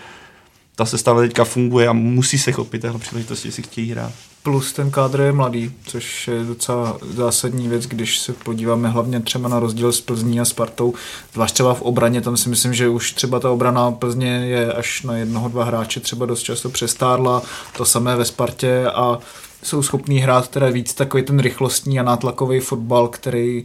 ta 0.75 0.85
sestava 0.85 1.21
teďka 1.21 1.43
funguje 1.43 1.87
a 1.87 1.93
musí 1.93 2.37
se 2.37 2.51
chopit 2.51 2.81
téhle 2.81 2.99
příležitosti, 2.99 3.47
jestli 3.47 3.63
chtějí 3.63 3.91
hrát. 3.91 4.13
Plus 4.47 4.73
ten 4.73 4.91
kádr 4.91 5.21
je 5.21 5.31
mladý, 5.31 5.71
což 5.85 6.27
je 6.27 6.43
docela 6.43 6.97
zásadní 7.15 7.67
věc, 7.67 7.85
když 7.85 8.19
se 8.19 8.33
podíváme 8.33 8.89
hlavně 8.89 9.19
třeba 9.19 9.49
na 9.49 9.59
rozdíl 9.59 9.91
s 9.91 10.01
Plzní 10.01 10.39
a 10.39 10.45
Spartou, 10.45 10.93
zvlášť 11.33 11.53
třeba 11.53 11.73
v 11.73 11.81
obraně, 11.81 12.21
tam 12.21 12.37
si 12.37 12.49
myslím, 12.49 12.73
že 12.73 12.89
už 12.89 13.11
třeba 13.11 13.39
ta 13.39 13.51
obrana 13.51 13.91
Plzně 13.91 14.29
je 14.29 14.73
až 14.73 15.03
na 15.03 15.17
jednoho, 15.17 15.49
dva 15.49 15.63
hráče 15.63 15.99
třeba 15.99 16.25
dost 16.25 16.41
často 16.41 16.69
přestárla, 16.69 17.41
to 17.77 17.85
samé 17.85 18.15
ve 18.15 18.25
Spartě 18.25 18.85
a 18.85 19.19
jsou 19.63 19.83
schopní 19.83 20.19
hrát 20.19 20.47
teda 20.47 20.69
víc 20.69 20.93
takový 20.93 21.23
ten 21.23 21.39
rychlostní 21.39 21.99
a 21.99 22.03
nátlakový 22.03 22.59
fotbal, 22.59 23.07
který 23.07 23.63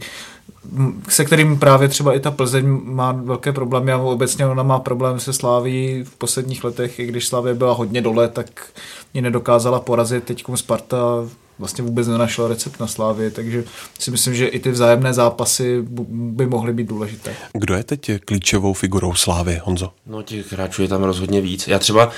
se 1.09 1.25
kterým 1.25 1.59
právě 1.59 1.87
třeba 1.87 2.13
i 2.13 2.19
ta 2.19 2.31
Plzeň 2.31 2.79
má 2.83 3.11
velké 3.11 3.51
problémy 3.51 3.91
a 3.91 3.97
obecně 3.97 4.47
ona 4.47 4.63
má 4.63 4.79
problém 4.79 5.19
se 5.19 5.33
Sláví 5.33 6.03
v 6.03 6.15
posledních 6.15 6.63
letech, 6.63 6.99
i 6.99 7.05
když 7.05 7.27
Slávě 7.27 7.53
byla 7.53 7.73
hodně 7.73 8.01
dole, 8.01 8.27
tak 8.27 8.67
ji 9.13 9.21
nedokázala 9.21 9.79
porazit. 9.79 10.23
Teď 10.23 10.43
Sparta 10.55 10.97
vlastně 11.63 11.83
vůbec 11.83 12.07
nenašel 12.07 12.47
recept 12.47 12.79
na 12.79 12.87
Slávě, 12.87 13.31
takže 13.31 13.63
si 13.99 14.11
myslím, 14.11 14.35
že 14.35 14.47
i 14.47 14.59
ty 14.59 14.71
vzájemné 14.71 15.13
zápasy 15.13 15.83
by 16.09 16.45
mohly 16.45 16.73
být 16.73 16.87
důležité. 16.87 17.35
Kdo 17.53 17.75
je 17.75 17.83
teď 17.83 18.11
klíčovou 18.25 18.73
figurou 18.73 19.13
Slávy, 19.13 19.61
Honzo? 19.63 19.91
No 20.07 20.21
těch 20.21 20.53
hráčů 20.53 20.81
je 20.81 20.87
tam 20.87 21.03
rozhodně 21.03 21.41
víc. 21.41 21.67
Já 21.67 21.79
třeba, 21.79 22.05
uh, 22.05 22.11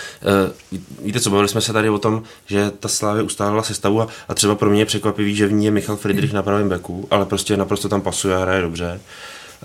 víte 1.05 1.19
co, 1.19 1.29
bavili 1.29 1.49
jsme 1.49 1.61
se 1.61 1.73
tady 1.73 1.89
o 1.89 1.99
tom, 1.99 2.23
že 2.45 2.71
ta 2.79 2.87
Slávě 2.87 3.23
ustálila 3.23 3.63
sestavu 3.63 4.01
a, 4.01 4.07
a 4.27 4.33
třeba 4.33 4.55
pro 4.55 4.69
mě 4.69 4.81
je 4.81 4.85
překvapivý, 4.85 5.35
že 5.35 5.47
v 5.47 5.53
ní 5.53 5.65
je 5.65 5.71
Michal 5.71 5.95
Friedrich 5.95 6.33
na 6.33 6.43
pravém 6.43 6.69
beku, 6.69 7.07
ale 7.11 7.25
prostě 7.25 7.57
naprosto 7.57 7.89
tam 7.89 8.01
pasuje 8.01 8.35
a 8.35 8.39
hraje 8.39 8.61
dobře. 8.61 8.99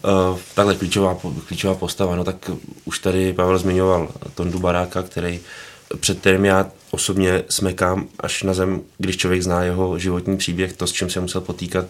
Uh, 0.05 0.39
takhle 0.55 0.75
klíčová, 0.75 1.19
klíčová 1.49 1.75
postava, 1.75 2.17
no 2.17 2.25
tak 2.25 2.51
už 2.85 2.99
tady 2.99 3.33
Pavel 3.33 3.59
zmiňoval 3.59 4.09
Tondu 4.35 4.59
Baráka, 4.59 5.03
který 5.03 5.41
před 6.01 6.19
kterým 6.21 6.45
já 6.45 6.71
osobně 6.91 7.43
smekám 7.49 8.09
až 8.21 8.43
na 8.43 8.55
zem, 8.55 8.81
když 8.99 9.17
člověk 9.17 9.43
zná 9.43 9.63
jeho 9.63 9.99
životní 9.99 10.37
příběh, 10.37 10.73
to, 10.73 10.87
s 10.87 10.93
čím 10.93 11.11
se 11.11 11.21
musel 11.21 11.41
potýkat, 11.41 11.87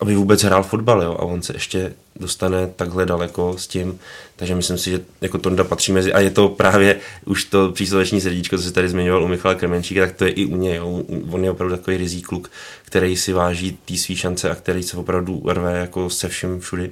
aby 0.00 0.14
vůbec 0.14 0.42
hrál 0.42 0.62
fotbal, 0.62 1.02
jo, 1.02 1.12
a 1.12 1.22
on 1.22 1.42
se 1.42 1.52
ještě 1.52 1.92
dostane 2.16 2.66
takhle 2.76 3.06
daleko 3.06 3.58
s 3.58 3.66
tím, 3.66 3.98
takže 4.36 4.54
myslím 4.54 4.78
si, 4.78 4.90
že 4.90 5.00
jako 5.20 5.38
Tonda 5.38 5.64
patří 5.64 5.92
mezi, 5.92 6.12
a 6.12 6.20
je 6.20 6.30
to 6.30 6.48
právě 6.48 7.00
už 7.24 7.44
to 7.44 7.72
přísloveční 7.72 8.20
srdíčko, 8.20 8.56
co 8.56 8.62
se 8.62 8.72
tady 8.72 8.88
zmiňoval 8.88 9.24
u 9.24 9.28
Michala 9.28 9.54
Kremenčíka, 9.54 10.00
tak 10.00 10.16
to 10.16 10.24
je 10.24 10.30
i 10.30 10.44
u 10.44 10.56
něj, 10.56 10.76
jo. 10.76 11.02
on 11.30 11.44
je 11.44 11.50
opravdu 11.50 11.76
takový 11.76 11.96
rizí 11.96 12.22
kluk, 12.22 12.50
který 12.84 13.16
si 13.16 13.32
váží 13.32 13.78
té 13.84 13.96
svý 13.96 14.16
šance 14.16 14.50
a 14.50 14.54
který 14.54 14.82
se 14.82 14.96
opravdu 14.96 15.42
rve 15.46 15.78
jako 15.78 16.10
se 16.10 16.28
vším 16.28 16.60
všudy 16.60 16.90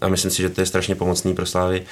a 0.00 0.08
myslím 0.08 0.30
si, 0.30 0.42
že 0.42 0.48
to 0.48 0.60
je 0.60 0.66
strašně 0.66 0.94
pomocný 0.94 1.34
pro 1.34 1.46
Slávy. 1.46 1.82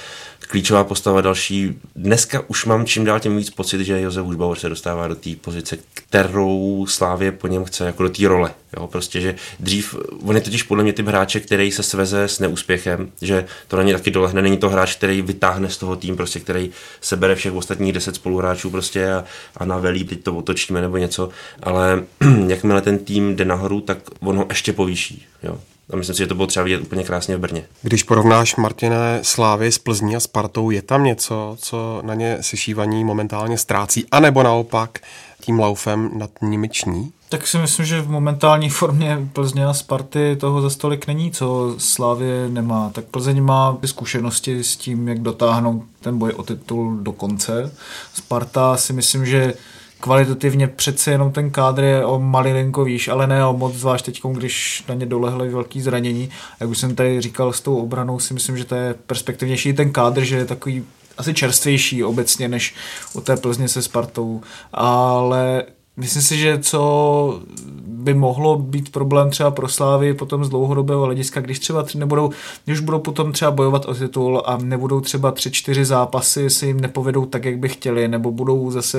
Klíčová 0.40 0.84
postava 0.84 1.20
další. 1.20 1.78
Dneska 1.96 2.42
už 2.48 2.64
mám 2.64 2.86
čím 2.86 3.04
dál 3.04 3.20
tím 3.20 3.36
víc 3.36 3.50
pocit, 3.50 3.84
že 3.84 4.00
Josef 4.00 4.24
Hušbauer 4.24 4.58
se 4.58 4.68
dostává 4.68 5.08
do 5.08 5.14
té 5.14 5.30
pozice, 5.40 5.78
kterou 5.94 6.86
Slávě 6.88 7.32
po 7.32 7.46
něm 7.46 7.64
chce, 7.64 7.84
jako 7.84 8.02
do 8.02 8.10
té 8.10 8.28
role. 8.28 8.54
Jo, 8.76 8.86
prostě, 8.86 9.20
že 9.20 9.34
dřív, 9.60 9.94
on 10.22 10.34
je 10.34 10.40
totiž 10.40 10.62
podle 10.62 10.82
mě 10.82 10.92
typ 10.92 11.06
hráče, 11.06 11.40
který 11.40 11.72
se 11.72 11.82
sveze 11.82 12.22
s 12.22 12.38
neúspěchem, 12.38 13.10
že 13.22 13.46
to 13.68 13.76
na 13.76 13.82
ně 13.82 13.92
taky 13.92 14.10
dolehne, 14.10 14.42
není 14.42 14.56
to 14.56 14.70
hráč, 14.70 14.96
který 14.96 15.22
vytáhne 15.22 15.70
z 15.70 15.76
toho 15.76 15.96
tým, 15.96 16.16
prostě, 16.16 16.40
který 16.40 16.70
sebere 17.00 17.34
všech 17.34 17.52
ostatních 17.52 17.92
deset 17.92 18.14
spoluhráčů 18.14 18.70
prostě 18.70 19.12
a, 19.12 19.24
a 19.56 19.64
na 19.64 19.78
velí, 19.78 20.04
teď 20.04 20.22
to 20.22 20.36
otočíme 20.36 20.80
nebo 20.80 20.96
něco, 20.96 21.28
ale 21.62 22.04
jakmile 22.46 22.80
ten 22.80 22.98
tým 22.98 23.36
jde 23.36 23.44
nahoru, 23.44 23.80
tak 23.80 23.98
on 24.20 24.36
ho 24.36 24.46
ještě 24.48 24.72
povýší. 24.72 25.26
Jo. 25.42 25.58
A 25.92 25.96
myslím 25.96 26.14
si, 26.14 26.18
že 26.18 26.26
to 26.26 26.34
bylo 26.34 26.46
třeba 26.46 26.64
vidět 26.64 26.80
úplně 26.80 27.04
krásně 27.04 27.36
v 27.36 27.40
Brně. 27.40 27.64
Když 27.82 28.02
porovnáš 28.02 28.56
Martiné 28.56 29.20
Slávy 29.22 29.72
s 29.72 29.78
Plzní 29.78 30.16
a 30.16 30.20
Spartou, 30.20 30.70
je 30.70 30.82
tam 30.82 31.04
něco, 31.04 31.56
co 31.60 32.00
na 32.04 32.14
ně 32.14 32.38
sešívaní 32.40 33.04
momentálně 33.04 33.58
ztrácí, 33.58 34.06
anebo 34.10 34.42
naopak 34.42 34.98
tím 35.40 35.58
laufem 35.58 36.10
nad 36.18 36.30
nimi 36.42 36.68
ční? 36.68 37.12
Tak 37.28 37.46
si 37.46 37.58
myslím, 37.58 37.86
že 37.86 38.00
v 38.00 38.08
momentální 38.08 38.70
formě 38.70 39.28
Plzně 39.32 39.66
a 39.66 39.74
Sparty 39.74 40.36
toho 40.36 40.60
za 40.60 40.70
stolik 40.70 41.06
není, 41.06 41.30
co 41.30 41.74
Slávě 41.78 42.48
nemá. 42.48 42.90
Tak 42.94 43.04
Plzeň 43.04 43.42
má 43.42 43.78
zkušenosti 43.84 44.64
s 44.64 44.76
tím, 44.76 45.08
jak 45.08 45.18
dotáhnout 45.18 45.84
ten 46.00 46.18
boj 46.18 46.32
o 46.36 46.42
titul 46.42 46.96
do 46.96 47.12
konce. 47.12 47.72
Sparta 48.14 48.76
si 48.76 48.92
myslím, 48.92 49.26
že 49.26 49.54
kvalitativně 50.00 50.68
přece 50.68 51.10
jenom 51.10 51.32
ten 51.32 51.50
kádr 51.50 51.84
je 51.84 52.04
o 52.04 52.18
malilinko 52.18 52.84
výš, 52.84 53.08
ale 53.08 53.26
ne 53.26 53.46
o 53.46 53.52
moc, 53.52 53.74
zvlášť 53.74 54.04
teď, 54.04 54.20
když 54.32 54.84
na 54.88 54.94
ně 54.94 55.06
dolehly 55.06 55.48
velký 55.48 55.80
zranění. 55.80 56.30
Jak 56.60 56.70
už 56.70 56.78
jsem 56.78 56.94
tady 56.94 57.20
říkal 57.20 57.52
s 57.52 57.60
tou 57.60 57.76
obranou, 57.76 58.18
si 58.18 58.34
myslím, 58.34 58.56
že 58.56 58.64
to 58.64 58.74
je 58.74 58.94
perspektivnější 59.06 59.72
ten 59.72 59.92
kádr, 59.92 60.24
že 60.24 60.36
je 60.36 60.44
takový 60.44 60.84
asi 61.18 61.34
čerstvější 61.34 62.04
obecně 62.04 62.48
než 62.48 62.74
u 63.14 63.20
té 63.20 63.36
Plzně 63.36 63.68
se 63.68 63.82
Spartou, 63.82 64.40
ale 64.72 65.64
Myslím 65.98 66.22
si, 66.22 66.38
že 66.38 66.58
co 66.58 67.40
by 67.86 68.14
mohlo 68.14 68.58
být 68.58 68.92
problém 68.92 69.30
třeba 69.30 69.50
pro 69.50 69.68
Slávy 69.68 70.14
potom 70.14 70.44
z 70.44 70.48
dlouhodobého 70.48 71.04
hlediska, 71.04 71.40
když 71.40 71.58
třeba 71.58 71.84
nebudou, 71.94 72.30
když 72.64 72.80
budou 72.80 72.98
potom 72.98 73.32
třeba 73.32 73.50
bojovat 73.50 73.84
o 73.84 73.94
titul 73.94 74.42
a 74.46 74.56
nebudou 74.56 75.00
třeba 75.00 75.30
tři, 75.30 75.50
čtyři 75.50 75.84
zápasy 75.84 76.50
se 76.50 76.66
jim 76.66 76.80
nepovedou 76.80 77.26
tak, 77.26 77.44
jak 77.44 77.58
by 77.58 77.68
chtěli, 77.68 78.08
nebo 78.08 78.32
budou 78.32 78.70
zase 78.70 78.98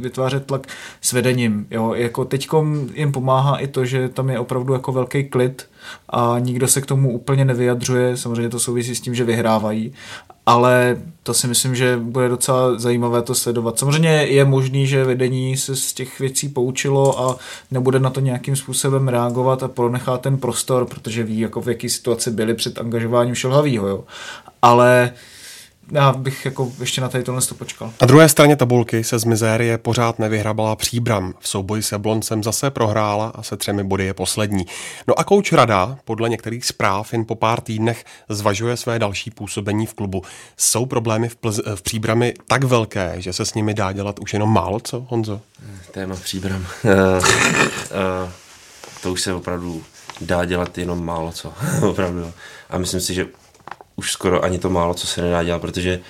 vytvářet 0.00 0.46
tlak 0.46 0.66
s 1.00 1.12
vedením. 1.12 1.66
Jo? 1.70 1.94
Jako 1.94 2.24
teďkom 2.24 2.88
jim 2.94 3.12
pomáhá 3.12 3.56
i 3.56 3.66
to, 3.66 3.84
že 3.84 4.08
tam 4.08 4.30
je 4.30 4.38
opravdu 4.38 4.72
jako 4.72 4.92
velký 4.92 5.24
klid 5.24 5.66
a 6.08 6.36
nikdo 6.38 6.68
se 6.68 6.80
k 6.80 6.86
tomu 6.86 7.12
úplně 7.12 7.44
nevyjadřuje, 7.44 8.16
samozřejmě 8.16 8.48
to 8.48 8.60
souvisí 8.60 8.94
s 8.94 9.00
tím, 9.00 9.14
že 9.14 9.24
vyhrávají, 9.24 9.92
ale 10.50 11.02
to 11.22 11.34
si 11.34 11.46
myslím, 11.46 11.74
že 11.74 11.96
bude 11.96 12.28
docela 12.28 12.78
zajímavé 12.78 13.22
to 13.22 13.34
sledovat. 13.34 13.78
Samozřejmě 13.78 14.10
je 14.10 14.44
možný, 14.44 14.86
že 14.86 15.04
vedení 15.04 15.56
se 15.56 15.76
z 15.76 15.92
těch 15.92 16.20
věcí 16.20 16.48
poučilo 16.48 17.20
a 17.20 17.36
nebude 17.70 17.98
na 17.98 18.10
to 18.10 18.20
nějakým 18.20 18.56
způsobem 18.56 19.08
reagovat 19.08 19.62
a 19.62 19.68
pronechá 19.68 20.18
ten 20.18 20.38
prostor, 20.38 20.84
protože 20.84 21.22
ví, 21.22 21.38
jako 21.38 21.60
v 21.60 21.68
jaký 21.68 21.88
situaci 21.88 22.30
byli 22.30 22.54
před 22.54 22.78
angažováním 22.78 23.34
Šelhavýho, 23.34 23.88
jo. 23.88 24.04
Ale 24.62 25.12
já 25.92 26.12
bych 26.12 26.44
jako 26.44 26.72
ještě 26.80 27.00
na 27.00 27.08
tady 27.08 27.24
tohle 27.24 27.42
to 27.42 27.54
počkal. 27.54 27.92
Na 28.00 28.06
druhé 28.06 28.28
straně 28.28 28.56
tabulky 28.56 29.04
se 29.04 29.18
z 29.18 29.24
mizérie 29.24 29.78
pořád 29.78 30.18
nevyhrabala 30.18 30.76
příbram. 30.76 31.34
V 31.38 31.48
souboji 31.48 31.82
se 31.82 31.98
Bloncem 31.98 32.42
zase 32.42 32.70
prohrála 32.70 33.32
a 33.34 33.42
se 33.42 33.56
třemi 33.56 33.84
body 33.84 34.04
je 34.04 34.14
poslední. 34.14 34.66
No 35.08 35.18
a 35.18 35.24
kouč 35.24 35.52
Rada 35.52 35.98
podle 36.04 36.28
některých 36.28 36.64
zpráv 36.64 37.12
jen 37.12 37.24
po 37.24 37.34
pár 37.34 37.60
týdnech 37.60 38.04
zvažuje 38.28 38.76
své 38.76 38.98
další 38.98 39.30
působení 39.30 39.86
v 39.86 39.94
klubu. 39.94 40.22
Jsou 40.56 40.86
problémy 40.86 41.28
v, 41.28 41.36
plz- 41.36 41.74
v 41.74 41.82
příbrami 41.82 42.34
tak 42.46 42.64
velké, 42.64 43.14
že 43.16 43.32
se 43.32 43.44
s 43.44 43.54
nimi 43.54 43.74
dá 43.74 43.92
dělat 43.92 44.18
už 44.18 44.32
jenom 44.32 44.52
málo, 44.52 44.80
co 44.80 45.06
Honzo? 45.08 45.40
Téma 45.90 46.16
příbram. 46.16 46.66
Eh, 47.92 48.30
to 49.02 49.12
už 49.12 49.20
se 49.20 49.34
opravdu 49.34 49.82
dá 50.20 50.44
dělat 50.44 50.78
jenom 50.78 51.04
málo 51.04 51.32
co. 51.32 51.52
opravdu. 51.88 52.32
A 52.70 52.78
myslím 52.78 53.00
si, 53.00 53.14
že 53.14 53.26
už 54.00 54.12
skoro 54.12 54.44
ani 54.44 54.58
to 54.58 54.70
málo, 54.70 54.94
co 54.94 55.06
se 55.06 55.22
nedá 55.22 55.42
dělat, 55.42 55.60
protože 55.60 56.00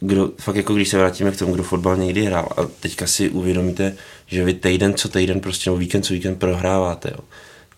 kdo, 0.00 0.30
fakt 0.38 0.56
jako 0.56 0.74
když 0.74 0.88
se 0.88 0.98
vrátíme 0.98 1.30
k 1.30 1.38
tomu, 1.38 1.54
kdo 1.54 1.62
fotbal 1.62 1.96
někdy 1.96 2.24
hrál 2.24 2.48
a 2.56 2.64
teďka 2.80 3.06
si 3.06 3.30
uvědomíte, 3.30 3.96
že 4.26 4.44
vy 4.44 4.54
týden 4.54 4.94
co 4.94 5.08
týden 5.08 5.40
prostě 5.40 5.70
nebo 5.70 5.78
víkend 5.78 6.02
co 6.02 6.12
víkend 6.12 6.34
prohráváte, 6.38 7.10
jo. 7.10 7.24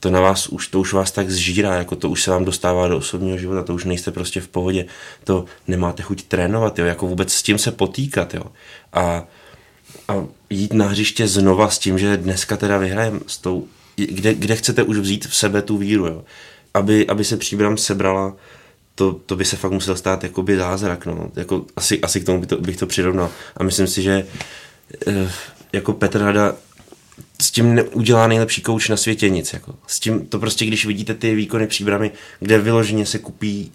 To 0.00 0.10
na 0.10 0.20
vás 0.20 0.48
už, 0.48 0.68
to 0.68 0.80
už 0.80 0.92
vás 0.92 1.10
tak 1.12 1.30
zžírá, 1.30 1.74
jako 1.74 1.96
to 1.96 2.10
už 2.10 2.22
se 2.22 2.30
vám 2.30 2.44
dostává 2.44 2.88
do 2.88 2.96
osobního 2.96 3.38
života, 3.38 3.62
to 3.62 3.74
už 3.74 3.84
nejste 3.84 4.10
prostě 4.10 4.40
v 4.40 4.48
pohodě, 4.48 4.86
to 5.24 5.44
nemáte 5.68 6.02
chuť 6.02 6.22
trénovat, 6.22 6.78
jo, 6.78 6.86
jako 6.86 7.06
vůbec 7.06 7.32
s 7.32 7.42
tím 7.42 7.58
se 7.58 7.72
potýkat, 7.72 8.34
jo. 8.34 8.44
A, 8.92 9.24
a 10.08 10.24
jít 10.50 10.72
na 10.72 10.86
hřiště 10.88 11.28
znova 11.28 11.68
s 11.68 11.78
tím, 11.78 11.98
že 11.98 12.16
dneska 12.16 12.56
teda 12.56 12.78
vyhrajem 12.78 13.20
s 13.26 13.38
tou, 13.38 13.68
kde, 13.96 14.34
kde 14.34 14.56
chcete 14.56 14.82
už 14.82 14.98
vzít 14.98 15.26
v 15.26 15.36
sebe 15.36 15.62
tu 15.62 15.76
víru, 15.76 16.06
jo. 16.06 16.24
Aby, 16.74 17.06
aby 17.06 17.24
se 17.24 17.36
příbram 17.36 17.76
sebrala, 17.76 18.36
to, 18.94 19.12
to 19.26 19.36
by 19.36 19.44
se 19.44 19.56
fakt 19.56 19.72
musel 19.72 19.96
stát 19.96 20.22
jakoby 20.22 20.56
zázrak, 20.56 21.06
no. 21.06 21.30
Jako, 21.36 21.64
asi, 21.76 22.00
asi 22.00 22.20
k 22.20 22.26
tomu 22.26 22.40
by 22.40 22.46
to, 22.46 22.56
bych 22.56 22.76
to 22.76 22.86
přirovnal. 22.86 23.30
A 23.56 23.62
myslím 23.64 23.86
si, 23.86 24.02
že 24.02 24.26
eh, 25.06 25.30
jako 25.72 25.92
Petr 25.92 26.22
Hada 26.22 26.54
s 27.40 27.50
tím 27.50 27.74
neudělá 27.74 28.26
nejlepší 28.26 28.62
kouč 28.62 28.88
na 28.88 28.96
světě 28.96 29.28
nic. 29.28 29.52
Jako. 29.52 29.74
S 29.86 30.00
tím, 30.00 30.26
to 30.26 30.38
prostě, 30.38 30.66
když 30.66 30.86
vidíte 30.86 31.14
ty 31.14 31.34
výkony 31.34 31.66
příbramy, 31.66 32.10
kde 32.40 32.58
vyloženě 32.58 33.06
se 33.06 33.18
kupí 33.18 33.72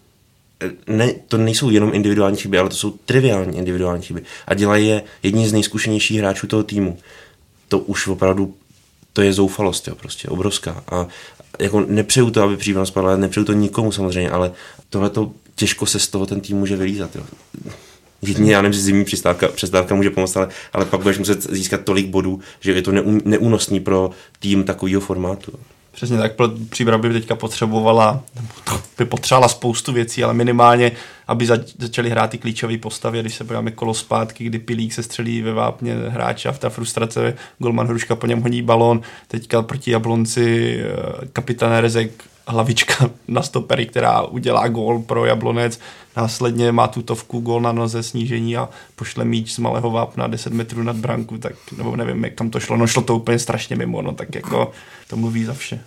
eh, 0.64 0.72
ne, 0.88 1.14
to 1.28 1.38
nejsou 1.38 1.70
jenom 1.70 1.94
individuální 1.94 2.38
chyby, 2.38 2.60
ale 2.60 2.70
to 2.70 2.76
jsou 2.76 2.92
triviální 2.92 3.58
individuální 3.58 4.04
chyby. 4.04 4.22
A 4.48 4.54
dělají 4.54 4.88
je 4.88 5.04
jedni 5.24 5.48
z 5.48 5.54
nejzkušenějších 5.54 6.20
hráčů 6.20 6.48
toho 6.48 6.64
týmu. 6.64 6.98
To 7.68 7.80
už 7.80 8.08
opravdu, 8.08 8.56
to 9.14 9.22
je 9.22 9.34
zoufalost, 9.34 9.88
jo, 9.88 9.96
prostě 9.96 10.28
obrovská. 10.28 10.84
A 10.92 11.08
jako 11.60 11.86
nepřeju 11.88 12.32
to, 12.32 12.44
aby 12.44 12.58
příbram 12.58 12.86
spadla, 12.86 13.18
nepřeju 13.18 13.46
to 13.46 13.54
nikomu 13.54 13.92
samozřejmě, 13.92 14.30
ale 14.30 14.52
tohle 14.90 15.10
to 15.10 15.32
těžko 15.56 15.86
se 15.86 16.00
z 16.00 16.08
toho 16.08 16.26
ten 16.26 16.42
tým 16.42 16.58
může 16.58 16.76
vylízat. 16.76 17.16
Jo. 17.16 17.24
Jedině, 18.22 18.54
já 18.54 18.62
nevím, 18.62 18.74
že 18.74 18.82
zimní 18.82 19.06
přestávka, 19.06 19.48
přestávka 19.48 19.96
může 19.96 20.10
pomoct, 20.10 20.38
ale, 20.38 20.48
ale 20.74 20.86
pak 20.86 21.02
budeš 21.02 21.18
muset 21.18 21.44
získat 21.44 21.82
tolik 21.82 22.08
bodů, 22.08 22.40
že 22.60 22.72
je 22.72 22.82
to 22.82 22.92
neúnosný 23.26 23.80
pro 23.80 24.10
tým 24.40 24.64
takového 24.64 25.02
formátu. 25.02 25.52
Přesně 25.92 26.18
tak, 26.18 26.32
Příbram 26.70 27.02
by 27.02 27.14
teďka 27.14 27.36
potřebovala, 27.36 28.24
by 28.98 29.06
potřebovala 29.06 29.48
spoustu 29.48 29.94
věcí, 29.94 30.24
ale 30.24 30.34
minimálně, 30.34 30.92
aby 31.28 31.48
začali 31.78 32.10
hrát 32.10 32.30
ty 32.30 32.38
klíčové 32.38 32.78
postavy, 32.78 33.20
když 33.20 33.36
se 33.36 33.44
podíváme 33.44 33.72
kolo 33.72 33.94
zpátky, 33.94 34.44
kdy 34.44 34.60
Pilík 34.60 34.94
se 34.94 35.04
střelí 35.04 35.42
ve 35.42 35.54
vápně 35.54 35.96
hráče 36.08 36.50
a 36.50 36.52
v 36.52 36.60
ta 36.60 36.70
frustrace 36.70 37.34
Golman 37.60 37.88
Hruška 37.88 38.16
po 38.16 38.28
něm 38.28 38.42
honí 38.42 38.62
balón, 38.62 39.02
teďka 39.28 39.62
proti 39.62 39.92
Jablonci 39.92 40.80
eh, 40.80 41.28
kapitán 41.34 41.78
Rezek 41.78 42.12
hlavička 42.48 43.10
na 43.28 43.42
stopery, 43.42 43.86
která 43.86 44.22
udělá 44.22 44.68
gól 44.68 45.02
pro 45.02 45.26
Jablonec, 45.26 45.80
následně 46.18 46.72
má 46.72 46.88
tutovku, 46.88 47.40
gól 47.40 47.62
na 47.62 47.72
noze, 47.72 48.04
snížení 48.04 48.58
a 48.58 48.70
pošle 48.96 49.26
míč 49.26 49.54
z 49.54 49.60
malého 49.60 49.92
vápna 49.92 50.28
10 50.28 50.54
metrů 50.54 50.84
nad 50.84 50.96
branku, 50.96 51.38
tak 51.38 51.54
nebo 51.78 51.96
nevím, 51.96 52.24
jak 52.24 52.34
tam 52.34 52.50
to 52.50 52.60
šlo, 52.60 52.78
no 52.78 52.88
šlo 52.88 53.02
to 53.02 53.16
úplně 53.16 53.40
strašně 53.40 53.76
mimo, 53.76 54.02
no 54.02 54.12
tak 54.12 54.36
jako 54.36 54.72
to 55.08 55.16
mluví 55.16 55.44
za 55.44 55.54
vše. 55.54 55.80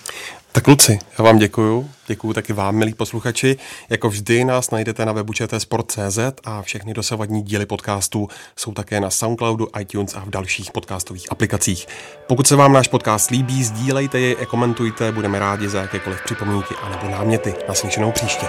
Tak 0.53 0.65
kluci, 0.65 0.99
já 1.19 1.25
vám 1.25 1.39
děkuju. 1.39 1.91
Děkuju 2.07 2.33
taky 2.33 2.53
vám, 2.53 2.77
milí 2.77 2.95
posluchači. 2.95 3.57
Jako 3.89 4.09
vždy 4.09 4.45
nás 4.45 4.71
najdete 4.71 5.07
na 5.07 5.13
webu 5.13 5.33
Sport.cz 5.59 6.19
a 6.45 6.63
všechny 6.63 6.95
dosavadní 6.95 7.43
díly 7.43 7.67
podcastu 7.67 8.29
jsou 8.57 8.73
také 8.73 9.01
na 9.01 9.11
Soundcloudu, 9.11 9.69
iTunes 9.81 10.15
a 10.15 10.21
v 10.21 10.31
dalších 10.31 10.71
podcastových 10.71 11.33
aplikacích. 11.33 11.87
Pokud 12.27 12.47
se 12.47 12.57
vám 12.57 12.73
náš 12.73 12.89
podcast 12.89 13.31
líbí, 13.31 13.65
sdílejte 13.65 14.21
jej 14.21 14.37
a 14.43 14.47
komentujte, 14.47 15.13
budeme 15.13 15.39
rádi 15.39 15.69
za 15.69 15.81
jakékoliv 15.81 16.19
připomínky 16.25 16.75
a 16.83 16.89
nebo 16.89 17.11
náměty. 17.11 17.55
Naslyšenou 17.69 18.13
příště. 18.13 18.47